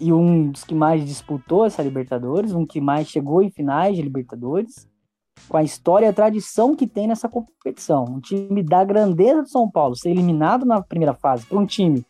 e 0.00 0.12
um 0.12 0.50
dos 0.50 0.64
que 0.64 0.74
mais 0.74 1.04
disputou 1.04 1.64
essa 1.64 1.82
Libertadores, 1.82 2.52
um 2.52 2.66
que 2.66 2.80
mais 2.80 3.08
chegou 3.08 3.42
em 3.42 3.50
finais 3.50 3.96
de 3.96 4.02
Libertadores, 4.02 4.88
com 5.48 5.56
a 5.56 5.62
história 5.62 6.06
e 6.06 6.08
a 6.08 6.12
tradição 6.12 6.74
que 6.74 6.86
tem 6.86 7.06
nessa 7.06 7.28
competição. 7.28 8.04
Um 8.04 8.20
time 8.20 8.62
da 8.62 8.84
grandeza 8.84 9.42
do 9.42 9.48
São 9.48 9.70
Paulo 9.70 9.96
ser 9.96 10.10
eliminado 10.10 10.64
na 10.64 10.82
primeira 10.82 11.14
fase 11.14 11.46
por 11.46 11.58
um 11.58 11.66
time 11.66 12.04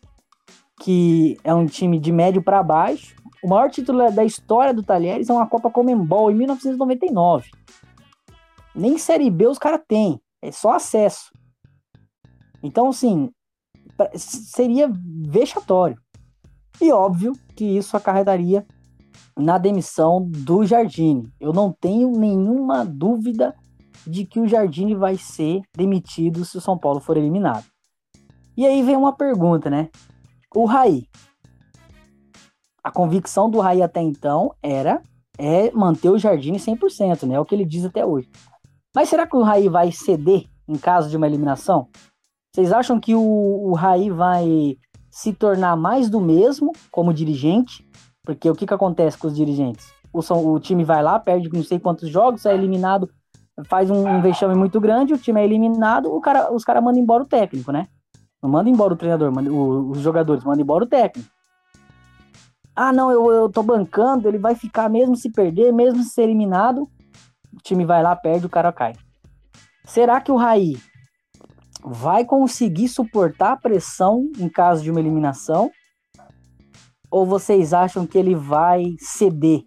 que 0.81 1.37
é 1.43 1.53
um 1.53 1.65
time 1.65 1.99
de 1.99 2.11
médio 2.11 2.43
para 2.43 2.63
baixo. 2.63 3.15
O 3.43 3.49
maior 3.49 3.69
título 3.69 4.11
da 4.11 4.23
história 4.23 4.73
do 4.73 4.83
Talheres 4.83 5.29
é 5.29 5.33
uma 5.33 5.47
Copa 5.47 5.69
Comembol 5.69 6.31
em 6.31 6.35
1999. 6.35 7.49
Nem 8.75 8.97
Série 8.97 9.29
B 9.29 9.47
os 9.47 9.59
caras 9.59 9.81
têm, 9.87 10.19
é 10.41 10.51
só 10.51 10.71
acesso. 10.71 11.31
Então, 12.61 12.89
assim, 12.89 13.29
seria 14.15 14.91
vexatório. 15.27 15.97
E 16.81 16.91
óbvio 16.91 17.33
que 17.55 17.65
isso 17.65 17.95
acarretaria 17.95 18.65
na 19.37 19.57
demissão 19.57 20.27
do 20.29 20.65
Jardine. 20.65 21.31
Eu 21.39 21.53
não 21.53 21.71
tenho 21.71 22.11
nenhuma 22.11 22.85
dúvida 22.85 23.55
de 24.05 24.25
que 24.25 24.39
o 24.39 24.47
Jardine 24.47 24.95
vai 24.95 25.17
ser 25.17 25.61
demitido 25.75 26.45
se 26.45 26.57
o 26.57 26.61
São 26.61 26.77
Paulo 26.77 26.99
for 26.99 27.17
eliminado. 27.17 27.65
E 28.55 28.65
aí 28.65 28.83
vem 28.83 28.95
uma 28.95 29.13
pergunta, 29.13 29.69
né? 29.69 29.89
O 30.53 30.65
Raí. 30.65 31.07
A 32.83 32.91
convicção 32.91 33.49
do 33.49 33.59
Raí 33.59 33.81
até 33.81 34.01
então 34.01 34.53
era 34.61 35.01
é 35.37 35.71
manter 35.71 36.09
o 36.09 36.17
Jardine 36.19 36.59
100%, 36.59 37.27
né? 37.27 37.35
É 37.35 37.39
o 37.39 37.45
que 37.45 37.55
ele 37.55 37.65
diz 37.65 37.85
até 37.85 38.05
hoje. 38.05 38.29
Mas 38.95 39.09
será 39.09 39.25
que 39.25 39.35
o 39.35 39.41
Raí 39.41 39.67
vai 39.67 39.91
ceder 39.91 40.45
em 40.67 40.77
caso 40.77 41.09
de 41.09 41.17
uma 41.17 41.25
eliminação? 41.25 41.87
Vocês 42.53 42.71
acham 42.71 42.99
que 42.99 43.15
o, 43.15 43.21
o 43.21 43.73
Raí 43.73 44.11
vai 44.11 44.77
se 45.13 45.31
tornar 45.31 45.75
mais 45.75 46.09
do 46.09 46.19
mesmo 46.19 46.71
como 46.89 47.13
dirigente? 47.13 47.87
Porque 48.25 48.49
o 48.49 48.55
que, 48.55 48.65
que 48.65 48.73
acontece 48.73 49.15
com 49.15 49.27
os 49.27 49.35
dirigentes? 49.35 49.93
O, 50.11 50.21
o 50.51 50.59
time 50.59 50.83
vai 50.83 51.03
lá, 51.03 51.19
perde 51.19 51.53
não 51.53 51.63
sei 51.63 51.79
quantos 51.79 52.09
jogos, 52.09 52.47
é 52.47 52.53
eliminado, 52.53 53.07
faz 53.65 53.91
um, 53.91 54.07
um 54.07 54.21
vexame 54.23 54.55
muito 54.55 54.81
grande, 54.81 55.13
o 55.13 55.17
time 55.17 55.39
é 55.39 55.45
eliminado, 55.45 56.11
o 56.11 56.19
cara, 56.19 56.51
os 56.51 56.63
caras 56.63 56.83
mandam 56.83 56.99
embora 56.99 57.21
o 57.21 57.27
técnico, 57.27 57.71
né? 57.71 57.87
Não 58.41 58.49
manda 58.49 58.71
embora 58.71 58.93
o 58.93 58.97
treinador, 58.97 59.31
manda, 59.31 59.53
o, 59.53 59.91
os 59.91 59.99
jogadores, 59.99 60.43
manda 60.43 60.63
embora 60.63 60.83
o 60.83 60.87
técnico. 60.87 61.29
Ah, 62.75 62.91
não, 62.91 63.11
eu, 63.11 63.31
eu 63.31 63.49
tô 63.49 63.61
bancando, 63.61 64.27
ele 64.27 64.39
vai 64.39 64.55
ficar 64.55 64.89
mesmo 64.89 65.15
se 65.15 65.31
perder, 65.31 65.71
mesmo 65.71 66.01
se 66.01 66.09
ser 66.09 66.23
eliminado, 66.23 66.89
o 67.53 67.61
time 67.61 67.85
vai 67.85 68.01
lá, 68.01 68.15
perde, 68.15 68.47
o 68.47 68.49
cara 68.49 68.73
cai. 68.73 68.93
Será 69.85 70.19
que 70.19 70.31
o 70.31 70.37
Raí 70.37 70.75
vai 71.85 72.25
conseguir 72.25 72.87
suportar 72.87 73.53
a 73.53 73.57
pressão 73.57 74.29
em 74.37 74.47
caso 74.47 74.83
de 74.83 74.91
uma 74.91 74.99
eliminação? 74.99 75.71
Ou 77.11 77.25
vocês 77.25 77.73
acham 77.73 78.07
que 78.07 78.17
ele 78.17 78.33
vai 78.33 78.95
ceder 78.97 79.61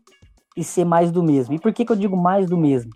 e 0.56 0.64
ser 0.64 0.84
mais 0.84 1.12
do 1.12 1.22
mesmo? 1.22 1.54
E 1.54 1.58
por 1.58 1.72
que, 1.72 1.84
que 1.84 1.92
eu 1.92 1.96
digo 1.96 2.16
mais 2.16 2.48
do 2.48 2.56
mesmo? 2.56 2.90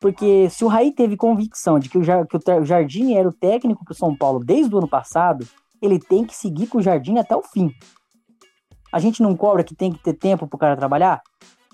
Porque 0.00 0.48
se 0.50 0.64
o 0.64 0.68
Raí 0.68 0.92
teve 0.92 1.16
convicção 1.16 1.78
de 1.78 1.88
que 1.88 1.98
o, 1.98 2.00
que 2.00 2.36
o 2.36 2.64
Jardim 2.64 3.14
era 3.14 3.28
o 3.28 3.32
técnico 3.32 3.84
para 3.84 3.92
o 3.92 3.96
São 3.96 4.16
Paulo 4.16 4.40
desde 4.42 4.74
o 4.74 4.78
ano 4.78 4.88
passado, 4.88 5.46
ele 5.80 5.98
tem 5.98 6.24
que 6.24 6.34
seguir 6.34 6.66
com 6.66 6.78
o 6.78 6.82
Jardim 6.82 7.18
até 7.18 7.36
o 7.36 7.42
fim. 7.42 7.70
A 8.92 8.98
gente 8.98 9.22
não 9.22 9.36
cobra 9.36 9.62
que 9.62 9.74
tem 9.74 9.92
que 9.92 10.02
ter 10.02 10.14
tempo 10.14 10.46
para 10.46 10.56
o 10.56 10.58
cara 10.58 10.76
trabalhar? 10.76 11.22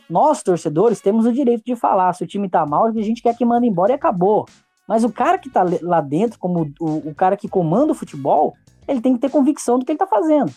Nós, 0.09 0.43
torcedores, 0.43 1.01
temos 1.01 1.24
o 1.24 1.33
direito 1.33 1.64
de 1.64 1.74
falar. 1.74 2.12
Se 2.12 2.22
o 2.22 2.27
time 2.27 2.49
tá 2.49 2.64
mal, 2.66 2.87
a 2.87 2.93
gente 3.03 3.22
quer 3.22 3.37
que 3.37 3.45
manda 3.45 3.66
embora 3.66 3.93
e 3.93 3.95
acabou. 3.95 4.47
Mas 4.87 5.05
o 5.05 5.12
cara 5.12 5.39
que 5.39 5.51
tá 5.51 5.64
lá 5.82 6.01
dentro, 6.01 6.39
como 6.39 6.72
o, 6.80 7.09
o 7.09 7.14
cara 7.14 7.37
que 7.37 7.49
comanda 7.49 7.93
o 7.93 7.95
futebol, 7.95 8.55
ele 8.87 9.01
tem 9.01 9.14
que 9.14 9.20
ter 9.20 9.30
convicção 9.30 9.78
do 9.78 9.84
que 9.84 9.93
ele 9.93 9.99
tá 9.99 10.07
fazendo. 10.07 10.53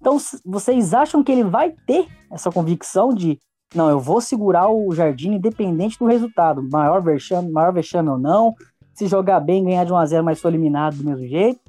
Então, 0.00 0.16
vocês 0.44 0.94
acham 0.94 1.22
que 1.22 1.30
ele 1.30 1.44
vai 1.44 1.70
ter 1.86 2.08
essa 2.30 2.50
convicção 2.50 3.10
de 3.10 3.38
não, 3.72 3.88
eu 3.88 4.00
vou 4.00 4.20
segurar 4.20 4.68
o 4.68 4.92
Jardim 4.92 5.34
independente 5.34 5.96
do 5.96 6.06
resultado, 6.06 6.60
maior 6.60 7.00
vexame, 7.00 7.52
maior 7.52 7.72
vexame 7.72 8.08
ou 8.08 8.18
não, 8.18 8.54
se 8.92 9.06
jogar 9.06 9.38
bem, 9.38 9.62
ganhar 9.62 9.84
de 9.84 9.92
1 9.92 9.96
a 9.96 10.06
0 10.06 10.24
mas 10.24 10.40
for 10.40 10.48
eliminado 10.48 10.96
do 10.96 11.04
mesmo 11.04 11.26
jeito? 11.28 11.60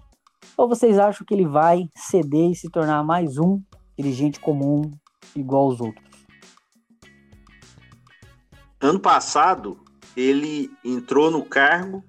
Ou 0.57 0.67
vocês 0.67 0.97
acham 0.97 1.25
que 1.25 1.33
ele 1.33 1.45
vai 1.45 1.87
ceder 1.95 2.49
e 2.49 2.55
se 2.55 2.69
tornar 2.69 3.03
mais 3.03 3.37
um 3.37 3.61
dirigente 3.95 4.39
comum 4.39 4.89
igual 5.35 5.65
aos 5.65 5.79
outros? 5.79 6.09
Ano 8.79 8.99
passado, 8.99 9.77
ele 10.15 10.71
entrou 10.83 11.31
no 11.31 11.43
cargo, 11.43 12.03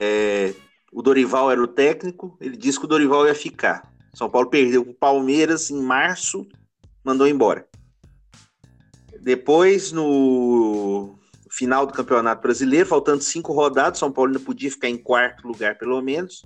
é, 0.00 0.54
o 0.92 1.02
Dorival 1.02 1.50
era 1.50 1.62
o 1.62 1.66
técnico, 1.66 2.36
ele 2.40 2.56
disse 2.56 2.78
que 2.78 2.84
o 2.84 2.88
Dorival 2.88 3.26
ia 3.26 3.34
ficar. 3.34 3.92
São 4.14 4.30
Paulo 4.30 4.48
perdeu 4.48 4.82
o 4.82 4.94
Palmeiras 4.94 5.70
em 5.70 5.80
março, 5.80 6.46
mandou 7.04 7.26
embora. 7.26 7.68
Depois, 9.20 9.92
no 9.92 11.18
final 11.50 11.86
do 11.86 11.92
Campeonato 11.92 12.42
Brasileiro, 12.42 12.88
faltando 12.88 13.22
cinco 13.22 13.52
rodadas, 13.52 13.98
São 13.98 14.12
Paulo 14.12 14.30
ainda 14.30 14.44
podia 14.44 14.70
ficar 14.70 14.88
em 14.88 14.96
quarto 14.96 15.46
lugar, 15.46 15.76
pelo 15.76 16.00
menos. 16.00 16.42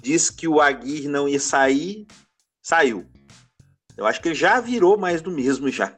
Disse 0.00 0.34
que 0.34 0.48
o 0.48 0.60
Aguirre 0.60 1.08
não 1.08 1.28
ia 1.28 1.40
sair, 1.40 2.06
saiu. 2.62 3.06
Eu 3.96 4.06
acho 4.06 4.20
que 4.20 4.28
ele 4.28 4.34
já 4.34 4.60
virou 4.60 4.96
mais 4.96 5.20
do 5.20 5.30
mesmo 5.30 5.68
já. 5.68 5.96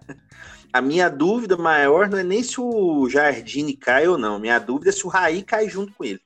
A 0.74 0.80
minha 0.80 1.08
dúvida 1.08 1.56
maior 1.56 2.10
não 2.10 2.18
é 2.18 2.24
nem 2.24 2.42
se 2.42 2.60
o 2.60 3.08
Jardine 3.08 3.76
cai 3.76 4.08
ou 4.08 4.18
não. 4.18 4.40
Minha 4.40 4.58
dúvida 4.58 4.90
é 4.90 4.92
se 4.92 5.06
o 5.06 5.08
Raí 5.08 5.40
cai 5.40 5.68
junto 5.68 5.92
com 5.92 6.04
ele. 6.04 6.20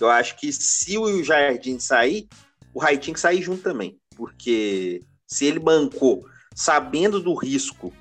Eu 0.00 0.08
acho 0.08 0.38
que 0.38 0.52
se 0.52 0.96
o 0.96 1.24
Jardine 1.24 1.80
sair, 1.80 2.28
o 2.72 2.78
Raí 2.78 2.96
tinha 2.96 3.12
que 3.12 3.18
sair 3.18 3.42
junto 3.42 3.64
também. 3.64 3.98
Porque 4.14 5.02
se 5.26 5.46
ele 5.46 5.58
bancou 5.58 6.24
sabendo 6.54 7.18
do 7.18 7.34
risco 7.34 7.92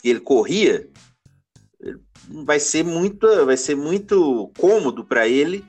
que 0.00 0.08
ele 0.08 0.20
corria, 0.20 0.88
vai 2.28 2.60
ser 2.60 2.84
muito, 2.84 3.44
vai 3.44 3.56
ser 3.56 3.74
muito 3.74 4.52
cômodo 4.56 5.04
para 5.04 5.26
ele 5.26 5.64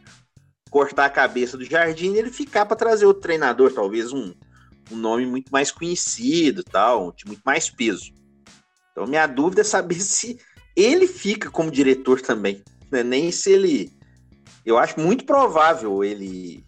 cortar 0.69 1.05
a 1.05 1.09
cabeça 1.09 1.57
do 1.57 1.65
Jardim 1.65 2.13
e 2.13 2.19
ele 2.19 2.29
ficar 2.29 2.67
para 2.67 2.77
trazer 2.77 3.07
outro 3.07 3.23
treinador, 3.23 3.73
talvez 3.73 4.13
um, 4.13 4.31
um 4.91 4.95
nome 4.95 5.25
muito 5.25 5.51
mais 5.51 5.71
conhecido, 5.71 6.63
tal, 6.63 7.11
de 7.13 7.25
muito 7.25 7.41
mais 7.43 7.67
peso. 7.67 8.18
Então, 8.99 9.07
minha 9.07 9.25
dúvida 9.27 9.61
é 9.61 9.63
saber 9.63 10.01
se 10.01 10.37
ele 10.75 11.07
fica 11.07 11.49
como 11.49 11.71
diretor 11.71 12.19
também. 12.19 12.61
Né? 12.91 13.01
Nem 13.01 13.31
se 13.31 13.49
ele. 13.49 13.93
Eu 14.65 14.77
acho 14.77 14.99
muito 14.99 15.23
provável 15.23 16.03
ele 16.03 16.65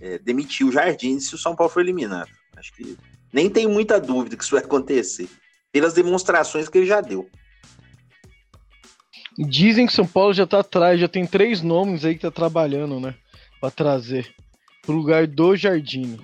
é, 0.00 0.18
demitir 0.18 0.66
o 0.66 0.72
Jardim 0.72 1.20
se 1.20 1.34
o 1.34 1.38
São 1.38 1.54
Paulo 1.54 1.70
for 1.70 1.80
eliminado. 1.80 2.30
Acho 2.56 2.72
que 2.72 2.96
nem 3.30 3.50
tenho 3.50 3.68
muita 3.68 4.00
dúvida 4.00 4.34
que 4.34 4.42
isso 4.42 4.54
vai 4.54 4.64
acontecer. 4.64 5.28
Pelas 5.70 5.92
demonstrações 5.92 6.70
que 6.70 6.78
ele 6.78 6.86
já 6.86 7.02
deu. 7.02 7.28
Dizem 9.38 9.86
que 9.86 9.92
São 9.92 10.06
Paulo 10.06 10.32
já 10.32 10.46
tá 10.46 10.60
atrás, 10.60 10.98
já 10.98 11.06
tem 11.06 11.26
três 11.26 11.60
nomes 11.60 12.02
aí 12.02 12.14
que 12.14 12.22
tá 12.22 12.30
trabalhando, 12.30 12.98
né? 12.98 13.14
Pra 13.60 13.70
trazer 13.70 14.34
pro 14.80 14.94
lugar 14.96 15.26
do 15.26 15.54
Jardim. 15.54 16.18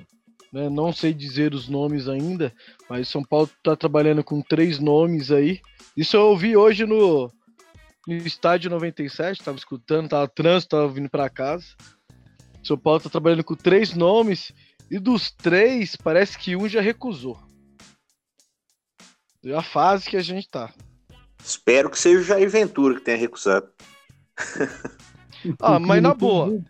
Né? 0.53 0.69
Não 0.69 0.93
sei 0.93 1.15
dizer 1.15 1.55
os 1.55 1.69
nomes 1.69 2.09
ainda, 2.09 2.53
mas 2.89 3.09
São 3.09 3.25
Paulo 3.25 3.49
está 3.57 3.75
trabalhando 3.75 4.23
com 4.23 4.43
três 4.43 4.79
nomes 4.79 5.31
aí. 5.31 5.61
Isso 5.97 6.17
eu 6.17 6.23
ouvi 6.27 6.57
hoje 6.57 6.85
no, 6.85 7.33
no 8.07 8.15
estádio 8.15 8.71
97, 8.71 9.41
estava 9.41 9.57
escutando, 9.57 10.11
tava 10.11 10.29
trânsito, 10.29 10.77
tava 10.77 10.93
vindo 10.93 11.09
para 11.09 11.31
casa. 11.31 11.67
São 12.63 12.77
Paulo 12.77 12.99
está 12.99 13.09
trabalhando 13.09 13.43
com 13.43 13.55
três 13.55 13.95
nomes 13.95 14.53
e 14.91 14.99
dos 14.99 15.31
três 15.31 15.97
parece 15.97 16.39
que 16.39 16.55
um 16.55 16.69
já 16.69 16.81
recusou. 16.81 17.41
É 19.45 19.55
a 19.55 19.63
fase 19.63 20.09
que 20.09 20.17
a 20.17 20.23
gente 20.23 20.49
tá. 20.49 20.73
Espero 21.43 21.91
que 21.91 21.99
seja 21.99 22.21
o 22.21 22.23
Jair 22.23 22.49
Ventura 22.49 22.95
que 22.95 23.01
tenha 23.01 23.17
recusado. 23.17 23.69
ah, 25.61 25.81
mas 25.81 26.01
na 26.01 26.15
boa. 26.15 26.63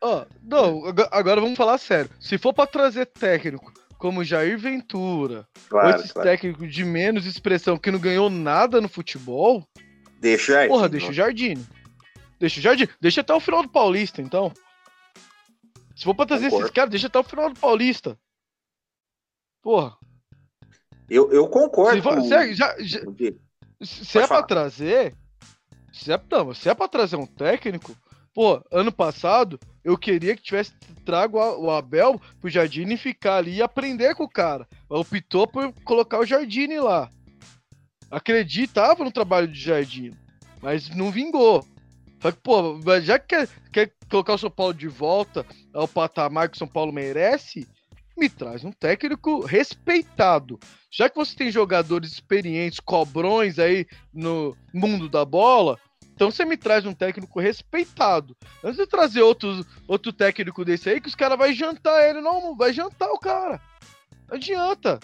Oh, 0.00 0.24
não, 0.42 0.84
agora 1.10 1.40
vamos 1.40 1.56
falar 1.56 1.78
sério. 1.78 2.10
Se 2.20 2.38
for 2.38 2.52
para 2.52 2.66
trazer 2.66 3.06
técnico 3.06 3.72
como 3.98 4.22
Jair 4.22 4.56
Ventura, 4.56 5.46
claro, 5.68 5.88
ou 5.88 5.94
esses 5.96 6.12
claro. 6.12 6.28
técnicos 6.28 6.72
de 6.72 6.84
menos 6.84 7.26
expressão 7.26 7.76
que 7.76 7.90
não 7.90 7.98
ganhou 7.98 8.30
nada 8.30 8.80
no 8.80 8.88
futebol, 8.88 9.66
deixa 10.20 10.52
o 10.52 10.54
Jardim. 10.54 10.68
Porra, 10.68 10.88
deixa 10.88 11.10
o 11.10 11.12
Jardim. 11.12 11.66
Deixa 12.38 12.60
o 12.60 12.62
Jardim. 12.62 12.88
Deixa 13.00 13.20
até 13.22 13.34
o 13.34 13.40
final 13.40 13.62
do 13.62 13.68
Paulista, 13.68 14.22
então. 14.22 14.52
Se 15.96 16.04
for 16.04 16.14
pra 16.14 16.26
trazer 16.26 16.44
Concordo. 16.44 16.64
esses 16.64 16.74
caras, 16.74 16.90
deixa 16.90 17.06
até 17.08 17.18
o 17.18 17.24
final 17.24 17.52
do 17.52 17.58
Paulista. 17.58 18.16
Porra. 19.60 19.96
Eu, 21.10 21.32
eu 21.32 21.48
concordo. 21.48 21.96
Se, 21.96 22.02
for, 22.02 22.20
se, 22.22 22.34
é, 22.34 22.54
já, 22.54 22.76
já, 22.78 23.00
se 23.82 24.18
é 24.18 24.26
pra 24.26 24.42
trazer. 24.44 25.16
Se 25.92 26.12
é, 26.12 26.20
não, 26.30 26.54
se 26.54 26.68
é 26.68 26.74
pra 26.74 26.86
trazer 26.86 27.16
um 27.16 27.26
técnico, 27.26 27.96
Pô, 28.38 28.62
ano 28.70 28.92
passado 28.92 29.58
eu 29.82 29.98
queria 29.98 30.36
que 30.36 30.42
tivesse 30.44 30.72
trago 31.04 31.38
o 31.38 31.72
Abel 31.72 32.22
pro 32.40 32.48
Jardine 32.48 32.96
ficar 32.96 33.38
ali 33.38 33.56
e 33.56 33.62
aprender 33.62 34.14
com 34.14 34.22
o 34.22 34.28
cara. 34.28 34.64
Optou 34.88 35.44
por 35.44 35.74
colocar 35.82 36.20
o 36.20 36.24
Jardine 36.24 36.78
lá. 36.78 37.10
Acreditava 38.08 39.02
no 39.02 39.10
trabalho 39.10 39.48
de 39.48 39.58
Jardine, 39.58 40.16
mas 40.62 40.88
não 40.88 41.10
vingou. 41.10 41.66
Só 42.22 42.30
que, 42.30 42.38
pô, 42.38 42.80
já 43.02 43.18
que 43.18 43.26
quer, 43.26 43.48
quer 43.72 43.92
colocar 44.08 44.34
o 44.34 44.38
São 44.38 44.50
Paulo 44.52 44.72
de 44.72 44.86
volta 44.86 45.44
ao 45.74 45.88
patamar 45.88 46.48
que 46.48 46.54
o 46.54 46.58
São 46.58 46.68
Paulo 46.68 46.92
merece, 46.92 47.66
me 48.16 48.28
traz 48.28 48.62
um 48.62 48.70
técnico 48.70 49.44
respeitado. 49.44 50.60
Já 50.92 51.10
que 51.10 51.16
você 51.16 51.34
tem 51.34 51.50
jogadores 51.50 52.12
experientes, 52.12 52.78
cobrões 52.78 53.58
aí 53.58 53.84
no 54.14 54.56
mundo 54.72 55.08
da 55.08 55.24
bola, 55.24 55.76
então 56.18 56.32
você 56.32 56.44
me 56.44 56.56
traz 56.56 56.84
um 56.84 56.92
técnico 56.92 57.38
respeitado. 57.38 58.36
Antes 58.64 58.76
de 58.76 58.88
trazer 58.88 59.22
outro, 59.22 59.64
outro 59.86 60.12
técnico 60.12 60.64
desse 60.64 60.90
aí, 60.90 61.00
que 61.00 61.06
os 61.06 61.14
caras 61.14 61.38
vão 61.38 61.52
jantar 61.52 62.10
ele. 62.10 62.20
Não, 62.20 62.56
vai 62.56 62.72
jantar 62.72 63.08
o 63.12 63.20
cara. 63.20 63.60
Não 64.26 64.34
adianta. 64.34 64.98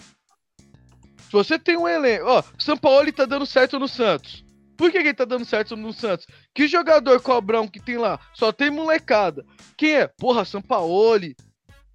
Se 1.23 1.31
você 1.31 1.57
tem 1.57 1.77
um 1.77 1.87
elenco. 1.87 2.25
Ó, 2.25 2.39
o 2.41 2.61
São 2.61 2.75
Paulo 2.75 3.09
tá 3.13 3.23
dando 3.23 3.45
certo 3.45 3.79
no 3.79 3.87
Santos. 3.87 4.43
Por 4.75 4.91
que, 4.91 5.01
que 5.01 5.07
ele 5.07 5.13
tá 5.13 5.23
dando 5.23 5.45
certo 5.45 5.77
no 5.77 5.93
Santos? 5.93 6.27
Que 6.53 6.67
jogador 6.67 7.21
cobrão 7.21 7.65
que 7.65 7.79
tem 7.79 7.97
lá? 7.97 8.19
Só 8.33 8.51
tem 8.51 8.69
molecada. 8.69 9.45
Quem 9.77 9.93
é? 9.93 10.07
Porra, 10.07 10.43
Sampaoli, 10.43 11.33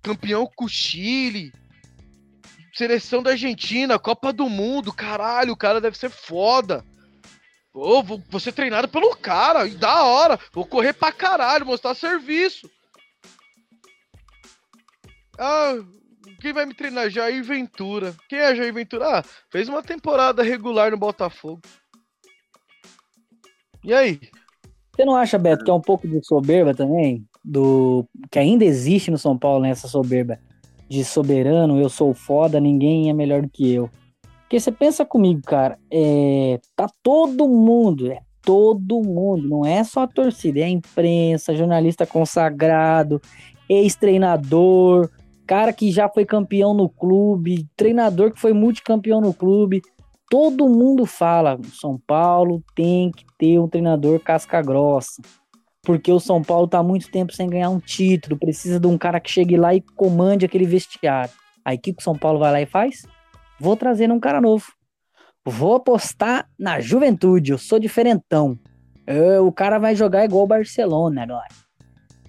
campeão 0.01 0.51
com 0.57 0.65
o 0.65 0.69
Chile, 0.69 1.53
seleção 2.73 3.23
da 3.23 3.33
Argentina, 3.33 3.99
Copa 3.99 4.33
do 4.33 4.49
Mundo, 4.49 4.95
caralho, 4.95 5.53
o 5.53 5.59
cara 5.59 5.79
deve 5.79 5.99
ser 5.99 6.09
foda. 6.09 6.83
Pô, 7.73 8.03
vou, 8.03 8.23
vou 8.29 8.41
ser 8.41 8.53
treinado 8.53 8.89
pelo 8.89 9.17
cara, 9.17 9.67
e 9.67 9.75
da 9.75 10.05
hora. 10.05 10.39
Vou 10.53 10.65
correr 10.65 10.93
pra 10.93 11.13
caralho, 11.13 11.67
mostrar 11.67 11.95
serviço. 11.95 12.69
Ah, 15.39 15.75
quem 16.41 16.53
vai 16.53 16.67
me 16.67 16.75
treinar? 16.75 17.09
Jair 17.09 17.43
Ventura. 17.45 18.15
Quem 18.29 18.39
é 18.39 18.55
Jair 18.55 18.75
Ventura? 18.75 19.19
Ah, 19.19 19.25
fez 19.51 19.69
uma 19.69 19.83
temporada 19.83 20.43
regular 20.43 20.91
no 20.91 20.97
Botafogo. 20.97 21.61
E 23.85 23.95
aí? 23.95 24.21
Você 24.95 25.05
não 25.05 25.17
acha, 25.17 25.39
Beto, 25.39 25.65
que 25.65 25.71
é 25.71 25.75
um 25.75 25.81
pouco 25.81 26.07
de 26.07 26.25
soberba 26.27 26.75
também? 26.75 27.27
Do 27.43 28.05
que 28.31 28.39
ainda 28.39 28.65
existe 28.65 29.11
no 29.11 29.17
São 29.17 29.39
Paulo 29.39 29.63
nessa 29.63 29.87
né, 29.87 29.91
soberba 29.91 30.39
de 30.89 31.05
soberano, 31.05 31.81
eu 31.81 31.89
sou 31.89 32.13
foda, 32.13 32.59
ninguém 32.59 33.09
é 33.09 33.13
melhor 33.13 33.43
do 33.43 33.49
que 33.49 33.73
eu. 33.73 33.89
Porque 34.51 34.59
você 34.59 34.73
pensa 34.73 35.05
comigo, 35.05 35.43
cara, 35.47 35.79
é, 35.89 36.59
tá 36.75 36.89
todo 37.05 37.49
mundo, 37.49 38.11
é 38.11 38.21
todo 38.43 39.01
mundo, 39.01 39.49
não 39.49 39.65
é 39.65 39.85
só 39.85 40.01
a 40.01 40.09
torcida, 40.09 40.59
é 40.59 40.65
a 40.65 40.69
imprensa, 40.69 41.55
jornalista 41.55 42.05
consagrado, 42.05 43.23
ex-treinador, 43.69 45.09
cara 45.47 45.73
que 45.73 45.93
já 45.93 46.09
foi 46.09 46.27
campeão 46.27 46.75
no 46.75 46.89
clube, 46.89 47.65
treinador 47.77 48.33
que 48.33 48.41
foi 48.41 48.53
multicampeão 48.53 49.21
no 49.21 49.33
clube. 49.33 49.83
Todo 50.29 50.69
mundo 50.69 51.07
fala, 51.07 51.57
São 51.73 51.97
Paulo 52.05 52.61
tem 52.75 53.13
que 53.13 53.25
ter 53.39 53.61
um 53.61 53.69
treinador 53.69 54.19
casca 54.19 54.61
grossa. 54.61 55.23
Porque 55.85 56.11
o 56.11 56.19
São 56.19 56.43
Paulo 56.43 56.67
tá 56.67 56.83
muito 56.83 57.09
tempo 57.09 57.33
sem 57.33 57.49
ganhar 57.49 57.71
um 57.71 57.79
título, 57.79 58.37
precisa 58.37 58.81
de 58.81 58.87
um 58.89 58.99
cara 58.99 59.21
que 59.21 59.31
chegue 59.31 59.57
lá 59.57 59.73
e 59.73 59.81
comande 59.81 60.45
aquele 60.45 60.67
vestiário. 60.67 61.31
Aí 61.65 61.77
o 61.77 61.81
que 61.81 61.95
o 61.97 62.03
São 62.03 62.19
Paulo 62.19 62.41
vai 62.41 62.51
lá 62.51 62.61
e 62.61 62.67
faz? 62.67 63.07
Vou 63.61 63.77
trazer 63.77 64.11
um 64.11 64.19
cara 64.19 64.41
novo. 64.41 64.73
Vou 65.45 65.75
apostar 65.75 66.49
na 66.59 66.81
juventude. 66.81 67.53
Eu 67.53 67.59
sou 67.59 67.79
diferentão. 67.79 68.59
Eu, 69.07 69.47
o 69.47 69.53
cara 69.53 69.79
vai 69.79 69.95
jogar 69.95 70.25
igual 70.25 70.45
o 70.45 70.47
Barcelona 70.47 71.23
agora. 71.23 71.49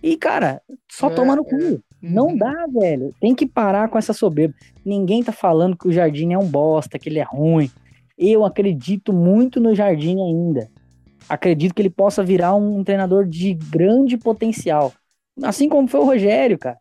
E, 0.03 0.17
cara, 0.17 0.61
só 0.91 1.09
é, 1.09 1.13
toma 1.13 1.35
no 1.35 1.45
cu. 1.45 1.55
É. 1.55 1.79
Não 2.01 2.27
uhum. 2.27 2.37
dá, 2.37 2.65
velho. 2.67 3.13
Tem 3.21 3.33
que 3.33 3.45
parar 3.45 3.87
com 3.87 3.97
essa 3.97 4.11
soberba. 4.11 4.53
Ninguém 4.83 5.23
tá 5.23 5.31
falando 5.31 5.77
que 5.77 5.87
o 5.87 5.91
Jardim 5.93 6.33
é 6.33 6.37
um 6.37 6.47
bosta, 6.47 6.99
que 6.99 7.07
ele 7.07 7.19
é 7.19 7.23
ruim. 7.23 7.69
Eu 8.17 8.43
acredito 8.43 9.13
muito 9.13 9.59
no 9.59 9.73
Jardim 9.73 10.17
ainda. 10.19 10.69
Acredito 11.29 11.73
que 11.73 11.81
ele 11.81 11.89
possa 11.89 12.23
virar 12.23 12.55
um 12.55 12.83
treinador 12.83 13.25
de 13.25 13.53
grande 13.53 14.17
potencial. 14.17 14.91
Assim 15.41 15.69
como 15.69 15.87
foi 15.87 15.99
o 15.99 16.05
Rogério, 16.05 16.57
cara. 16.57 16.77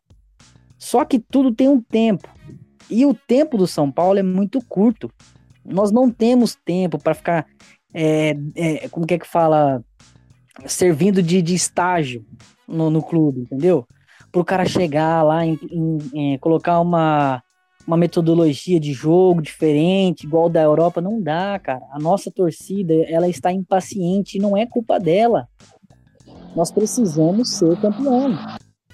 Só 0.78 1.05
que 1.05 1.18
tudo 1.18 1.55
tem 1.55 1.68
um 1.68 1.80
tempo. 1.80 2.28
E 2.91 3.07
o 3.07 3.14
tempo 3.14 3.57
do 3.57 3.66
São 3.66 3.91
Paulo 3.91 4.18
é 4.18 4.22
muito 4.22 4.61
curto. 4.61 5.11
Nós 5.64 5.91
não 5.91 6.11
temos 6.11 6.55
tempo 6.55 6.99
para 6.99 7.14
ficar, 7.14 7.47
é, 7.95 8.36
é, 8.57 8.88
como 8.88 9.07
que 9.07 9.14
é 9.14 9.18
que 9.18 9.26
fala, 9.26 9.82
servindo 10.66 11.22
de, 11.22 11.41
de 11.41 11.55
estágio 11.55 12.24
no, 12.66 12.91
no 12.91 13.03
clube, 13.03 13.43
entendeu? 13.43 13.86
Para 14.32 14.41
o 14.41 14.45
cara 14.45 14.64
chegar 14.64 15.22
lá 15.22 15.47
é, 15.47 16.38
colocar 16.41 16.80
uma, 16.80 17.43
uma 17.86 17.97
metodologia 17.97 18.80
de 18.80 18.93
jogo 18.93 19.43
diferente, 19.43 20.26
igual 20.26 20.49
da 20.49 20.62
Europa, 20.62 21.01
não 21.01 21.20
dá, 21.20 21.59
cara. 21.59 21.82
A 21.93 21.99
nossa 21.99 22.30
torcida, 22.30 22.95
ela 23.09 23.28
está 23.28 23.53
impaciente 23.53 24.38
não 24.38 24.57
é 24.57 24.66
culpa 24.66 24.99
dela. 24.99 25.49
Nós 26.57 26.70
precisamos 26.70 27.51
ser 27.51 27.80
campeão 27.80 28.36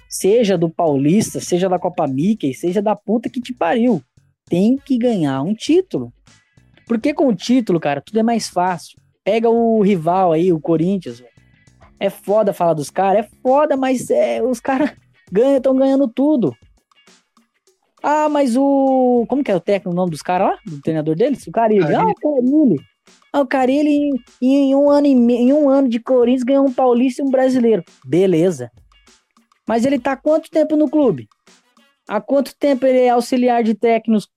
seja 0.09 0.57
do 0.57 0.69
Paulista, 0.69 1.39
seja 1.39 1.67
da 1.67 1.79
Copa 1.79 2.07
Mickey, 2.07 2.53
seja 2.53 2.81
da 2.81 2.95
puta 2.95 3.29
que 3.29 3.41
te 3.41 3.53
pariu. 3.53 4.01
Tem 4.49 4.77
que 4.77 4.97
ganhar 4.97 5.41
um 5.41 5.53
título. 5.53 6.13
Porque 6.87 7.13
com 7.13 7.27
o 7.27 7.35
título, 7.35 7.79
cara, 7.79 8.01
tudo 8.01 8.19
é 8.19 8.23
mais 8.23 8.47
fácil. 8.47 8.99
Pega 9.23 9.49
o 9.49 9.81
rival 9.81 10.31
aí, 10.31 10.53
o 10.53 10.59
Corinthians. 10.59 11.21
É 11.99 12.09
foda 12.09 12.53
falar 12.53 12.73
dos 12.73 12.89
caras, 12.89 13.25
é 13.25 13.29
foda, 13.41 13.75
mas 13.75 14.09
é, 14.09 14.41
os 14.41 14.59
caras 14.59 14.91
ganham, 15.31 15.57
estão 15.57 15.75
ganhando 15.75 16.07
tudo. 16.07 16.55
Ah, 18.01 18.29
mas 18.29 18.55
o. 18.55 19.25
Como 19.27 19.43
que 19.43 19.51
é 19.51 19.55
o 19.55 19.59
técnico, 19.59 19.89
o 19.89 19.93
nome 19.93 20.11
dos 20.11 20.21
caras 20.21 20.49
lá? 20.49 20.59
Do 20.65 20.81
treinador 20.81 21.15
deles? 21.15 21.45
O 21.47 21.51
Carilli. 21.51 21.93
Ah, 21.93 22.05
o 22.05 22.15
Carilli. 22.15 22.79
Ah, 23.33 23.41
o 23.41 23.47
Carilli, 23.47 24.11
em, 24.41 24.69
em, 24.69 24.75
um 24.75 24.89
ano, 24.89 25.07
em 25.07 25.51
um 25.51 25.69
ano 25.69 25.89
de 25.89 25.99
Corinthians, 25.99 26.43
ganhou 26.43 26.65
um 26.65 26.73
paulista 26.73 27.21
e 27.21 27.25
um 27.25 27.29
brasileiro. 27.29 27.83
Beleza. 28.05 28.71
Mas 29.67 29.85
ele 29.85 29.99
tá 29.99 30.13
há 30.13 30.17
quanto 30.17 30.49
tempo 30.49 30.77
no 30.77 30.89
clube? 30.89 31.27
Há 32.07 32.21
quanto 32.21 32.55
tempo 32.55 32.85
ele 32.85 32.99
é 32.99 33.09
auxiliar 33.09 33.61
de 33.63 33.73
técnicos, 33.73 34.29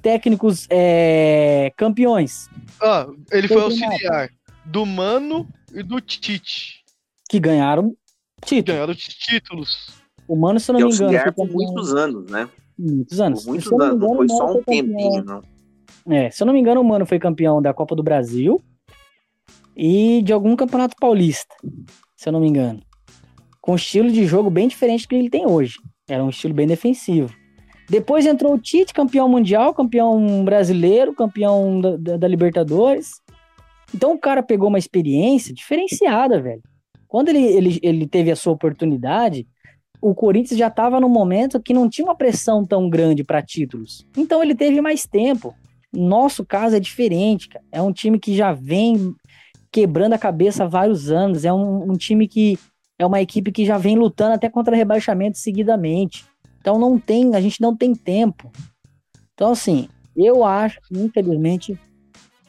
técnicos 0.00 0.66
é, 0.70 1.70
campeões? 1.76 2.48
Ah, 2.80 3.06
ele 3.30 3.46
foi 3.46 3.60
auxiliar 3.60 4.30
do 4.64 4.86
Mano 4.86 5.46
e 5.74 5.82
do 5.82 6.00
Tite. 6.00 6.82
Que 7.28 7.38
ganharam 7.38 7.94
títulos. 8.42 8.74
Ganharam 8.74 8.94
títulos. 8.94 9.88
O 10.26 10.34
Mano, 10.34 10.58
se 10.58 10.70
eu 10.70 10.78
não 10.78 10.88
me 10.88 10.94
engano. 10.94 11.18
Foi 11.18 11.32
por 11.32 11.50
muitos 11.50 11.94
anos, 11.94 12.30
né? 12.30 12.48
Muitos 12.78 13.20
anos. 13.20 13.44
Por 13.44 13.50
muitos 13.50 13.72
anos, 13.72 14.00
não 14.00 14.16
foi 14.16 14.28
só 14.28 14.56
um 14.56 14.62
tempinho, 14.62 15.24
não. 15.24 15.42
É, 16.10 16.30
se 16.30 16.42
eu 16.42 16.46
não 16.46 16.54
me 16.54 16.60
engano, 16.60 16.80
o 16.80 16.84
Mano 16.84 17.04
foi 17.04 17.18
campeão 17.18 17.60
da 17.60 17.74
Copa 17.74 17.94
do 17.94 18.02
Brasil 18.02 18.62
e 19.76 20.22
de 20.22 20.32
algum 20.32 20.56
campeonato 20.56 20.96
paulista, 20.98 21.54
se 22.16 22.28
eu 22.28 22.32
não 22.32 22.40
me 22.40 22.48
engano 22.48 22.87
com 23.68 23.72
um 23.72 23.76
estilo 23.76 24.10
de 24.10 24.24
jogo 24.24 24.48
bem 24.48 24.66
diferente 24.66 25.02
do 25.02 25.08
que 25.08 25.14
ele 25.14 25.28
tem 25.28 25.46
hoje. 25.46 25.74
Era 26.08 26.24
um 26.24 26.30
estilo 26.30 26.54
bem 26.54 26.66
defensivo. 26.66 27.30
Depois 27.86 28.24
entrou 28.24 28.54
o 28.54 28.58
Tite, 28.58 28.94
campeão 28.94 29.28
mundial, 29.28 29.74
campeão 29.74 30.42
brasileiro, 30.42 31.14
campeão 31.14 31.78
da, 31.78 31.96
da, 31.98 32.16
da 32.16 32.26
Libertadores. 32.26 33.10
Então 33.94 34.14
o 34.14 34.18
cara 34.18 34.42
pegou 34.42 34.70
uma 34.70 34.78
experiência 34.78 35.52
diferenciada, 35.52 36.40
velho. 36.40 36.62
Quando 37.06 37.28
ele, 37.28 37.44
ele, 37.44 37.78
ele 37.82 38.06
teve 38.06 38.30
a 38.30 38.36
sua 38.36 38.54
oportunidade, 38.54 39.46
o 40.00 40.14
Corinthians 40.14 40.58
já 40.58 40.68
estava 40.68 40.98
num 40.98 41.10
momento 41.10 41.60
que 41.60 41.74
não 41.74 41.90
tinha 41.90 42.06
uma 42.06 42.16
pressão 42.16 42.64
tão 42.64 42.88
grande 42.88 43.22
para 43.22 43.42
títulos. 43.42 44.06
Então 44.16 44.42
ele 44.42 44.54
teve 44.54 44.80
mais 44.80 45.06
tempo. 45.06 45.54
Nosso 45.92 46.42
caso 46.42 46.74
é 46.74 46.80
diferente, 46.80 47.50
cara. 47.50 47.64
É 47.70 47.82
um 47.82 47.92
time 47.92 48.18
que 48.18 48.34
já 48.34 48.50
vem 48.50 49.14
quebrando 49.70 50.14
a 50.14 50.18
cabeça 50.18 50.64
há 50.64 50.66
vários 50.66 51.10
anos. 51.10 51.44
É 51.44 51.52
um, 51.52 51.92
um 51.92 51.98
time 51.98 52.26
que 52.26 52.58
é 52.98 53.06
uma 53.06 53.20
equipe 53.20 53.52
que 53.52 53.64
já 53.64 53.78
vem 53.78 53.96
lutando 53.96 54.34
até 54.34 54.48
contra 54.48 54.74
rebaixamento 54.74 55.38
seguidamente. 55.38 56.26
Então 56.60 56.78
não 56.78 56.98
tem, 56.98 57.34
a 57.34 57.40
gente 57.40 57.60
não 57.60 57.76
tem 57.76 57.94
tempo. 57.94 58.50
Então 59.34 59.52
assim, 59.52 59.88
eu 60.16 60.44
acho 60.44 60.80
infelizmente 60.90 61.78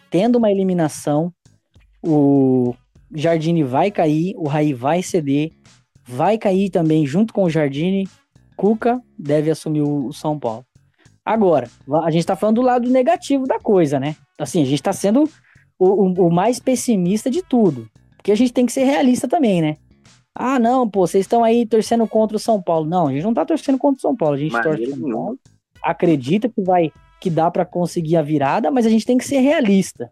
tendo 0.09 0.37
uma 0.37 0.51
eliminação, 0.51 1.31
o 2.01 2.73
Jardine 3.13 3.63
vai 3.63 3.91
cair, 3.91 4.33
o 4.37 4.47
Raí 4.47 4.73
vai 4.73 5.03
ceder, 5.03 5.51
vai 6.03 6.37
cair 6.37 6.69
também 6.69 7.05
junto 7.05 7.33
com 7.33 7.43
o 7.43 7.49
Jardine, 7.49 8.07
Cuca 8.55 9.01
deve 9.17 9.51
assumir 9.51 9.81
o 9.81 10.11
São 10.11 10.39
Paulo. 10.39 10.65
Agora, 11.25 11.69
a 12.03 12.09
gente 12.09 12.21
está 12.21 12.35
falando 12.35 12.55
do 12.55 12.61
lado 12.61 12.89
negativo 12.89 13.45
da 13.45 13.59
coisa, 13.59 13.99
né? 13.99 14.15
Assim, 14.37 14.61
a 14.61 14.65
gente 14.65 14.79
está 14.79 14.91
sendo 14.91 15.29
o, 15.77 15.87
o, 15.87 16.27
o 16.27 16.31
mais 16.31 16.59
pessimista 16.59 17.29
de 17.29 17.43
tudo. 17.43 17.87
Porque 18.17 18.31
a 18.31 18.35
gente 18.35 18.51
tem 18.51 18.65
que 18.65 18.71
ser 18.71 18.83
realista 18.83 19.27
também, 19.27 19.61
né? 19.61 19.77
Ah, 20.35 20.59
não, 20.59 20.89
pô, 20.89 21.05
vocês 21.05 21.25
estão 21.25 21.43
aí 21.43 21.65
torcendo 21.65 22.07
contra 22.07 22.37
o 22.37 22.39
São 22.39 22.61
Paulo. 22.61 22.87
Não, 22.87 23.07
a 23.07 23.11
gente 23.11 23.23
não 23.23 23.33
tá 23.33 23.45
torcendo 23.45 23.77
contra 23.77 23.97
o 23.97 24.01
São 24.01 24.15
Paulo. 24.15 24.35
A 24.35 24.39
gente 24.39 24.61
torce 24.61 24.85
São 24.85 25.11
Paulo, 25.11 25.39
acredita 25.83 26.49
que 26.49 26.61
vai 26.61 26.91
que 27.19 27.29
dá 27.29 27.51
para 27.51 27.65
conseguir 27.65 28.15
a 28.15 28.21
virada, 28.21 28.71
mas 28.71 28.85
a 28.85 28.89
gente 28.89 29.05
tem 29.05 29.17
que 29.17 29.25
ser 29.25 29.39
realista. 29.39 30.09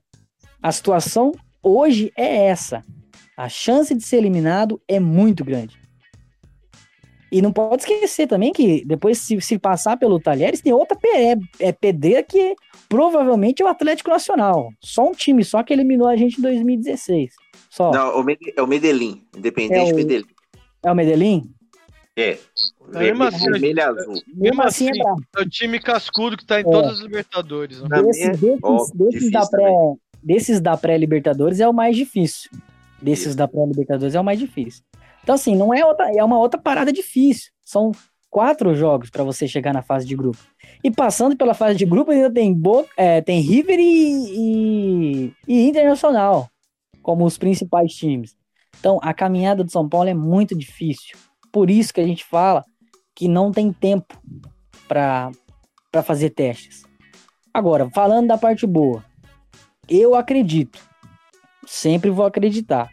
A 0.62 0.72
situação 0.72 1.32
hoje 1.64 2.12
é 2.18 2.48
essa. 2.48 2.84
A 3.38 3.48
chance 3.48 3.96
de 3.96 4.04
ser 4.04 4.18
eliminado 4.18 4.82
é 4.88 5.00
muito 5.00 5.46
grande. 5.46 5.80
E 7.32 7.42
não 7.42 7.52
pode 7.52 7.82
esquecer 7.82 8.26
também 8.26 8.54
que 8.54 8.86
depois, 8.86 9.18
se, 9.20 9.40
se 9.42 9.60
passar 9.60 9.98
pelo 9.98 10.20
Talheres, 10.20 10.62
tem 10.62 10.72
outra 10.72 10.98
é, 11.06 11.36
é 11.60 11.72
pedreira 11.72 12.24
que 12.24 12.56
provavelmente 12.88 13.62
é 13.62 13.66
o 13.66 13.70
Atlético 13.70 14.10
Nacional. 14.10 14.70
Só 14.82 15.10
um 15.10 15.12
time, 15.12 15.44
só 15.44 15.62
que 15.62 15.74
eliminou 15.74 16.08
a 16.08 16.16
gente 16.16 16.40
em 16.40 16.42
2016. 16.42 17.34
Só. 17.70 17.92
Não, 17.92 18.24
é 18.56 18.62
o 18.62 18.68
Medellín, 18.68 19.24
Independente 19.36 19.90
é 19.90 19.94
o, 19.94 19.96
Medellín. 19.96 20.26
É 20.84 20.92
o 20.92 20.96
Medellín? 20.96 21.54
É. 22.18 22.40
Mesmo 22.94 23.24
assim, 23.26 23.52
vermelho 23.52 23.84
azul. 23.84 24.22
Mesmo 24.34 24.64
assim, 24.64 24.90
assim 24.90 25.02
é, 25.38 25.42
o 25.42 25.48
time 25.48 25.80
cascudo 25.80 26.36
que 26.36 26.46
tá 26.46 26.60
em 26.60 26.68
é. 26.68 26.72
todas 26.72 26.94
as 26.94 27.00
Libertadores. 27.00 27.80
Né? 27.84 28.02
Desse, 28.02 28.32
desses, 28.32 28.60
oh, 28.64 28.88
desses, 28.96 29.32
da 29.32 29.46
pré, 29.46 29.74
desses 30.24 30.60
da 30.60 30.76
pré-Libertadores 30.78 31.60
é 31.60 31.68
o 31.68 31.74
mais 31.74 31.96
difícil. 31.96 32.50
Desses 33.00 33.28
Isso. 33.28 33.38
da 33.38 33.48
pré-Libertadores 33.48 34.16
é 34.16 34.20
o 34.20 34.24
mais 34.24 34.40
difícil. 34.40 34.82
Então, 35.22 35.36
assim, 35.36 35.56
não 35.56 35.72
é 35.72 35.86
outra, 35.86 36.12
é 36.12 36.24
uma 36.24 36.40
outra 36.40 36.60
parada 36.60 36.92
difícil. 36.92 37.52
São 37.64 37.92
quatro 38.32 38.74
jogos 38.74 39.12
para 39.12 39.24
você 39.24 39.48
chegar 39.48 39.74
na 39.74 39.84
fase 39.84 40.08
de 40.08 40.16
grupo. 40.16 40.40
E 40.84 40.90
passando 40.90 41.38
pela 41.38 41.54
fase 41.54 41.78
de 41.78 41.86
grupo, 41.86 42.10
ainda 42.10 42.32
tem, 42.32 42.52
Bo 42.52 42.86
é, 42.98 43.22
tem 43.22 43.42
River 43.42 43.78
e, 43.78 45.26
e, 45.28 45.34
e 45.48 45.68
Internacional 45.68 46.50
como 47.08 47.24
os 47.24 47.38
principais 47.38 47.94
times. 47.94 48.36
Então, 48.78 49.00
a 49.02 49.14
caminhada 49.14 49.64
do 49.64 49.72
São 49.72 49.88
Paulo 49.88 50.10
é 50.10 50.14
muito 50.14 50.54
difícil. 50.54 51.18
Por 51.54 51.72
isso 51.72 51.94
que 51.94 52.02
a 52.02 52.06
gente 52.06 52.26
fala 52.26 52.66
que 53.16 53.30
não 53.30 53.50
tem 53.50 53.72
tempo 53.72 54.22
para 54.90 55.32
fazer 56.04 56.32
testes. 56.32 56.84
Agora, 57.54 57.90
falando 57.92 58.28
da 58.28 58.38
parte 58.38 58.68
boa, 58.68 59.06
eu 59.88 60.16
acredito, 60.16 60.86
sempre 61.66 62.10
vou 62.10 62.26
acreditar. 62.26 62.92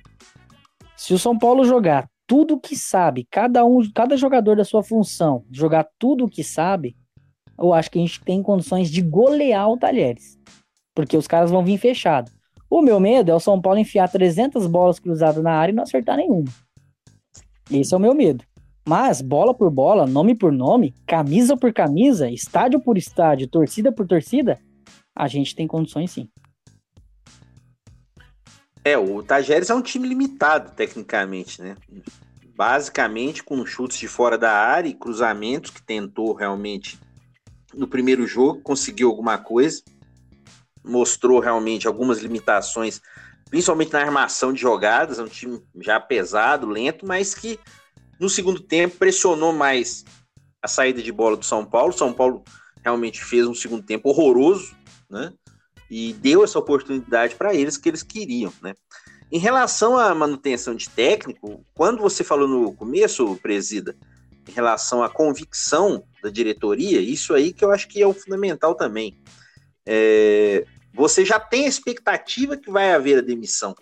Se 0.96 1.12
o 1.12 1.18
São 1.18 1.36
Paulo 1.36 1.64
jogar 1.64 2.08
tudo 2.24 2.54
o 2.54 2.60
que 2.60 2.76
sabe, 2.76 3.26
cada 3.28 3.64
um, 3.64 3.80
cada 3.92 4.16
jogador 4.16 4.54
da 4.54 4.64
sua 4.64 4.84
função, 4.84 5.44
jogar 5.50 5.88
tudo 5.98 6.26
o 6.26 6.30
que 6.30 6.44
sabe, 6.44 6.96
eu 7.58 7.74
acho 7.74 7.90
que 7.90 7.98
a 7.98 8.00
gente 8.00 8.20
tem 8.20 8.44
condições 8.44 8.88
de 8.92 9.02
golear 9.02 9.68
o 9.68 9.76
Talheres. 9.76 10.38
Porque 10.94 11.16
os 11.16 11.26
caras 11.26 11.50
vão 11.50 11.64
vir 11.64 11.78
fechado. 11.78 12.30
O 12.74 12.82
meu 12.82 12.98
medo 12.98 13.30
é 13.30 13.34
o 13.36 13.38
São 13.38 13.62
Paulo 13.62 13.78
enfiar 13.78 14.10
300 14.10 14.66
bolas 14.66 14.98
cruzadas 14.98 15.40
na 15.40 15.52
área 15.52 15.70
e 15.70 15.74
não 15.76 15.84
acertar 15.84 16.16
nenhuma. 16.16 16.50
Esse 17.70 17.94
é 17.94 17.96
o 17.96 18.00
meu 18.00 18.12
medo. 18.12 18.44
Mas, 18.84 19.20
bola 19.22 19.54
por 19.54 19.70
bola, 19.70 20.08
nome 20.08 20.34
por 20.34 20.50
nome, 20.50 20.92
camisa 21.06 21.56
por 21.56 21.72
camisa, 21.72 22.28
estádio 22.28 22.80
por 22.80 22.98
estádio, 22.98 23.46
torcida 23.46 23.92
por 23.92 24.08
torcida, 24.08 24.58
a 25.14 25.28
gente 25.28 25.54
tem 25.54 25.68
condições 25.68 26.10
sim. 26.10 26.28
É, 28.84 28.98
o 28.98 29.22
Tajeres 29.22 29.70
é 29.70 29.74
um 29.76 29.80
time 29.80 30.08
limitado 30.08 30.72
tecnicamente, 30.72 31.62
né? 31.62 31.76
Basicamente 32.56 33.44
com 33.44 33.64
chutes 33.64 33.98
de 33.98 34.08
fora 34.08 34.36
da 34.36 34.50
área 34.50 34.88
e 34.88 34.94
cruzamentos 34.94 35.70
que 35.70 35.80
tentou 35.80 36.32
realmente 36.32 36.98
no 37.72 37.86
primeiro 37.86 38.26
jogo, 38.26 38.60
conseguiu 38.62 39.10
alguma 39.10 39.38
coisa, 39.38 39.80
mostrou 40.84 41.40
realmente 41.40 41.86
algumas 41.86 42.18
limitações, 42.18 43.00
principalmente 43.48 43.92
na 43.92 44.00
armação 44.00 44.52
de 44.52 44.60
jogadas, 44.60 45.18
é 45.18 45.22
um 45.22 45.28
time 45.28 45.62
já 45.80 45.98
pesado, 45.98 46.66
lento, 46.66 47.06
mas 47.06 47.34
que 47.34 47.58
no 48.18 48.28
segundo 48.28 48.60
tempo, 48.60 48.96
pressionou 48.96 49.52
mais 49.52 50.04
a 50.62 50.68
saída 50.68 51.02
de 51.02 51.12
bola 51.12 51.36
do 51.36 51.44
São 51.44 51.64
Paulo. 51.64 51.92
São 51.92 52.12
Paulo 52.12 52.42
realmente 52.82 53.22
fez 53.22 53.46
um 53.46 53.54
segundo 53.54 53.84
tempo 53.84 54.08
horroroso, 54.08 54.74
né? 55.10 55.32
E 55.90 56.12
deu 56.14 56.42
essa 56.42 56.58
oportunidade 56.58 57.34
para 57.34 57.54
eles 57.54 57.76
que 57.76 57.88
eles 57.88 58.02
queriam, 58.02 58.52
né? 58.62 58.74
Em 59.30 59.38
relação 59.38 59.98
à 59.98 60.14
manutenção 60.14 60.74
de 60.74 60.88
técnico, 60.88 61.64
quando 61.74 62.00
você 62.00 62.22
falou 62.22 62.46
no 62.46 62.72
começo, 62.74 63.36
presida, 63.42 63.96
em 64.48 64.52
relação 64.52 65.02
à 65.02 65.08
convicção 65.08 66.04
da 66.22 66.30
diretoria, 66.30 67.00
isso 67.00 67.34
aí 67.34 67.52
que 67.52 67.64
eu 67.64 67.70
acho 67.70 67.88
que 67.88 68.00
é 68.00 68.06
o 68.06 68.14
fundamental 68.14 68.74
também. 68.74 69.18
É, 69.86 70.64
você 70.94 71.24
já 71.24 71.40
tem 71.40 71.64
a 71.64 71.68
expectativa 71.68 72.56
que 72.56 72.70
vai 72.70 72.92
haver 72.92 73.18
a 73.18 73.22
demissão. 73.22 73.74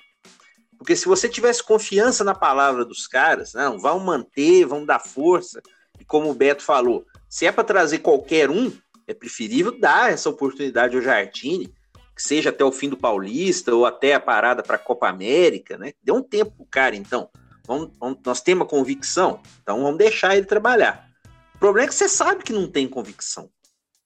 Porque 0.79 0.97
se 0.97 1.07
você 1.07 1.29
tivesse 1.29 1.63
confiança 1.63 2.25
na 2.25 2.35
palavra 2.35 2.85
dos 2.85 3.07
caras, 3.07 3.53
não, 3.53 3.79
vão 3.79 4.01
manter, 4.01 4.65
vão 4.65 4.85
dar 4.85 4.99
força. 4.99 5.63
E 6.01 6.05
como 6.05 6.31
o 6.31 6.35
Beto 6.35 6.63
falou, 6.63 7.07
se 7.29 7.47
é 7.47 7.53
para 7.53 7.63
trazer 7.63 7.99
qualquer 7.99 8.51
um, 8.51 8.73
é 9.07 9.15
preferível 9.15 9.79
dar 9.79 10.11
essa 10.11 10.29
oportunidade 10.29 10.97
ao 10.97 11.03
Jardine, 11.03 11.73
que 12.17 12.23
seja 12.23 12.51
até 12.51 12.65
o 12.65 12.73
fim 12.73 12.89
do 12.89 12.97
Paulista 12.97 13.75
ou 13.75 13.87
até 13.87 14.15
a 14.15 14.21
parada 14.21 14.63
para 14.63 14.77
a 14.77 14.79
Copa 14.79 15.09
América, 15.09 15.77
né? 15.77 15.93
Dê 16.03 16.13
um 16.13 16.23
tempo 16.23 16.51
pro 16.51 16.67
cara, 16.67 16.97
então. 16.97 17.29
Vamos, 17.65 17.91
vamos, 17.99 18.19
nós 18.25 18.41
temos 18.41 18.63
uma 18.63 18.69
convicção, 18.69 19.41
então 19.63 19.83
vamos 19.83 19.99
deixar 19.99 20.37
ele 20.37 20.47
trabalhar. 20.47 21.09
O 21.55 21.59
problema 21.59 21.87
é 21.87 21.89
que 21.89 21.95
você 21.95 22.09
sabe 22.09 22.43
que 22.43 22.53
não 22.53 22.67
tem 22.67 22.89
convicção. 22.89 23.49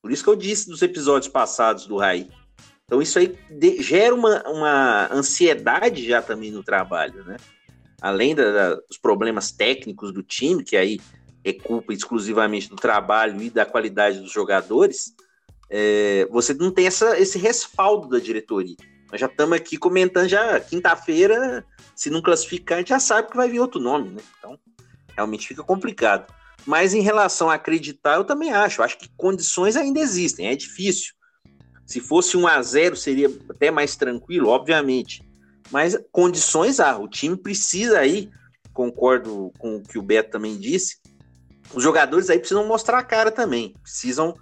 Por 0.03 0.13
isso 0.13 0.23
que 0.23 0.29
eu 0.29 0.37
disse 0.37 0.69
dos 0.69 0.83
episódios 0.83 1.33
passados 1.33 1.87
do 1.87 1.97
Raí. 1.97 2.31
Então 2.87 3.03
isso 3.03 3.18
aí 3.18 3.37
de, 3.51 3.82
gera 3.82 4.14
uma, 4.14 4.43
uma 4.49 5.12
ansiedade 5.12 6.07
já 6.07 6.22
também 6.22 6.53
no 6.53 6.62
trabalho, 6.62 7.24
né? 7.24 7.37
Além 8.01 8.34
da, 8.34 8.53
da, 8.53 8.74
dos 8.76 8.99
problemas 8.99 9.51
técnicos 9.51 10.12
do 10.12 10.22
time, 10.22 10.62
que 10.62 10.76
aí 10.76 11.01
é 11.45 11.53
culpa 11.53 11.93
exclusivamente 11.93 12.68
do 12.68 12.76
trabalho 12.76 13.43
e 13.43 13.51
da 13.51 13.64
qualidade 13.64 14.20
dos 14.20 14.30
jogadores, 14.30 15.14
é, 15.68 16.28
você 16.30 16.55
não 16.55 16.70
tem 16.70 16.87
essa, 16.87 17.18
esse 17.18 17.39
respaldo 17.39 18.09
da 18.09 18.18
diretoria. 18.18 18.76
Nós 19.11 19.20
já 19.20 19.26
estamos 19.26 19.57
aqui 19.57 19.76
comentando 19.76 20.28
já 20.28 20.61
quinta-feira, 20.61 21.64
se 21.95 22.11
não 22.11 22.22
classificar, 22.22 22.76
a 22.76 22.80
gente 22.80 22.89
já 22.89 23.01
sabe 23.01 23.30
que 23.30 23.37
vai 23.37 23.49
vir 23.49 23.61
outro 23.61 23.80
nome, 23.80 24.11
né? 24.11 24.22
Então, 24.39 24.59
realmente 25.14 25.49
fica 25.49 25.62
complicado. 25.62 26.32
Mas 26.64 26.95
em 26.95 27.01
relação 27.01 27.49
a 27.49 27.55
acreditar, 27.55 28.16
eu 28.16 28.24
também 28.24 28.53
acho. 28.53 28.82
Acho 28.82 28.99
que 28.99 29.09
condições 29.16 29.76
ainda 29.76 30.01
existem, 30.01 30.49
é 30.49 30.57
difícil. 30.57 31.16
Se 31.87 32.01
fosse 32.01 32.37
1 32.37 32.47
a 32.47 32.61
0 32.61 32.97
seria 32.97 33.30
até 33.49 33.70
mais 33.70 33.95
tranquilo, 33.95 34.49
obviamente. 34.49 35.22
Mas 35.70 35.97
condições 36.11 36.80
há. 36.80 36.99
O 36.99 37.09
time 37.09 37.37
precisa 37.37 38.01
aí, 38.01 38.28
concordo 38.72 39.53
com 39.59 39.76
o 39.76 39.82
que 39.82 39.99
o 39.99 40.03
Beto 40.03 40.30
também 40.30 40.57
disse, 40.57 40.97
os 41.72 41.82
jogadores 41.82 42.30
aí 42.30 42.39
precisam 42.39 42.66
mostrar 42.66 42.99
a 42.99 43.05
cara 43.05 43.30
também. 43.30 43.74
Precisam, 43.82 44.34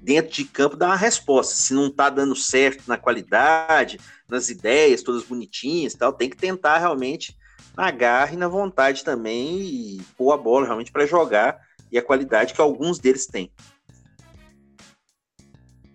dentro 0.00 0.32
de 0.32 0.44
campo, 0.44 0.76
dar 0.76 0.86
uma 0.86 0.96
resposta. 0.96 1.54
Se 1.54 1.74
não 1.74 1.90
tá 1.90 2.08
dando 2.10 2.34
certo 2.36 2.84
na 2.86 2.96
qualidade, 2.96 3.98
nas 4.28 4.48
ideias, 4.48 5.02
todas 5.02 5.24
bonitinhas 5.24 5.94
tal, 5.94 6.12
tem 6.12 6.30
que 6.30 6.36
tentar 6.36 6.78
realmente 6.78 7.36
na 7.76 7.90
garra 7.90 8.32
e 8.32 8.36
na 8.36 8.48
vontade 8.48 9.04
também 9.04 9.60
e 9.60 10.02
pôr 10.16 10.32
a 10.32 10.36
bola 10.36 10.66
realmente 10.66 10.92
para 10.92 11.06
jogar 11.06 11.60
e 11.90 11.98
a 11.98 12.02
qualidade 12.02 12.54
que 12.54 12.60
alguns 12.60 12.98
deles 12.98 13.26
têm. 13.26 13.52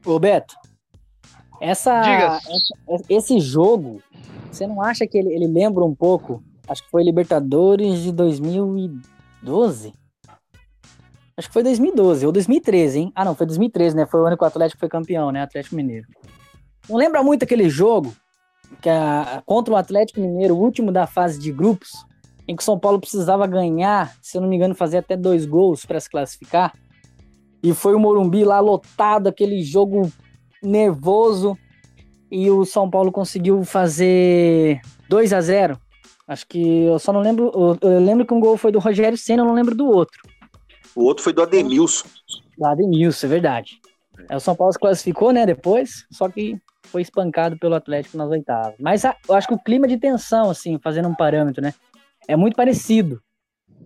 Ô 0.06 0.20
Beto, 0.20 0.56
essa, 1.62 2.02
essa, 2.02 3.04
esse 3.10 3.40
jogo, 3.40 4.02
você 4.52 4.66
não 4.68 4.82
acha 4.82 5.06
que 5.08 5.18
ele, 5.18 5.34
ele 5.34 5.48
lembra 5.48 5.84
um 5.84 5.96
pouco? 5.96 6.44
Acho 6.68 6.84
que 6.84 6.90
foi 6.90 7.04
Libertadores 7.04 8.00
de 8.00 8.12
2012. 8.12 9.94
Acho 11.38 11.48
que 11.50 11.54
foi 11.54 11.64
2012 11.64 12.26
ou 12.26 12.32
2013, 12.32 13.00
hein? 13.00 13.12
Ah, 13.14 13.26
não, 13.26 13.36
foi 13.36 13.46
2013, 13.46 13.96
né? 13.96 14.06
Foi 14.06 14.22
o 14.22 14.26
ano 14.26 14.38
que 14.38 14.44
o 14.44 14.48
Atlético 14.48 14.80
foi 14.80 14.88
campeão, 14.88 15.32
né? 15.32 15.42
Atlético 15.42 15.76
Mineiro. 15.76 16.08
Não 16.90 16.96
lembra 16.96 17.22
muito 17.22 17.44
aquele 17.44 17.70
jogo 17.70 18.16
que 18.82 18.90
a, 18.90 19.44
contra 19.46 19.74
o 19.74 19.78
Atlético 19.78 20.22
Mineiro, 20.22 20.56
o 20.56 20.60
último 20.60 20.92
da 20.92 21.06
fase 21.06 21.38
de 21.40 21.52
grupos, 21.52 21.92
em 22.48 22.56
que 22.56 22.62
o 22.62 22.66
São 22.66 22.80
Paulo 22.80 23.00
precisava 23.00 23.46
ganhar, 23.48 24.16
se 24.22 24.38
eu 24.38 24.42
não 24.42 24.48
me 24.48 24.56
engano, 24.56 24.74
fazer 24.74 24.98
até 24.98 25.18
dois 25.18 25.46
gols 25.46 25.86
para 25.86 26.00
se 26.00 26.10
classificar. 26.10 26.74
E 27.62 27.74
foi 27.74 27.96
o 27.96 28.00
Morumbi 28.00 28.44
lá 28.44 28.60
lotado, 28.60 29.28
aquele 29.28 29.62
jogo 29.62 30.12
nervoso 30.66 31.58
e 32.32 32.50
o 32.50 32.66
São 32.66 32.90
Paulo 32.90 33.12
conseguiu 33.12 33.64
fazer 33.64 34.82
2 35.10 35.34
a 35.34 35.42
0 35.42 35.80
Acho 36.28 36.48
que 36.48 36.86
eu 36.86 36.98
só 36.98 37.14
não 37.14 37.22
lembro. 37.22 37.52
Eu 37.82 38.00
lembro 38.00 38.26
que 38.26 38.34
um 38.34 38.40
gol 38.40 38.58
foi 38.58 38.72
do 38.72 38.80
Rogério 38.80 39.18
Senna, 39.18 39.44
eu 39.44 39.48
não 39.48 39.54
lembro 39.54 39.76
do 39.76 39.86
outro. 39.86 40.20
O 40.96 41.04
outro 41.04 41.24
foi 41.24 41.34
do 41.34 41.44
Ademilson. 41.44 42.08
Do 42.58 42.66
Ademilson, 42.66 43.28
é 43.28 43.30
verdade. 43.30 43.80
É, 44.30 44.36
o 44.36 44.40
São 44.40 44.56
Paulo 44.56 44.74
se 44.74 44.80
classificou, 44.80 45.32
né, 45.32 45.46
depois, 45.46 46.06
só 46.12 46.28
que 46.28 46.58
foi 46.84 47.02
espancado 47.02 47.58
pelo 47.60 47.76
Atlético 47.76 48.18
nas 48.18 48.30
oitavas. 48.30 48.76
Mas 48.80 49.06
a, 49.06 49.16
eu 49.28 49.36
acho 49.36 49.48
que 49.48 49.54
o 49.54 49.60
clima 49.60 49.88
de 49.88 49.98
tensão, 49.98 50.50
assim, 50.50 50.80
fazendo 50.82 51.10
um 51.10 51.16
parâmetro, 51.16 51.62
né, 51.62 51.74
é 52.28 52.36
muito 52.36 52.56
parecido. 52.56 53.22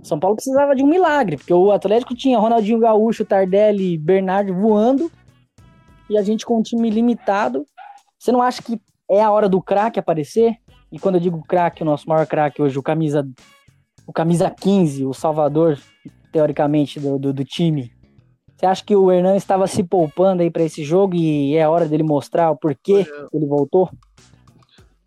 São 0.04 0.20
Paulo 0.20 0.36
precisava 0.36 0.76
de 0.76 0.84
um 0.84 0.88
milagre, 0.88 1.36
porque 1.36 1.54
o 1.54 1.72
Atlético 1.72 2.16
tinha 2.16 2.40
Ronaldinho 2.40 2.80
Gaúcho, 2.80 3.26
Tardelli, 3.26 3.98
Bernardo 3.98 4.54
voando, 4.54 5.12
e 6.10 6.18
a 6.18 6.24
gente 6.24 6.46
com 6.46 6.60
um 6.60 6.64
time 6.64 6.90
limitado. 6.90 7.66
Você 8.18 8.32
não 8.32 8.42
acha 8.42 8.62
que 8.62 8.82
é 9.10 9.22
a 9.22 9.32
hora 9.32 9.48
do 9.48 9.62
craque 9.62 10.00
aparecer? 10.00 10.56
E 10.92 11.00
quando 11.00 11.16
eu 11.16 11.22
digo 11.22 11.44
craque, 11.48 11.84
o 11.84 11.86
nosso 11.86 12.08
maior 12.10 12.26
craque 12.26 12.62
hoje, 12.62 12.78
o 12.78 12.84
camisa, 12.84 13.28
o 14.08 14.12
camisa 14.12 14.50
15, 14.50 15.06
o 15.06 15.14
salvador, 15.14 15.80
teoricamente, 16.32 17.00
do, 17.00 17.20
do, 17.20 17.34
do 17.34 17.46
time. 17.46 17.92
Você 18.58 18.66
acha 18.66 18.84
que 18.84 18.96
o 18.96 19.10
Hernan 19.10 19.38
estava 19.38 19.68
se 19.68 19.84
poupando 19.84 20.42
aí 20.42 20.52
para 20.52 20.64
esse 20.64 20.84
jogo 20.84 21.16
e 21.16 21.56
é 21.56 21.64
a 21.64 21.70
hora 21.70 21.88
dele 21.88 22.04
mostrar 22.04 22.52
o 22.52 22.58
porquê 22.58 23.06
ele 23.34 23.46
voltou? 23.46 23.90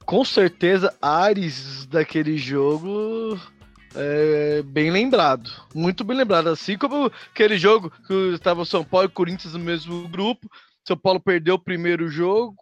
Com 0.07 0.25
certeza, 0.25 0.95
Ares 1.01 1.87
daquele 1.87 2.39
jogo 2.39 3.39
É, 3.95 4.63
bem 4.63 4.91
lembrado. 4.91 5.51
Muito 5.75 6.03
bem 6.03 6.17
lembrado. 6.17 6.49
Assim 6.49 6.79
como 6.79 7.13
aquele 7.31 7.59
jogo 7.59 7.93
que 8.07 8.15
estava 8.33 8.65
São 8.65 8.83
Paulo 8.83 9.07
e 9.07 9.11
Corinthians 9.11 9.53
no 9.53 9.61
mesmo 9.61 10.09
grupo. 10.09 10.49
São 10.87 10.97
Paulo 10.97 11.21
perdeu 11.21 11.55
o 11.55 11.63
primeiro 11.63 12.09
jogo. 12.09 12.57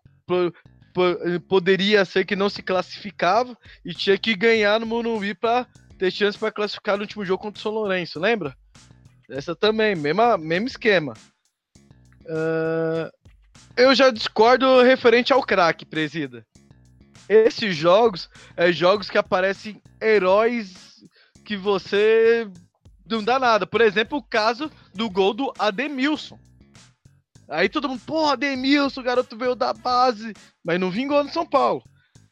Poderia 1.49 2.05
ser 2.05 2.25
que 2.25 2.37
não 2.37 2.49
se 2.49 2.63
classificava 2.63 3.57
e 3.85 3.95
tinha 3.95 4.19
que 4.19 4.35
ganhar 4.35 4.81
no 4.81 4.87
Morumbi 4.87 5.35
para 5.35 5.67
ter 5.99 6.11
chance 6.11 6.39
para 6.39 6.53
classificar 6.53 6.97
no 6.97 7.03
último 7.03 7.25
jogo 7.25 7.43
contra 7.43 7.59
o 7.59 7.63
São 7.63 7.73
Lourenço, 7.73 8.19
lembra? 8.19 8.57
Essa 9.29 9.55
também, 9.55 9.95
mesma, 9.95 10.37
mesmo 10.37 10.67
esquema. 10.67 11.15
Uh, 12.23 13.11
eu 13.77 13.95
já 13.95 14.11
discordo 14.11 14.83
referente 14.83 15.33
ao 15.33 15.43
craque, 15.43 15.85
presida. 15.85 16.45
Esses 17.29 17.77
jogos 17.77 18.29
é 18.57 18.73
jogos 18.73 19.09
que 19.09 19.17
aparecem 19.17 19.81
heróis 20.03 21.05
que 21.45 21.57
você 21.57 22.49
não 23.09 23.23
dá 23.23 23.39
nada. 23.39 23.67
Por 23.67 23.81
exemplo, 23.81 24.19
o 24.19 24.23
caso 24.23 24.71
do 24.95 25.09
gol 25.09 25.33
do 25.33 25.53
Ademilson. 25.59 26.39
Aí 27.51 27.69
todo 27.69 27.89
mundo, 27.89 28.01
porra, 28.07 28.35
Ademilson, 28.35 29.01
o 29.01 29.05
garoto 29.05 29.37
veio 29.37 29.55
da 29.55 29.73
base, 29.73 30.33
mas 30.65 30.79
não 30.79 30.91
vingou 30.91 31.23
no 31.23 31.31
São 31.31 31.45
Paulo. 31.45 31.83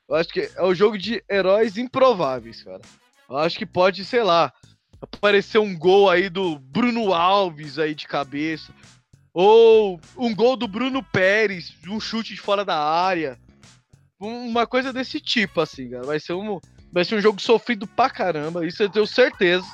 Eu 0.09 0.15
acho 0.15 0.29
que 0.29 0.51
é 0.55 0.63
o 0.63 0.75
jogo 0.75 0.97
de 0.97 1.23
heróis 1.29 1.77
improváveis, 1.77 2.63
cara. 2.63 2.81
Eu 3.29 3.37
acho 3.37 3.59
que 3.59 3.67
pode, 3.67 4.05
sei 4.05 4.23
lá, 4.23 4.53
aparecer 5.01 5.59
um 5.59 5.77
gol 5.77 6.09
aí 6.09 6.31
do 6.31 6.59
Bruno 6.59 7.13
Alves 7.13 7.79
aí 7.79 7.95
de 7.95 8.07
cabeça. 8.07 8.73
Ou 9.35 10.01
um 10.17 10.35
gol 10.35 10.57
do 10.57 10.67
Bruno 10.67 11.03
Pérez, 11.03 11.75
um 11.87 12.01
chute 12.01 12.35
de 12.35 12.41
fora 12.41 12.65
da 12.65 12.79
área. 12.79 13.39
Uma 14.19 14.67
coisa 14.67 14.93
desse 14.93 15.21
tipo, 15.21 15.61
assim, 15.61 15.91
cara. 15.91 16.05
Vai 16.05 16.19
ser 16.19 16.33
um, 16.33 16.59
Vai 16.93 17.05
ser 17.05 17.17
um 17.17 17.21
jogo 17.21 17.41
sofrido 17.41 17.87
pra 17.87 18.09
caramba, 18.09 18.67
isso 18.67 18.83
eu 18.83 18.89
tenho 18.89 19.07
certeza. 19.07 19.67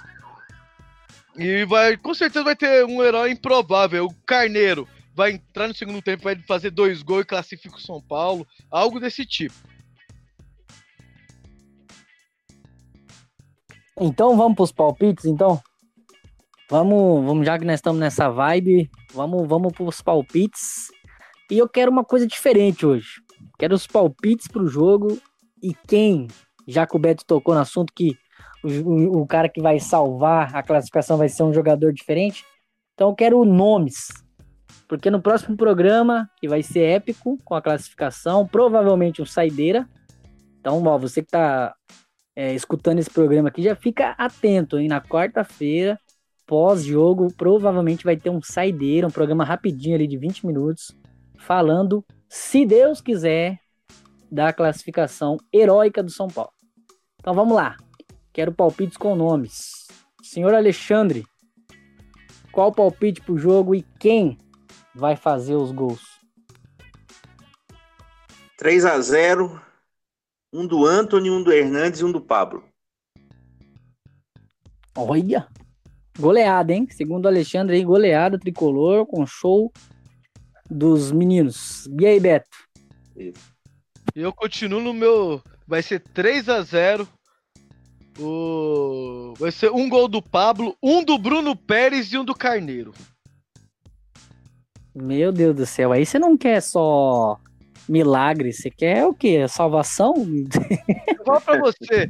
E 1.36 1.64
vai, 1.64 1.96
com 1.96 2.14
certeza 2.14 2.44
vai 2.44 2.56
ter 2.56 2.84
um 2.84 3.02
herói 3.02 3.30
improvável, 3.30 4.06
o 4.06 4.14
Carneiro. 4.26 4.88
Vai 5.14 5.32
entrar 5.32 5.68
no 5.68 5.74
segundo 5.74 6.02
tempo, 6.02 6.24
vai 6.24 6.36
fazer 6.42 6.70
dois 6.70 7.02
gols 7.02 7.22
e 7.22 7.26
classifica 7.26 7.76
o 7.76 7.80
São 7.80 8.02
Paulo. 8.02 8.46
Algo 8.70 8.98
desse 8.98 9.24
tipo. 9.24 9.54
Então 14.00 14.36
vamos 14.36 14.56
pros 14.56 14.72
palpites, 14.72 15.24
então? 15.24 15.60
Vamos, 16.68 17.24
vamos 17.24 17.46
já 17.46 17.58
que 17.58 17.64
nós 17.64 17.76
estamos 17.76 18.00
nessa 18.00 18.28
vibe, 18.28 18.90
vamos, 19.12 19.46
vamos 19.46 19.72
pros 19.72 20.02
palpites. 20.02 20.88
E 21.50 21.58
eu 21.58 21.68
quero 21.68 21.92
uma 21.92 22.04
coisa 22.04 22.26
diferente 22.26 22.84
hoje. 22.84 23.22
Quero 23.58 23.74
os 23.74 23.86
palpites 23.86 24.48
pro 24.48 24.66
jogo 24.66 25.16
e 25.62 25.74
quem 25.86 26.26
já 26.66 26.86
que 26.86 26.96
o 26.96 26.98
Beto 26.98 27.24
tocou 27.24 27.54
no 27.54 27.60
assunto 27.60 27.92
que 27.94 28.16
o, 28.62 28.68
o, 28.68 29.22
o, 29.22 29.26
cara 29.26 29.48
que 29.48 29.60
vai 29.60 29.78
salvar 29.78 30.56
a 30.56 30.62
classificação 30.62 31.18
vai 31.18 31.28
ser 31.28 31.42
um 31.42 31.52
jogador 31.52 31.92
diferente. 31.92 32.44
Então 32.94 33.10
eu 33.10 33.14
quero 33.14 33.44
nomes. 33.44 34.08
Porque 34.88 35.10
no 35.10 35.20
próximo 35.20 35.56
programa, 35.56 36.28
que 36.38 36.48
vai 36.48 36.62
ser 36.62 36.80
épico 36.80 37.38
com 37.44 37.54
a 37.54 37.62
classificação, 37.62 38.46
provavelmente 38.46 39.22
um 39.22 39.26
saideira. 39.26 39.88
Então, 40.60 40.82
ó, 40.84 40.98
você 40.98 41.22
que 41.22 41.30
tá 41.30 41.74
é, 42.36 42.54
escutando 42.54 42.98
esse 42.98 43.10
programa 43.10 43.48
aqui, 43.48 43.62
já 43.62 43.74
fica 43.74 44.10
atento, 44.18 44.78
hein? 44.78 44.88
Na 44.88 45.00
quarta-feira, 45.00 45.98
pós-jogo, 46.46 47.28
provavelmente 47.36 48.04
vai 48.04 48.16
ter 48.16 48.30
um 48.30 48.42
saideira, 48.42 49.06
um 49.06 49.10
programa 49.10 49.44
rapidinho 49.44 49.94
ali 49.94 50.06
de 50.06 50.16
20 50.16 50.46
minutos, 50.46 50.94
falando, 51.38 52.04
se 52.28 52.66
Deus 52.66 53.00
quiser, 53.00 53.58
da 54.30 54.52
classificação 54.52 55.38
heróica 55.52 56.02
do 56.02 56.10
São 56.10 56.28
Paulo. 56.28 56.50
Então 57.20 57.32
vamos 57.32 57.54
lá. 57.54 57.76
Quero 58.32 58.52
palpites 58.52 58.96
com 58.96 59.14
nomes. 59.14 59.86
Senhor 60.22 60.52
Alexandre, 60.52 61.24
qual 62.50 62.68
o 62.68 62.74
palpite 62.74 63.20
pro 63.20 63.38
jogo 63.38 63.74
e 63.74 63.82
quem 63.98 64.36
vai 64.94 65.16
fazer 65.16 65.54
os 65.54 65.72
gols? 65.72 66.02
3 68.56 68.84
a 68.84 69.00
0 69.00 69.60
um 70.52 70.66
do 70.66 70.86
Anthony, 70.86 71.30
um 71.30 71.42
do 71.42 71.52
Hernandes 71.52 72.00
e 72.00 72.04
um 72.04 72.12
do 72.12 72.20
Pablo. 72.20 72.62
Olha! 74.96 75.48
Goleada, 76.16 76.72
hein? 76.72 76.86
Segundo 76.90 77.24
o 77.24 77.28
Alexandre 77.28 77.76
aí, 77.76 77.84
goleada 77.84 78.38
tricolor 78.38 79.04
com 79.04 79.26
show 79.26 79.72
dos 80.70 81.10
meninos. 81.10 81.86
E 81.98 82.06
aí, 82.06 82.20
Beto? 82.20 82.48
Isso. 83.16 83.52
Eu 84.14 84.32
continuo 84.32 84.80
no 84.80 84.94
meu 84.94 85.42
vai 85.66 85.82
ser 85.82 86.00
3 86.00 86.48
a 86.48 86.62
0 86.62 87.08
o... 88.18 89.34
Vai 89.36 89.50
ser 89.50 89.72
um 89.72 89.88
gol 89.88 90.06
do 90.06 90.22
Pablo, 90.22 90.76
um 90.80 91.02
do 91.02 91.18
Bruno 91.18 91.56
Pérez 91.56 92.12
e 92.12 92.18
um 92.18 92.24
do 92.24 92.34
Carneiro. 92.34 92.94
Meu 94.94 95.32
Deus 95.32 95.56
do 95.56 95.66
céu, 95.66 95.92
aí 95.92 96.06
você 96.06 96.18
não 96.18 96.36
quer 96.36 96.60
só 96.60 97.38
milagre, 97.88 98.52
você 98.52 98.70
quer 98.70 99.04
o 99.06 99.14
quê? 99.14 99.46
Salvação? 99.48 100.14
Eu 100.16 101.24
falo 101.24 101.40
pra 101.40 101.58
você, 101.58 102.08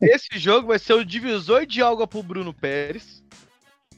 esse 0.00 0.38
jogo 0.38 0.68
vai 0.68 0.78
ser 0.78 0.94
o 0.94 1.04
divisor 1.04 1.64
de 1.64 1.82
água 1.82 2.06
pro 2.06 2.22
Bruno 2.22 2.52
Pérez. 2.52 3.22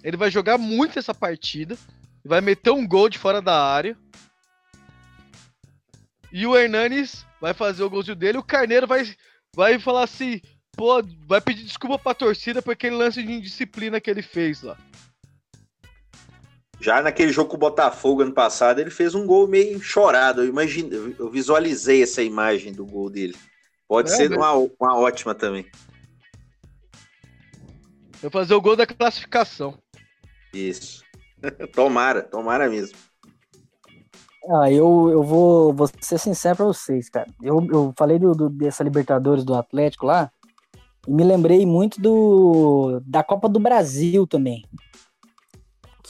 Ele 0.04 0.16
vai 0.16 0.30
jogar 0.30 0.58
muito 0.58 0.98
essa 0.98 1.14
partida, 1.14 1.76
vai 2.24 2.40
meter 2.40 2.70
um 2.70 2.86
gol 2.86 3.08
de 3.08 3.18
fora 3.18 3.40
da 3.40 3.64
área. 3.64 3.96
E 6.32 6.46
o 6.46 6.56
Hernanes 6.56 7.26
vai 7.40 7.54
fazer 7.54 7.82
o 7.82 7.90
golzinho 7.90 8.16
dele. 8.16 8.38
O 8.38 8.42
Carneiro 8.42 8.86
vai, 8.86 9.04
vai 9.54 9.78
falar 9.78 10.04
assim: 10.04 10.40
pô, 10.72 11.02
vai 11.26 11.40
pedir 11.40 11.64
desculpa 11.64 11.98
pra 11.98 12.14
torcida 12.14 12.62
por 12.62 12.72
aquele 12.72 12.96
lance 12.96 13.22
de 13.22 13.32
indisciplina 13.32 14.00
que 14.00 14.10
ele 14.10 14.22
fez 14.22 14.62
lá. 14.62 14.76
Já 16.82 17.00
naquele 17.00 17.30
jogo 17.30 17.48
com 17.48 17.54
o 17.54 17.60
Botafogo 17.60 18.22
ano 18.22 18.32
passado, 18.32 18.80
ele 18.80 18.90
fez 18.90 19.14
um 19.14 19.24
gol 19.24 19.46
meio 19.46 19.80
chorado. 19.80 20.42
Eu 20.42 20.48
imagino, 20.48 21.14
eu 21.16 21.30
visualizei 21.30 22.02
essa 22.02 22.24
imagem 22.24 22.72
do 22.72 22.84
gol 22.84 23.08
dele. 23.08 23.36
Pode 23.86 24.10
é, 24.10 24.16
ser 24.16 24.32
uma, 24.32 24.52
uma 24.52 24.98
ótima 24.98 25.32
também. 25.32 25.64
Vai 28.20 28.30
fazer 28.32 28.54
o 28.54 28.60
gol 28.60 28.74
da 28.74 28.84
classificação. 28.84 29.78
Isso. 30.52 31.04
tomara, 31.72 32.20
tomara 32.20 32.68
mesmo. 32.68 32.98
Ah, 34.50 34.68
eu, 34.68 35.08
eu 35.08 35.22
vou, 35.22 35.72
vou 35.72 35.88
ser 36.00 36.18
sincero 36.18 36.56
pra 36.56 36.66
vocês, 36.66 37.08
cara. 37.08 37.30
Eu, 37.40 37.64
eu 37.70 37.94
falei 37.96 38.18
do, 38.18 38.34
do, 38.34 38.50
dessa 38.50 38.82
Libertadores 38.82 39.44
do 39.44 39.54
Atlético 39.54 40.06
lá 40.06 40.32
e 41.06 41.12
me 41.12 41.22
lembrei 41.22 41.64
muito 41.64 42.00
do 42.00 43.00
da 43.06 43.22
Copa 43.22 43.48
do 43.48 43.60
Brasil 43.60 44.26
também. 44.26 44.64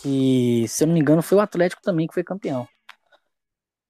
Que, 0.02 0.66
se 0.68 0.82
eu 0.82 0.88
não 0.88 0.94
me 0.94 1.00
engano, 1.00 1.22
foi 1.22 1.38
o 1.38 1.40
Atlético 1.40 1.82
também 1.82 2.06
que 2.06 2.14
foi 2.14 2.24
campeão. 2.24 2.66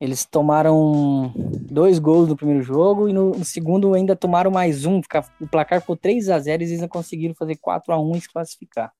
Eles 0.00 0.26
tomaram 0.26 1.32
dois 1.70 1.98
gols 1.98 2.28
no 2.28 2.36
primeiro 2.36 2.60
jogo 2.62 3.08
e 3.08 3.12
no, 3.12 3.44
segundo 3.44 3.94
ainda 3.94 4.16
tomaram 4.16 4.50
mais 4.50 4.84
um. 4.84 5.00
O 5.40 5.46
placar 5.46 5.80
ficou 5.80 5.96
3 5.96 6.28
a 6.28 6.38
0 6.38 6.60
e 6.60 6.66
eles 6.66 6.74
ainda 6.74 6.88
conseguiram 6.88 7.34
fazer 7.34 7.56
4 7.56 7.92
a 7.92 8.00
1 8.00 8.16
e 8.16 8.20
se 8.20 8.32
classificar. 8.32 8.92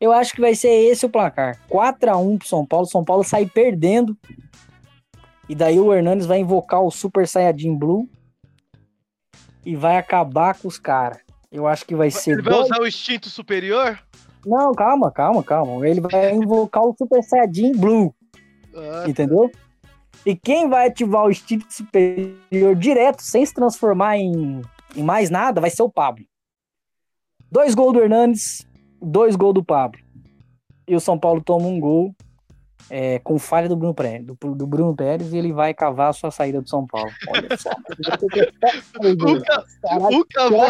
Eu 0.00 0.10
acho 0.12 0.34
que 0.34 0.40
vai 0.40 0.54
ser 0.56 0.68
esse 0.68 1.06
o 1.06 1.08
placar. 1.08 1.60
4 1.68 2.10
a 2.10 2.16
1 2.16 2.38
pro 2.38 2.48
São 2.48 2.66
Paulo. 2.66 2.86
São 2.86 3.04
Paulo 3.04 3.22
sai 3.22 3.46
perdendo 3.46 4.18
e 5.48 5.54
daí 5.54 5.78
o 5.78 5.94
Hernandes 5.94 6.26
vai 6.26 6.40
invocar 6.40 6.82
o 6.82 6.90
Super 6.90 7.28
Saiyajin 7.28 7.78
Blue 7.78 8.08
e 9.64 9.76
vai 9.76 9.96
acabar 9.96 10.58
com 10.58 10.66
os 10.66 10.78
caras. 10.78 11.20
Eu 11.52 11.66
acho 11.66 11.84
que 11.84 11.94
vai 11.94 12.10
ser. 12.10 12.32
Ele 12.32 12.42
vai 12.42 12.54
dois... 12.54 12.66
usar 12.66 12.80
o 12.80 12.86
instinto 12.86 13.28
superior? 13.28 13.98
Não, 14.44 14.72
calma, 14.72 15.10
calma, 15.10 15.42
calma. 15.42 15.86
Ele 15.86 16.00
vai 16.00 16.32
invocar 16.32 16.82
o 16.82 16.94
Super 16.96 17.22
Saiyajin 17.22 17.72
Blue. 17.72 18.14
Ah, 18.74 19.04
entendeu? 19.08 19.50
E 20.24 20.36
quem 20.36 20.68
vai 20.68 20.88
ativar 20.88 21.24
o 21.24 21.30
instinto 21.30 21.66
superior 21.68 22.76
direto, 22.76 23.22
sem 23.22 23.44
se 23.44 23.52
transformar 23.52 24.16
em, 24.18 24.62
em 24.96 25.02
mais 25.02 25.30
nada, 25.30 25.60
vai 25.60 25.70
ser 25.70 25.82
o 25.82 25.90
Pablo. 25.90 26.24
Dois 27.50 27.74
gols 27.74 27.92
do 27.92 28.00
Hernandes, 28.00 28.66
dois 29.00 29.36
gols 29.36 29.54
do 29.54 29.64
Pablo. 29.64 30.00
E 30.86 30.94
o 30.94 31.00
São 31.00 31.18
Paulo 31.18 31.42
toma 31.42 31.66
um 31.66 31.78
gol 31.78 32.14
é, 32.90 33.18
com 33.20 33.38
falha 33.38 33.68
do 33.68 33.76
Bruno, 33.76 33.94
Pérez, 33.94 34.24
do, 34.24 34.36
do, 34.54 34.66
Bruno 34.66 34.94
Pérez 34.94 35.32
e 35.32 35.38
ele 35.38 35.52
vai 35.52 35.72
cavar 35.72 36.10
a 36.10 36.12
sua 36.12 36.30
saída 36.30 36.60
do 36.60 36.68
São 36.68 36.86
Paulo. 36.86 37.10
Olha 37.28 37.56
só. 37.56 37.70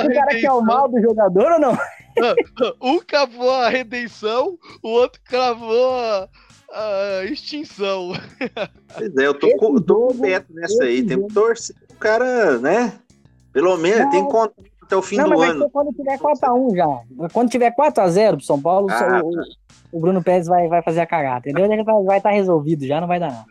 o 0.01 0.15
cara 0.15 0.41
quer 0.41 0.53
o 0.53 0.61
mal 0.61 0.89
do 0.89 1.01
jogador 1.01 1.53
ou 1.53 1.61
não? 1.61 1.77
um 2.81 3.01
cavou 3.01 3.51
a 3.51 3.69
redenção, 3.69 4.59
o 4.83 4.89
outro 4.89 5.21
cravou 5.25 5.95
a, 5.95 6.29
a 6.73 7.25
extinção. 7.25 8.13
Pois 8.95 9.17
é, 9.17 9.27
eu 9.27 9.33
tô, 9.33 9.49
com, 9.57 9.81
tô 9.81 10.09
com 10.09 10.15
o 10.15 10.19
Beto 10.19 10.53
nessa 10.53 10.85
aí. 10.85 11.03
Tem 11.03 11.27
que 11.27 11.33
torcer 11.33 11.75
o 11.91 11.95
cara, 11.95 12.59
né? 12.59 12.93
Pelo 13.53 13.77
menos 13.79 14.01
não, 14.01 14.11
tem 14.11 14.25
conta 14.25 14.55
até 14.83 14.97
o 14.97 15.01
fim 15.01 15.17
não, 15.17 15.31
do 15.31 15.39
mas 15.39 15.51
ano. 15.51 15.71
Quando 15.71 15.93
tiver 15.95 16.19
4x1 16.19 16.77
já. 16.77 17.29
Quando 17.33 17.51
tiver 17.51 17.75
4x0 17.75 18.37
pro 18.37 18.45
São 18.45 18.61
Paulo, 18.61 18.89
ah, 18.91 19.23
o, 19.25 19.31
tá 19.31 19.43
o 19.93 20.01
Bruno 20.01 20.23
Pérez 20.23 20.47
vai, 20.47 20.69
vai 20.69 20.83
fazer 20.83 21.01
a 21.01 21.07
cagada, 21.07 21.49
entendeu? 21.49 21.73
Ele 21.73 21.83
vai 21.83 22.19
estar 22.19 22.31
tá 22.31 22.35
resolvido 22.35 22.87
já, 22.87 23.01
não 23.01 23.09
vai 23.09 23.19
dar 23.19 23.33
nada. 23.33 23.47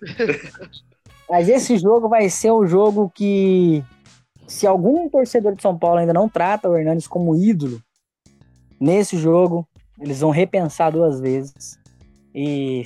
Mas 1.28 1.48
esse 1.48 1.76
jogo 1.76 2.08
vai 2.08 2.30
ser 2.30 2.50
o 2.50 2.66
jogo 2.66 3.12
que, 3.14 3.84
se 4.46 4.66
algum 4.66 5.08
torcedor 5.10 5.54
de 5.54 5.62
São 5.62 5.78
Paulo 5.78 5.98
ainda 5.98 6.14
não 6.14 6.28
trata 6.28 6.68
o 6.68 6.76
Hernandes 6.76 7.06
como 7.06 7.36
ídolo, 7.36 7.80
nesse 8.80 9.16
jogo 9.16 9.66
eles 10.00 10.20
vão 10.20 10.30
repensar 10.30 10.92
duas 10.92 11.20
vezes 11.20 11.78
e 12.34 12.82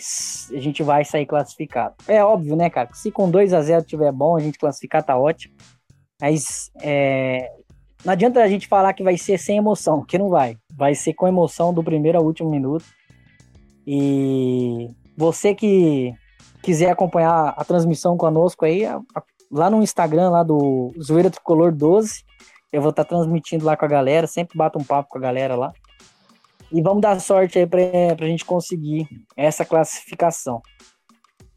a 0.55 0.61
gente 0.61 0.83
vai 0.83 1.05
sair 1.05 1.27
classificado. 1.27 1.95
É 2.09 2.25
óbvio, 2.25 2.57
né, 2.57 2.71
cara? 2.71 2.89
Se 2.95 3.11
com 3.11 3.31
2 3.31 3.53
a 3.53 3.61
0 3.61 3.85
tiver 3.85 4.11
bom, 4.13 4.37
a 4.37 4.41
gente 4.41 4.59
classificar 4.59 5.03
tá 5.03 5.17
ótimo. 5.17 5.55
Mas 6.21 6.71
é, 6.81 7.51
não 8.05 8.13
adianta 8.13 8.43
a 8.43 8.49
gente 8.49 8.67
falar 8.67 8.93
que 8.95 9.03
vai 9.03 9.19
ser 9.19 9.39
sem 9.39 9.59
emoção, 9.59 10.05
que 10.05 10.19
não 10.19 10.29
vai. 10.29 10.57
Vai 10.75 10.95
ser 10.95 11.13
com 11.15 11.29
emoção 11.29 11.75
do 11.75 11.85
primeiro 11.85 12.19
ao 12.19 12.25
último 12.25 12.49
minuto. 12.49 12.85
E 13.87 14.89
você 15.17 15.55
que 15.55 16.15
quiser 16.63 16.91
acompanhar 16.91 17.53
a 17.57 17.65
transmissão 17.65 18.17
conosco 18.17 18.65
aí, 18.65 18.83
lá 19.51 19.69
no 19.69 19.83
Instagram 19.83 20.31
lá 20.31 20.43
do 20.43 20.93
Zoeira 21.01 21.31
Tricolor 21.31 21.73
12, 21.73 22.25
eu 22.73 22.81
vou 22.81 22.91
estar 22.91 23.05
tá 23.05 23.09
transmitindo 23.11 23.65
lá 23.65 23.77
com 23.77 23.85
a 23.85 23.89
galera, 23.89 24.27
sempre 24.27 24.57
bato 24.57 24.79
um 24.79 24.85
papo 24.85 25.11
com 25.11 25.19
a 25.19 25.21
galera 25.21 25.55
lá. 25.55 25.73
E 26.73 26.81
vamos 26.81 27.03
dar 27.03 27.21
sorte 27.21 27.59
aí 27.59 27.67
para 27.67 27.81
a 28.19 28.27
gente 28.27 28.47
conseguir 28.47 29.07
essa 29.37 29.63
classificação. 29.63 30.63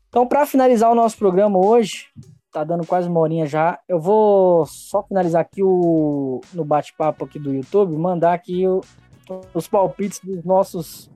Então, 0.10 0.28
para 0.28 0.46
finalizar 0.46 0.92
o 0.92 0.96
nosso 0.96 1.18
programa 1.18 1.58
hoje, 1.58 2.08
tá 2.52 2.66
dando 2.66 2.86
quase 2.86 3.08
uma 3.08 3.22
horinha 3.22 3.46
já, 3.46 3.80
eu 3.88 4.00
vou 4.00 4.66
só 4.66 5.04
finalizar 5.04 5.42
aqui 5.42 5.64
o, 5.64 6.42
no 6.54 6.66
bate-papo 6.66 7.24
aqui 7.24 7.40
do 7.40 7.54
YouTube, 7.54 7.96
mandar 7.98 8.34
aqui 8.34 8.68
o, 8.68 8.82
os 9.54 9.68
palpites 9.68 10.20
dos 10.22 10.44
nossos, 10.44 11.10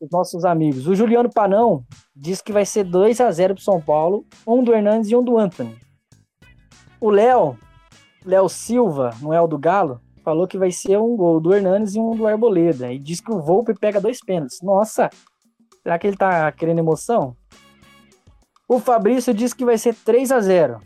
dos 0.00 0.10
nossos 0.10 0.44
amigos. 0.46 0.86
O 0.86 0.94
Juliano 0.94 1.30
Panão 1.30 1.84
diz 2.16 2.40
que 2.40 2.52
vai 2.52 2.64
ser 2.64 2.84
2 2.84 3.20
a 3.20 3.30
0 3.30 3.54
pro 3.54 3.62
São 3.62 3.80
Paulo, 3.80 4.26
um 4.46 4.64
do 4.64 4.74
Hernandes 4.74 5.10
e 5.10 5.16
um 5.16 5.22
do 5.22 5.38
Anthony. 5.38 5.76
O 6.98 7.10
Léo, 7.10 7.58
Léo 8.24 8.48
Silva, 8.48 9.10
não 9.20 9.34
é 9.34 9.40
o 9.40 9.46
do 9.46 9.58
Galo, 9.58 10.00
falou 10.24 10.48
que 10.48 10.58
vai 10.58 10.70
ser 10.70 10.98
um 10.98 11.14
gol 11.14 11.38
do 11.38 11.54
Hernandes 11.54 11.94
e 11.94 12.00
um 12.00 12.16
do 12.16 12.26
Arboleda. 12.26 12.90
E 12.90 12.98
diz 12.98 13.20
que 13.20 13.30
o 13.30 13.40
Volpe 13.40 13.74
pega 13.74 14.00
dois 14.00 14.20
pênaltis. 14.20 14.62
Nossa, 14.62 15.10
será 15.82 15.98
que 15.98 16.06
ele 16.06 16.16
tá 16.16 16.50
querendo 16.50 16.78
emoção? 16.78 17.36
O 18.66 18.80
Fabrício 18.80 19.34
disse 19.34 19.54
que 19.54 19.64
vai 19.64 19.76
ser 19.76 19.94
3 19.94 20.32
a 20.32 20.40
0 20.40 20.80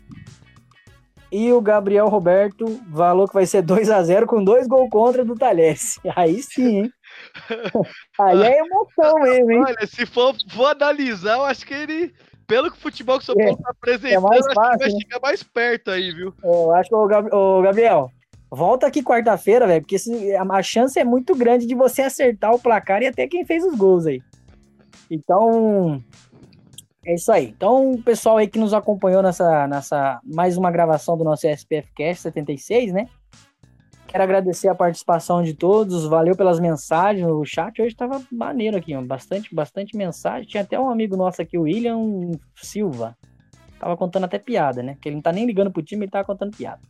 E 1.31 1.51
o 1.53 1.61
Gabriel 1.61 2.09
Roberto 2.09 2.65
falou 2.93 3.25
que 3.25 3.33
vai 3.33 3.45
ser 3.45 3.61
2 3.61 3.89
a 3.89 4.03
0 4.03 4.27
com 4.27 4.43
dois 4.43 4.67
gols 4.67 4.89
contra 4.89 5.23
do 5.23 5.35
Talheres. 5.35 5.97
Aí 6.15 6.43
sim, 6.43 6.79
hein? 6.79 6.91
Aí 8.19 8.43
é 8.43 8.59
emoção 8.59 9.13
mesmo, 9.21 9.51
hein? 9.51 9.63
Olha, 9.65 9.87
se 9.87 10.05
for, 10.05 10.35
for 10.51 10.65
analisar, 10.67 11.35
eu 11.35 11.43
acho 11.43 11.65
que 11.65 11.73
ele 11.73 12.13
pelo 12.45 12.71
que 12.71 12.77
o 12.77 12.81
futebol 12.81 13.19
que 13.19 13.23
o 13.23 13.25
São 13.27 13.35
Paulo 13.35 13.51
é, 13.51 13.61
tá 13.61 13.69
apresentando, 13.69 14.33
é 14.33 14.41
fácil, 14.41 14.47
acho 14.47 14.49
que 14.49 14.55
vai 14.55 14.89
né? 14.89 14.99
chegar 14.99 15.19
mais 15.21 15.43
perto 15.43 15.91
aí, 15.91 16.11
viu? 16.11 16.33
Eu 16.43 16.73
acho 16.73 16.89
que 16.89 16.95
o, 16.95 17.61
Gabriel, 17.61 18.11
Volta 18.51 18.87
aqui 18.87 19.03
quarta-feira, 19.03 19.67
velho, 19.67 19.81
porque 19.81 19.97
a 20.37 20.61
chance 20.63 20.99
é 20.99 21.03
muito 21.03 21.35
grande 21.35 21.67
de 21.67 21.75
você 21.75 22.01
acertar 22.01 22.51
o 22.51 22.59
placar 22.59 23.01
e 23.03 23.07
até 23.07 23.27
quem 23.27 23.45
fez 23.45 23.63
os 23.63 23.75
gols 23.75 24.07
aí. 24.07 24.21
Então, 25.09 26.03
é 27.05 27.13
isso 27.13 27.31
aí. 27.31 27.53
Então, 27.55 28.01
pessoal 28.03 28.37
aí 28.37 28.47
que 28.47 28.57
nos 28.57 28.73
acompanhou 28.73 29.21
nessa, 29.21 29.67
nessa 29.67 30.19
mais 30.23 30.57
uma 30.57 30.71
gravação 30.71 31.15
do 31.15 31.23
nosso 31.23 31.47
SPF 31.47 31.91
Cast 31.95 32.23
76, 32.23 32.91
né? 32.91 33.07
Quero 34.07 34.23
agradecer 34.23 34.67
a 34.67 34.73
participação 34.73 35.43
de 35.43 35.53
todos, 35.53 36.07
valeu 36.07 36.35
pelas 36.35 36.59
mensagens. 36.59 37.27
O 37.27 37.45
chat 37.45 37.79
hoje 37.79 37.93
estava 37.93 38.19
maneiro 38.31 38.75
aqui, 38.75 38.95
ó. 38.95 39.01
bastante, 39.03 39.53
bastante 39.53 39.95
mensagem. 39.95 40.47
Tinha 40.47 40.63
até 40.63 40.79
um 40.79 40.89
amigo 40.89 41.15
nosso 41.15 41.39
aqui, 41.39 41.59
o 41.59 41.61
William 41.61 42.31
Silva. 42.55 43.15
Tava 43.79 43.95
contando 43.95 44.23
até 44.23 44.39
piada, 44.39 44.81
né? 44.81 44.97
Que 44.99 45.09
ele 45.09 45.17
não 45.17 45.21
tá 45.21 45.31
nem 45.31 45.45
ligando 45.45 45.71
pro 45.71 45.83
time, 45.83 46.05
ele 46.05 46.11
tava 46.11 46.25
contando 46.25 46.57
piada. 46.57 46.81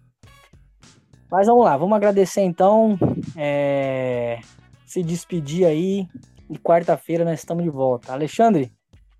Mas 1.32 1.48
vamos 1.48 1.64
lá, 1.64 1.78
vamos 1.78 1.96
agradecer 1.96 2.42
então. 2.42 2.98
É... 3.36 4.40
Se 4.86 5.04
despedir 5.04 5.66
aí. 5.66 6.08
E 6.50 6.58
quarta-feira 6.58 7.24
nós 7.24 7.40
estamos 7.40 7.64
de 7.64 7.70
volta. 7.70 8.12
Alexandre, 8.12 8.72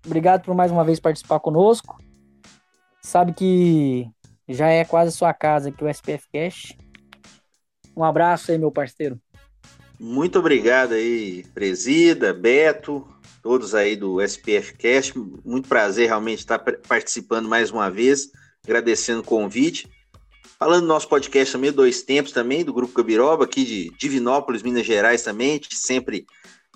obrigado 0.04 0.42
por 0.42 0.52
mais 0.52 0.72
uma 0.72 0.82
vez 0.82 0.98
participar 0.98 1.38
conosco. 1.38 1.96
Sabe 3.00 3.32
que 3.32 4.10
já 4.48 4.68
é 4.68 4.84
quase 4.84 5.16
sua 5.16 5.32
casa 5.32 5.68
aqui 5.68 5.84
o 5.84 5.88
SPF 5.88 6.26
Cash. 6.32 6.76
Um 7.96 8.02
abraço 8.02 8.50
aí, 8.50 8.58
meu 8.58 8.72
parceiro. 8.72 9.16
Muito 9.98 10.38
obrigado 10.38 10.94
aí, 10.94 11.44
Presida, 11.54 12.32
Beto, 12.32 13.06
todos 13.42 13.74
aí 13.74 13.94
do 13.94 14.20
SPF 14.20 14.74
Cast. 14.76 15.16
Muito 15.44 15.68
prazer 15.68 16.08
realmente 16.08 16.40
estar 16.40 16.58
participando 16.58 17.48
mais 17.48 17.70
uma 17.70 17.90
vez, 17.90 18.30
agradecendo 18.64 19.20
o 19.20 19.24
convite. 19.24 19.88
Falando 20.62 20.82
do 20.82 20.88
nosso 20.88 21.08
podcast 21.08 21.52
também, 21.52 21.72
Dois 21.72 22.02
Tempos 22.02 22.32
também, 22.32 22.62
do 22.62 22.74
Grupo 22.74 22.92
Cabiroba, 22.92 23.44
aqui 23.44 23.64
de 23.64 23.90
Divinópolis, 23.96 24.62
Minas 24.62 24.84
Gerais 24.84 25.22
também, 25.22 25.58
sempre 25.70 26.26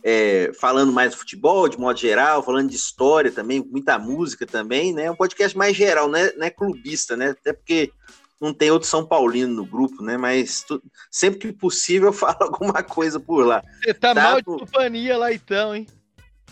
é, 0.03 0.51
falando 0.59 0.91
mais 0.91 1.11
do 1.13 1.19
futebol, 1.19 1.69
de 1.69 1.79
modo 1.79 1.99
geral, 1.99 2.43
falando 2.43 2.71
de 2.71 2.77
história 2.77 3.31
também, 3.31 3.63
muita 3.63 3.99
música 3.99 4.47
também, 4.47 4.95
né? 4.95 5.11
Um 5.11 5.15
podcast 5.15 5.55
mais 5.55 5.77
geral, 5.77 6.09
né? 6.09 6.33
Não 6.33 6.47
é 6.47 6.51
clubista, 6.51 7.15
né? 7.15 7.37
Até 7.39 7.53
porque 7.53 7.93
não 8.41 8.55
tem 8.55 8.71
outro 8.71 8.89
São 8.89 9.05
Paulino 9.05 9.53
no 9.53 9.67
grupo, 9.67 10.03
né? 10.03 10.17
Mas 10.17 10.63
tu, 10.63 10.83
sempre 11.11 11.41
que 11.41 11.53
possível 11.53 12.09
eu 12.11 12.13
falo 12.15 12.39
alguma 12.41 12.83
coisa 12.83 13.21
por 13.21 13.45
lá. 13.45 13.63
Você 13.85 13.93
tá, 13.93 14.15
tá 14.15 14.23
mal 14.23 14.37
de 14.39 14.45
companhia 14.45 15.19
lá 15.19 15.31
então, 15.31 15.75
hein? 15.75 15.87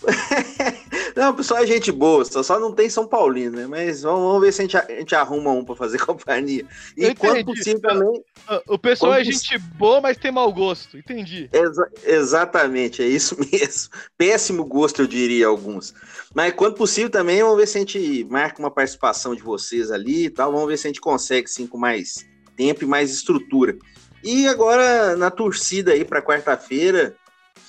não, 1.17 1.31
o 1.31 1.35
pessoal 1.35 1.63
é 1.63 1.67
gente 1.67 1.93
boa, 1.93 2.25
só 2.25 2.59
não 2.59 2.73
tem 2.73 2.89
São 2.91 3.07
Paulino, 3.07 3.57
né? 3.57 3.67
Mas 3.67 4.03
vamos, 4.03 4.23
vamos 4.23 4.41
ver 4.41 4.53
se 4.53 4.61
a 4.61 4.65
gente, 4.65 4.77
a 4.77 4.87
gente, 4.89 5.15
arruma 5.15 5.51
um 5.51 5.65
para 5.65 5.77
fazer 5.77 5.99
companhia. 6.05 6.67
E 6.97 7.15
quando 7.15 7.45
possível 7.45 7.81
também. 7.81 8.23
O 8.67 8.79
pessoal 8.79 9.15
é 9.15 9.25
gente 9.25 9.59
boa, 9.59 10.01
mas 10.01 10.17
tem 10.17 10.33
mau 10.33 10.53
gosto, 10.53 10.97
entendi. 10.97 11.49
Exa 11.53 11.89
exatamente, 12.05 13.03
é 13.03 13.07
isso 13.07 13.37
mesmo. 13.53 13.91
Péssimo 14.17 14.65
gosto, 14.65 15.03
eu 15.03 15.07
diria, 15.07 15.47
alguns. 15.47 15.95
Mas 16.35 16.53
quando 16.55 16.75
possível 16.75 17.11
também, 17.11 17.43
vamos 17.43 17.59
ver 17.59 17.67
se 17.67 17.79
a 17.79 17.81
gente 17.81 18.27
marca 18.31 18.59
uma 18.59 18.71
participação 18.71 19.35
de 19.35 19.43
vocês 19.43 19.91
ali 19.91 20.27
e 20.27 20.31
tal. 20.31 20.53
Vamos 20.53 20.69
ver 20.69 20.77
se 20.77 20.87
a 20.87 20.91
gente 20.91 21.01
consegue, 21.01 21.49
sim, 21.49 21.67
com 21.67 21.79
mais 21.79 22.27
tempo 22.57 22.85
e 22.85 22.87
mais 22.87 23.11
estrutura. 23.13 23.77
E 24.25 24.47
agora, 24.47 25.17
na 25.17 25.31
torcida 25.31 25.93
aí 25.93 26.05
para 26.05 26.23
quarta-feira, 26.23 27.17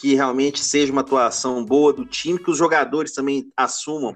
que 0.03 0.15
realmente 0.15 0.59
seja 0.59 0.91
uma 0.91 0.99
atuação 0.99 1.63
boa 1.63 1.93
do 1.93 2.05
time, 2.05 2.37
que 2.37 2.51
os 2.51 2.57
jogadores 2.57 3.13
também 3.13 3.49
assumam 3.55 4.13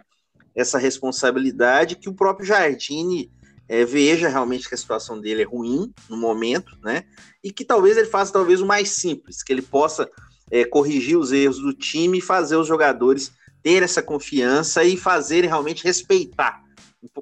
essa 0.53 0.77
responsabilidade, 0.77 1.95
que 1.95 2.09
o 2.09 2.13
próprio 2.13 2.45
Jardine 2.45 3.31
é, 3.69 3.85
veja 3.85 4.27
realmente 4.27 4.67
que 4.67 4.75
a 4.75 4.77
situação 4.77 5.17
dele 5.17 5.43
é 5.43 5.45
ruim 5.45 5.93
no 6.09 6.17
momento, 6.17 6.77
né? 6.83 7.05
E 7.41 7.53
que 7.53 7.63
talvez 7.63 7.95
ele 7.95 8.09
faça 8.09 8.33
talvez 8.33 8.59
o 8.59 8.65
mais 8.65 8.89
simples, 8.89 9.41
que 9.41 9.53
ele 9.53 9.61
possa 9.61 10.09
é, 10.51 10.65
corrigir 10.65 11.17
os 11.17 11.31
erros 11.31 11.59
do 11.59 11.71
time 11.71 12.17
e 12.17 12.21
fazer 12.21 12.57
os 12.57 12.67
jogadores 12.67 13.31
ter 13.63 13.81
essa 13.81 14.03
confiança 14.03 14.83
e 14.83 14.97
fazer 14.97 15.45
realmente 15.45 15.85
respeitar, 15.85 16.63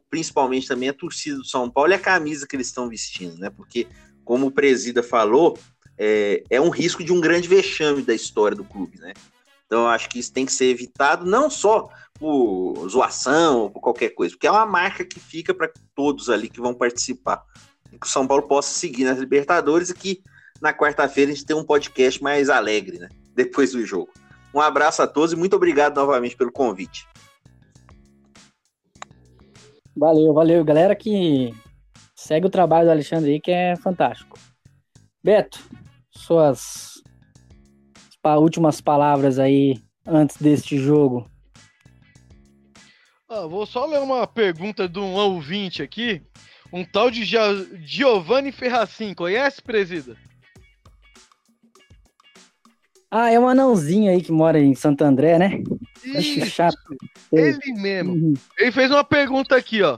principalmente 0.10 0.68
também 0.68 0.90
a 0.90 0.94
torcida 0.94 1.38
do 1.38 1.46
São 1.46 1.70
Paulo 1.70 1.92
e 1.92 1.94
a 1.94 2.00
camisa 2.00 2.48
que 2.48 2.56
eles 2.56 2.66
estão 2.66 2.90
vestindo, 2.90 3.38
né? 3.38 3.52
Porque, 3.52 3.88
como 4.24 4.48
o 4.48 4.52
Presida 4.52 5.04
falou, 5.04 5.56
é, 5.98 6.44
é 6.50 6.62
um 6.62 6.70
risco 6.70 7.04
de 7.04 7.14
um 7.14 7.22
grande 7.22 7.48
vexame 7.48 8.02
da 8.02 8.14
história 8.14 8.56
do 8.56 8.64
clube, 8.64 9.00
né? 9.00 9.14
Então 9.66 9.82
eu 9.82 9.88
acho 9.88 10.10
que 10.10 10.20
isso 10.20 10.32
tem 10.32 10.46
que 10.46 10.52
ser 10.52 10.66
evitado, 10.66 11.26
não 11.26 11.50
só 11.50 11.90
por 12.20 12.88
zoação 12.90 13.62
ou 13.62 13.70
por 13.70 13.82
qualquer 13.82 14.10
coisa, 14.10 14.34
porque 14.34 14.48
é 14.48 14.52
uma 14.52 14.66
marca 14.66 15.04
que 15.04 15.20
fica 15.20 15.54
para 15.54 15.72
todos 15.94 16.30
ali 16.30 16.50
que 16.50 16.62
vão 16.62 16.74
participar. 16.74 17.44
E 17.92 17.98
que 17.98 18.06
o 18.06 18.10
São 18.10 18.28
Paulo 18.28 18.44
possa 18.44 18.74
seguir 18.74 19.04
nas 19.04 19.18
Libertadores 19.18 19.90
e 19.90 19.94
que 19.94 20.22
na 20.62 20.74
quarta-feira 20.74 21.32
a 21.32 21.36
gente 21.36 21.46
tenha 21.46 21.60
um 21.60 21.66
podcast 21.66 22.22
mais 22.22 22.50
alegre, 22.50 23.00
né? 23.00 23.10
Depois 23.36 23.72
do 23.74 23.86
jogo. 23.86 24.12
Um 24.54 24.62
abraço 24.62 25.02
a 25.02 25.08
todos 25.08 25.34
e 25.34 25.36
muito 25.36 25.56
obrigado 25.56 25.96
novamente 25.96 26.38
pelo 26.38 26.52
convite. 26.52 27.06
Valeu, 29.96 30.34
valeu, 30.34 30.64
galera 30.64 30.96
que 30.96 31.54
segue 32.16 32.48
o 32.48 32.50
trabalho 32.50 32.88
do 32.88 32.92
Alexandre 32.92 33.32
aí, 33.32 33.42
que 33.42 33.52
é 33.52 33.76
fantástico. 33.76 34.38
Beto, 35.24 35.60
suas 36.26 37.04
últimas 38.40 38.82
palavras 38.82 39.38
aí 39.38 39.80
antes 40.06 40.38
deste 40.38 40.78
jogo. 40.78 41.30
Ah, 43.30 43.46
vou 43.46 43.66
só 43.66 43.86
ler 43.86 44.00
uma 44.00 44.26
pergunta 44.26 44.90
de 44.90 45.00
um 45.00 45.14
ouvinte 45.14 45.84
aqui. 45.84 46.22
Um 46.74 46.84
tal 46.84 47.12
de 47.12 47.24
Giovanni 47.84 48.52
Ferracin. 48.52 49.14
Conhece, 49.14 49.62
presida? 49.62 50.18
Ah, 53.12 53.32
é 53.32 53.40
um 53.40 53.48
anãozinho 53.48 54.12
aí 54.12 54.22
que 54.22 54.32
mora 54.32 54.60
em 54.60 54.74
Santo 54.74 55.04
André, 55.04 55.38
né? 55.38 55.64
Isso, 56.04 56.46
chato. 56.48 56.78
Ele 57.32 57.74
mesmo. 57.74 58.14
Uhum. 58.14 58.34
Ele 58.58 58.72
fez 58.72 58.90
uma 58.90 59.04
pergunta 59.04 59.56
aqui, 59.56 59.82
ó. 59.84 59.98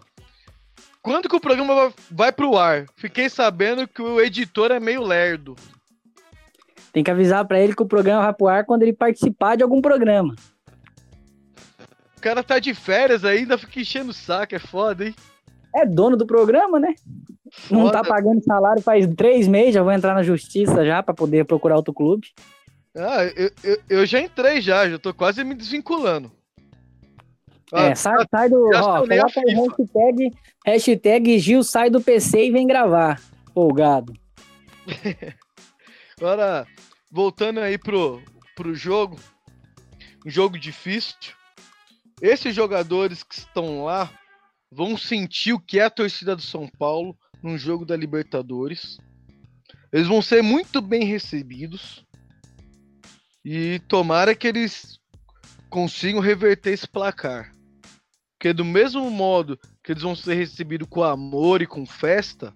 Quando 1.02 1.30
que 1.30 1.36
o 1.36 1.42
programa 1.42 1.94
vai 2.12 2.32
pro 2.32 2.58
ar? 2.58 2.86
Fiquei 2.96 3.30
sabendo 3.30 3.88
que 3.88 4.02
o 4.02 4.20
editor 4.20 4.72
é 4.72 4.80
meio 4.80 5.02
lerdo. 5.02 5.56
Tem 6.92 7.04
que 7.04 7.12
avisar 7.12 7.46
para 7.46 7.60
ele 7.60 7.76
que 7.76 7.84
o 7.84 7.88
programa 7.88 8.24
vai 8.24 8.34
pro 8.34 8.48
ar 8.48 8.66
quando 8.66 8.84
ele 8.84 8.94
participar 8.94 9.56
de 9.56 9.64
algum 9.64 9.82
programa. 9.82 10.36
O 12.18 12.22
cara 12.22 12.44
tá 12.44 12.58
de 12.60 12.74
férias 12.74 13.24
ainda, 13.24 13.58
fica 13.58 13.80
enchendo 13.80 14.10
o 14.10 14.14
saco, 14.14 14.56
é 14.56 14.60
foda, 14.60 15.06
hein? 15.06 15.16
É 15.76 15.86
dono 15.86 16.18
do 16.18 16.26
programa, 16.26 16.80
né? 16.80 16.96
Foda. 17.52 17.84
Não 17.84 17.92
tá 17.92 18.04
pagando 18.04 18.44
salário 18.44 18.82
faz 18.82 19.08
três 19.16 19.48
meses, 19.48 19.76
já 19.76 19.84
vou 19.84 19.92
entrar 19.92 20.16
na 20.16 20.24
justiça 20.24 20.86
já 20.86 21.04
para 21.04 21.14
poder 21.14 21.46
procurar 21.46 21.76
outro 21.76 21.94
clube. 21.94 22.28
Ah, 22.96 23.24
eu, 23.36 23.52
eu, 23.64 23.78
eu 23.90 24.06
já 24.06 24.20
entrei 24.20 24.60
já, 24.60 24.90
já 24.90 24.98
tô 24.98 25.14
quase 25.14 25.44
me 25.44 25.54
desvinculando. 25.54 26.32
É, 27.72 27.92
Ah, 27.92 27.96
sai, 27.96 28.26
sai 28.32 28.50
do. 28.50 28.70
Ó, 28.74 29.04
hashtag, 29.06 30.32
hashtag 30.66 31.40
Gil 31.40 31.64
sai 31.64 31.90
do 31.90 32.02
PC 32.02 32.46
e 32.46 32.52
vem 32.52 32.66
gravar. 32.66 33.22
Folgado. 33.54 34.14
Agora, 36.20 36.66
voltando 37.12 37.60
aí 37.60 37.78
pro, 37.78 38.24
pro 38.56 38.74
jogo, 38.74 39.20
um 40.26 40.30
jogo 40.32 40.58
difícil. 40.58 41.16
Esses 42.20 42.56
jogadores 42.56 43.22
que 43.22 43.36
estão 43.36 43.84
lá 43.84 44.12
vão 44.72 44.98
sentir 44.98 45.54
o 45.54 45.60
que 45.60 45.80
é 45.80 45.84
a 45.84 45.92
torcida 45.92 46.36
do 46.36 46.42
São 46.42 46.68
Paulo 46.68 47.16
num 47.44 47.56
jogo 47.56 47.86
da 47.86 47.96
Libertadores. 47.96 48.98
Eles 49.94 50.08
vão 50.08 50.20
ser 50.20 50.42
muito 50.42 50.82
bem 50.82 51.04
recebidos. 51.04 52.04
E 53.46 53.80
tomara 53.88 54.34
que 54.34 54.48
eles 54.48 55.00
consigam 55.70 56.20
reverter 56.20 56.74
esse 56.74 56.88
placar. 56.88 57.54
Porque 58.34 58.54
do 58.54 58.66
mesmo 58.66 59.10
modo 59.12 59.56
que 59.84 59.92
eles 59.92 60.02
vão 60.02 60.16
ser 60.16 60.34
recebidos 60.34 60.88
com 60.90 61.04
amor 61.04 61.62
e 61.62 61.68
com 61.68 61.86
festa, 61.86 62.52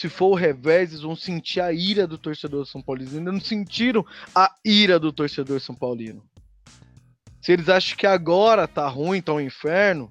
se 0.00 0.08
for 0.08 0.28
o 0.28 0.34
revés, 0.34 0.92
eles 0.92 1.02
vão 1.02 1.14
sentir 1.14 1.60
a 1.60 1.70
ira 1.74 2.06
do 2.06 2.16
torcedor 2.16 2.64
São 2.64 2.80
Paulino. 2.80 3.18
Ainda 3.18 3.30
não 3.30 3.40
sentiram 3.40 4.02
a 4.34 4.50
ira 4.64 4.98
do 4.98 5.12
torcedor 5.12 5.60
São 5.60 5.74
Paulino. 5.74 6.26
Se 7.42 7.52
eles 7.52 7.68
acham 7.68 7.98
que 7.98 8.06
agora 8.06 8.66
tá 8.66 8.88
ruim, 8.88 9.20
tá 9.20 9.34
um 9.34 9.40
inferno, 9.42 10.10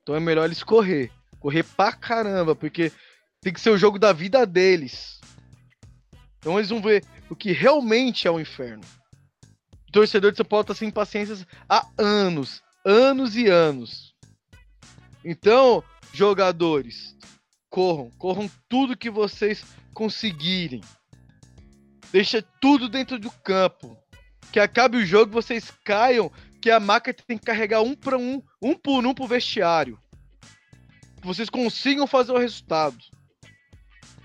então 0.00 0.14
é 0.14 0.20
melhor 0.20 0.46
eles 0.46 0.62
correr. 0.62 1.12
Correr 1.38 1.62
pra 1.62 1.92
caramba, 1.92 2.56
porque 2.56 2.90
tem 3.42 3.52
que 3.52 3.60
ser 3.60 3.68
o 3.68 3.76
jogo 3.76 3.98
da 3.98 4.14
vida 4.14 4.46
deles. 4.46 5.20
Então 6.38 6.58
eles 6.58 6.70
vão 6.70 6.80
ver 6.80 7.04
o 7.28 7.36
que 7.36 7.52
realmente 7.52 8.26
é 8.26 8.30
o 8.30 8.40
inferno. 8.40 8.82
O 9.90 9.92
torcedor 9.92 10.30
de 10.30 10.38
São 10.38 10.46
Paulo 10.46 10.64
tá 10.64 10.74
sem 10.74 10.90
paciência 10.90 11.46
há 11.68 11.86
anos, 11.98 12.62
anos 12.82 13.36
e 13.36 13.46
anos. 13.46 14.14
Então, 15.22 15.84
jogadores, 16.14 17.14
corram, 17.70 18.10
corram 18.18 18.50
tudo 18.68 18.96
que 18.96 19.10
vocês 19.10 19.64
conseguirem. 19.94 20.80
Deixa 22.10 22.42
tudo 22.60 22.88
dentro 22.88 23.18
do 23.18 23.30
campo. 23.30 23.96
Que 24.52 24.60
acabe 24.60 24.96
o 24.96 25.04
jogo, 25.04 25.32
vocês 25.32 25.72
caiam, 25.84 26.30
que 26.62 26.70
a 26.70 26.80
maca 26.80 27.12
tem 27.12 27.36
que 27.36 27.44
carregar 27.44 27.82
um 27.82 27.94
para 27.94 28.16
um, 28.16 28.42
um 28.62 28.74
por 28.74 29.04
um 29.04 29.12
pro 29.12 29.26
vestiário. 29.26 29.98
Que 31.20 31.26
vocês 31.26 31.50
consigam 31.50 32.06
fazer 32.06 32.32
o 32.32 32.38
resultado. 32.38 32.96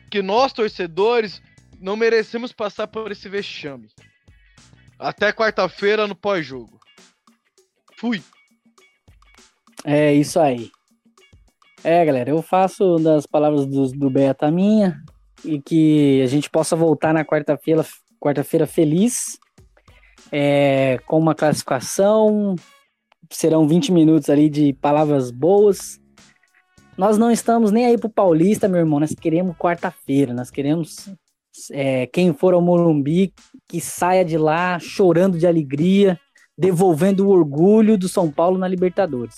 Que 0.10 0.22
nós, 0.22 0.54
torcedores, 0.54 1.42
não 1.80 1.96
merecemos 1.96 2.52
passar 2.52 2.88
por 2.88 3.12
esse 3.12 3.28
vexame. 3.28 3.90
Até 5.00 5.34
quarta-feira 5.34 6.08
no 6.08 6.16
pós-jogo. 6.16 6.80
Fui. 7.98 8.24
É 9.84 10.14
isso 10.14 10.40
aí. 10.40 10.72
É, 11.84 12.06
galera, 12.06 12.30
eu 12.30 12.42
faço 12.42 12.98
das 12.98 13.26
palavras 13.26 13.66
do, 13.66 13.88
do 13.92 14.10
Beta 14.10 14.48
a 14.48 14.52
minha 14.52 15.02
e 15.44 15.60
que 15.60 16.22
a 16.22 16.28
gente 16.28 16.50
possa 16.50 16.76
voltar 16.76 17.14
na 17.14 17.26
quarta-feira 17.26 17.84
quarta-feira 18.22 18.68
feliz, 18.68 19.40
é, 20.32 21.00
com 21.08 21.18
uma 21.18 21.34
classificação. 21.34 22.56
Serão 23.32 23.68
20 23.68 23.92
minutos 23.92 24.30
ali 24.30 24.50
de 24.50 24.74
palavras 24.74 25.32
boas. 25.32 26.00
Nós 26.96 27.18
não 27.18 27.32
estamos 27.32 27.72
nem 27.72 27.86
aí 27.86 27.98
pro 27.98 28.10
Paulista, 28.10 28.68
meu 28.68 28.80
irmão. 28.80 29.00
Nós 29.00 29.16
queremos 29.16 29.56
quarta-feira. 29.58 30.34
Nós 30.34 30.52
queremos 30.52 31.10
é, 31.72 32.06
quem 32.08 32.32
for 32.32 32.54
ao 32.54 32.62
Morumbi 32.62 33.34
que 33.68 33.82
saia 33.82 34.24
de 34.24 34.38
lá 34.38 34.78
chorando 34.78 35.40
de 35.40 35.48
alegria, 35.48 36.20
devolvendo 36.56 37.26
o 37.26 37.32
orgulho 37.32 37.98
do 37.98 38.08
São 38.08 38.30
Paulo 38.30 38.58
na 38.58 38.68
Libertadores. 38.68 39.36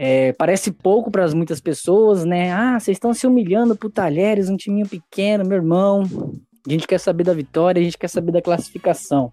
É, 0.00 0.32
parece 0.34 0.70
pouco 0.70 1.10
para 1.10 1.28
muitas 1.34 1.60
pessoas, 1.60 2.24
né? 2.24 2.52
Ah, 2.52 2.78
vocês 2.78 2.96
estão 2.96 3.12
se 3.12 3.26
humilhando 3.26 3.76
pro 3.76 3.90
Talheres, 3.90 4.48
um 4.48 4.56
timinho 4.56 4.88
pequeno, 4.88 5.44
meu 5.44 5.56
irmão. 5.56 6.04
A 6.64 6.70
gente 6.70 6.86
quer 6.86 7.00
saber 7.00 7.24
da 7.24 7.34
vitória, 7.34 7.80
a 7.80 7.82
gente 7.82 7.98
quer 7.98 8.06
saber 8.06 8.30
da 8.30 8.40
classificação. 8.40 9.32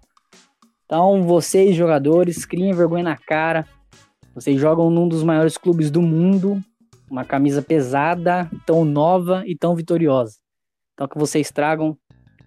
Então, 0.84 1.22
vocês, 1.22 1.76
jogadores, 1.76 2.44
criem 2.44 2.72
vergonha 2.72 3.04
na 3.04 3.16
cara. 3.16 3.64
Vocês 4.34 4.60
jogam 4.60 4.90
num 4.90 5.06
dos 5.06 5.22
maiores 5.22 5.56
clubes 5.56 5.88
do 5.88 6.02
mundo, 6.02 6.60
uma 7.08 7.24
camisa 7.24 7.62
pesada, 7.62 8.50
tão 8.66 8.84
nova 8.84 9.44
e 9.46 9.56
tão 9.56 9.76
vitoriosa. 9.76 10.36
Então, 10.94 11.06
que 11.06 11.16
vocês 11.16 11.52
tragam 11.52 11.96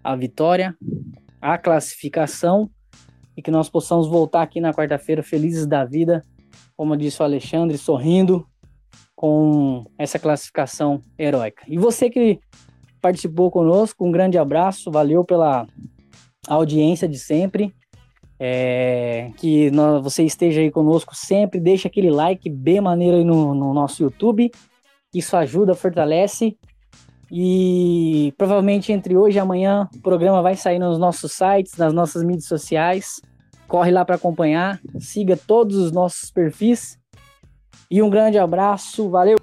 a 0.03 0.13
vitória, 0.13 0.75
a 1.41 1.57
classificação 1.57 2.69
e 3.37 3.41
que 3.41 3.49
nós 3.49 3.69
possamos 3.69 4.09
voltar 4.09 4.41
aqui 4.41 4.59
na 4.59 4.73
quarta-feira 4.73 5.23
felizes 5.23 5.65
da 5.65 5.85
vida 5.85 6.25
como 6.79 6.95
disse 6.95 7.21
o 7.21 7.25
Alexandre, 7.25 7.77
sorrindo 7.77 8.47
com 9.13 9.83
essa 9.97 10.17
classificação 10.17 11.03
heróica. 11.17 11.61
E 11.67 11.77
você 11.77 12.09
que 12.09 12.39
participou 13.01 13.51
conosco, 13.51 14.07
um 14.07 14.11
grande 14.13 14.37
abraço, 14.37 14.89
valeu 14.89 15.25
pela 15.25 15.67
audiência 16.47 17.05
de 17.05 17.19
sempre. 17.19 17.75
É, 18.39 19.29
que 19.35 19.69
nós, 19.71 20.01
você 20.01 20.23
esteja 20.23 20.61
aí 20.61 20.71
conosco 20.71 21.13
sempre, 21.13 21.59
deixa 21.59 21.89
aquele 21.89 22.09
like 22.09 22.49
bem 22.49 22.79
maneiro 22.79 23.17
aí 23.17 23.25
no, 23.25 23.53
no 23.53 23.73
nosso 23.73 24.01
YouTube. 24.01 24.49
Isso 25.13 25.35
ajuda, 25.35 25.75
fortalece. 25.75 26.57
E 27.29 28.33
provavelmente 28.37 28.93
entre 28.93 29.17
hoje 29.17 29.35
e 29.35 29.41
amanhã 29.41 29.89
o 29.93 30.01
programa 30.01 30.41
vai 30.41 30.55
sair 30.55 30.79
nos 30.79 30.97
nossos 30.97 31.33
sites, 31.33 31.75
nas 31.75 31.91
nossas 31.91 32.23
mídias 32.23 32.45
sociais. 32.45 33.19
Corre 33.69 33.91
lá 33.91 34.03
para 34.03 34.15
acompanhar, 34.15 34.81
siga 34.99 35.37
todos 35.37 35.77
os 35.77 35.91
nossos 35.91 36.31
perfis. 36.31 36.97
E 37.89 38.01
um 38.01 38.09
grande 38.09 38.39
abraço, 38.39 39.11
valeu! 39.11 39.37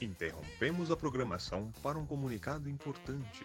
Interrompemos 0.00 0.92
a 0.92 0.96
programação 0.96 1.72
para 1.82 1.98
um 1.98 2.06
comunicado 2.06 2.70
importante. 2.70 3.42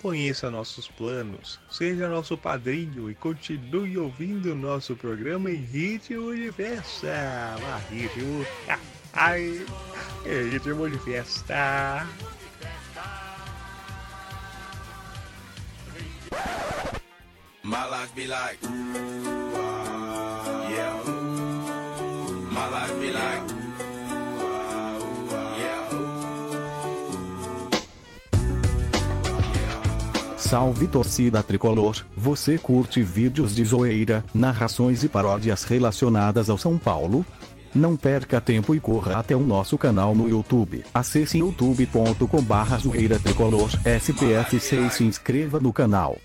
Conheça 0.00 0.48
nossos 0.48 0.86
planos, 0.86 1.58
seja 1.68 2.08
nosso 2.08 2.38
padrinho 2.38 3.10
e 3.10 3.16
continue 3.16 3.98
ouvindo 3.98 4.54
nosso 4.54 4.94
programa 4.94 5.50
em 5.50 5.56
ritmo 5.56 6.34
de 6.36 6.52
festa. 6.52 7.56
Ah, 7.60 7.80
ritmo. 7.90 8.46
Ai, 9.12 9.66
em 10.24 10.50
ritmo 10.50 10.88
de 10.88 10.98
festa. 10.98 12.06
My 17.64 17.84
life 17.90 18.14
be 18.14 18.26
like, 18.28 18.58
yeah. 20.70 21.02
My 22.52 22.68
life 22.70 23.00
be 23.00 23.10
like, 23.10 23.57
Salve 30.48 30.88
torcida 30.88 31.42
tricolor, 31.42 32.06
você 32.16 32.56
curte 32.56 33.02
vídeos 33.02 33.54
de 33.54 33.62
zoeira, 33.62 34.24
narrações 34.32 35.04
e 35.04 35.08
paródias 35.08 35.62
relacionadas 35.64 36.48
ao 36.48 36.56
São 36.56 36.78
Paulo? 36.78 37.22
Não 37.74 37.94
perca 37.98 38.40
tempo 38.40 38.74
e 38.74 38.80
corra 38.80 39.18
até 39.18 39.36
o 39.36 39.40
nosso 39.40 39.76
canal 39.76 40.14
no 40.14 40.26
YouTube. 40.26 40.82
Acesse 40.94 41.36
youtube.com 41.36 42.42
barra 42.42 42.78
zoeira 42.78 43.18
tricolor 43.18 43.68
SPFC 43.84 44.86
e 44.86 44.90
se 44.90 45.04
inscreva 45.04 45.60
no 45.60 45.70
canal. 45.70 46.16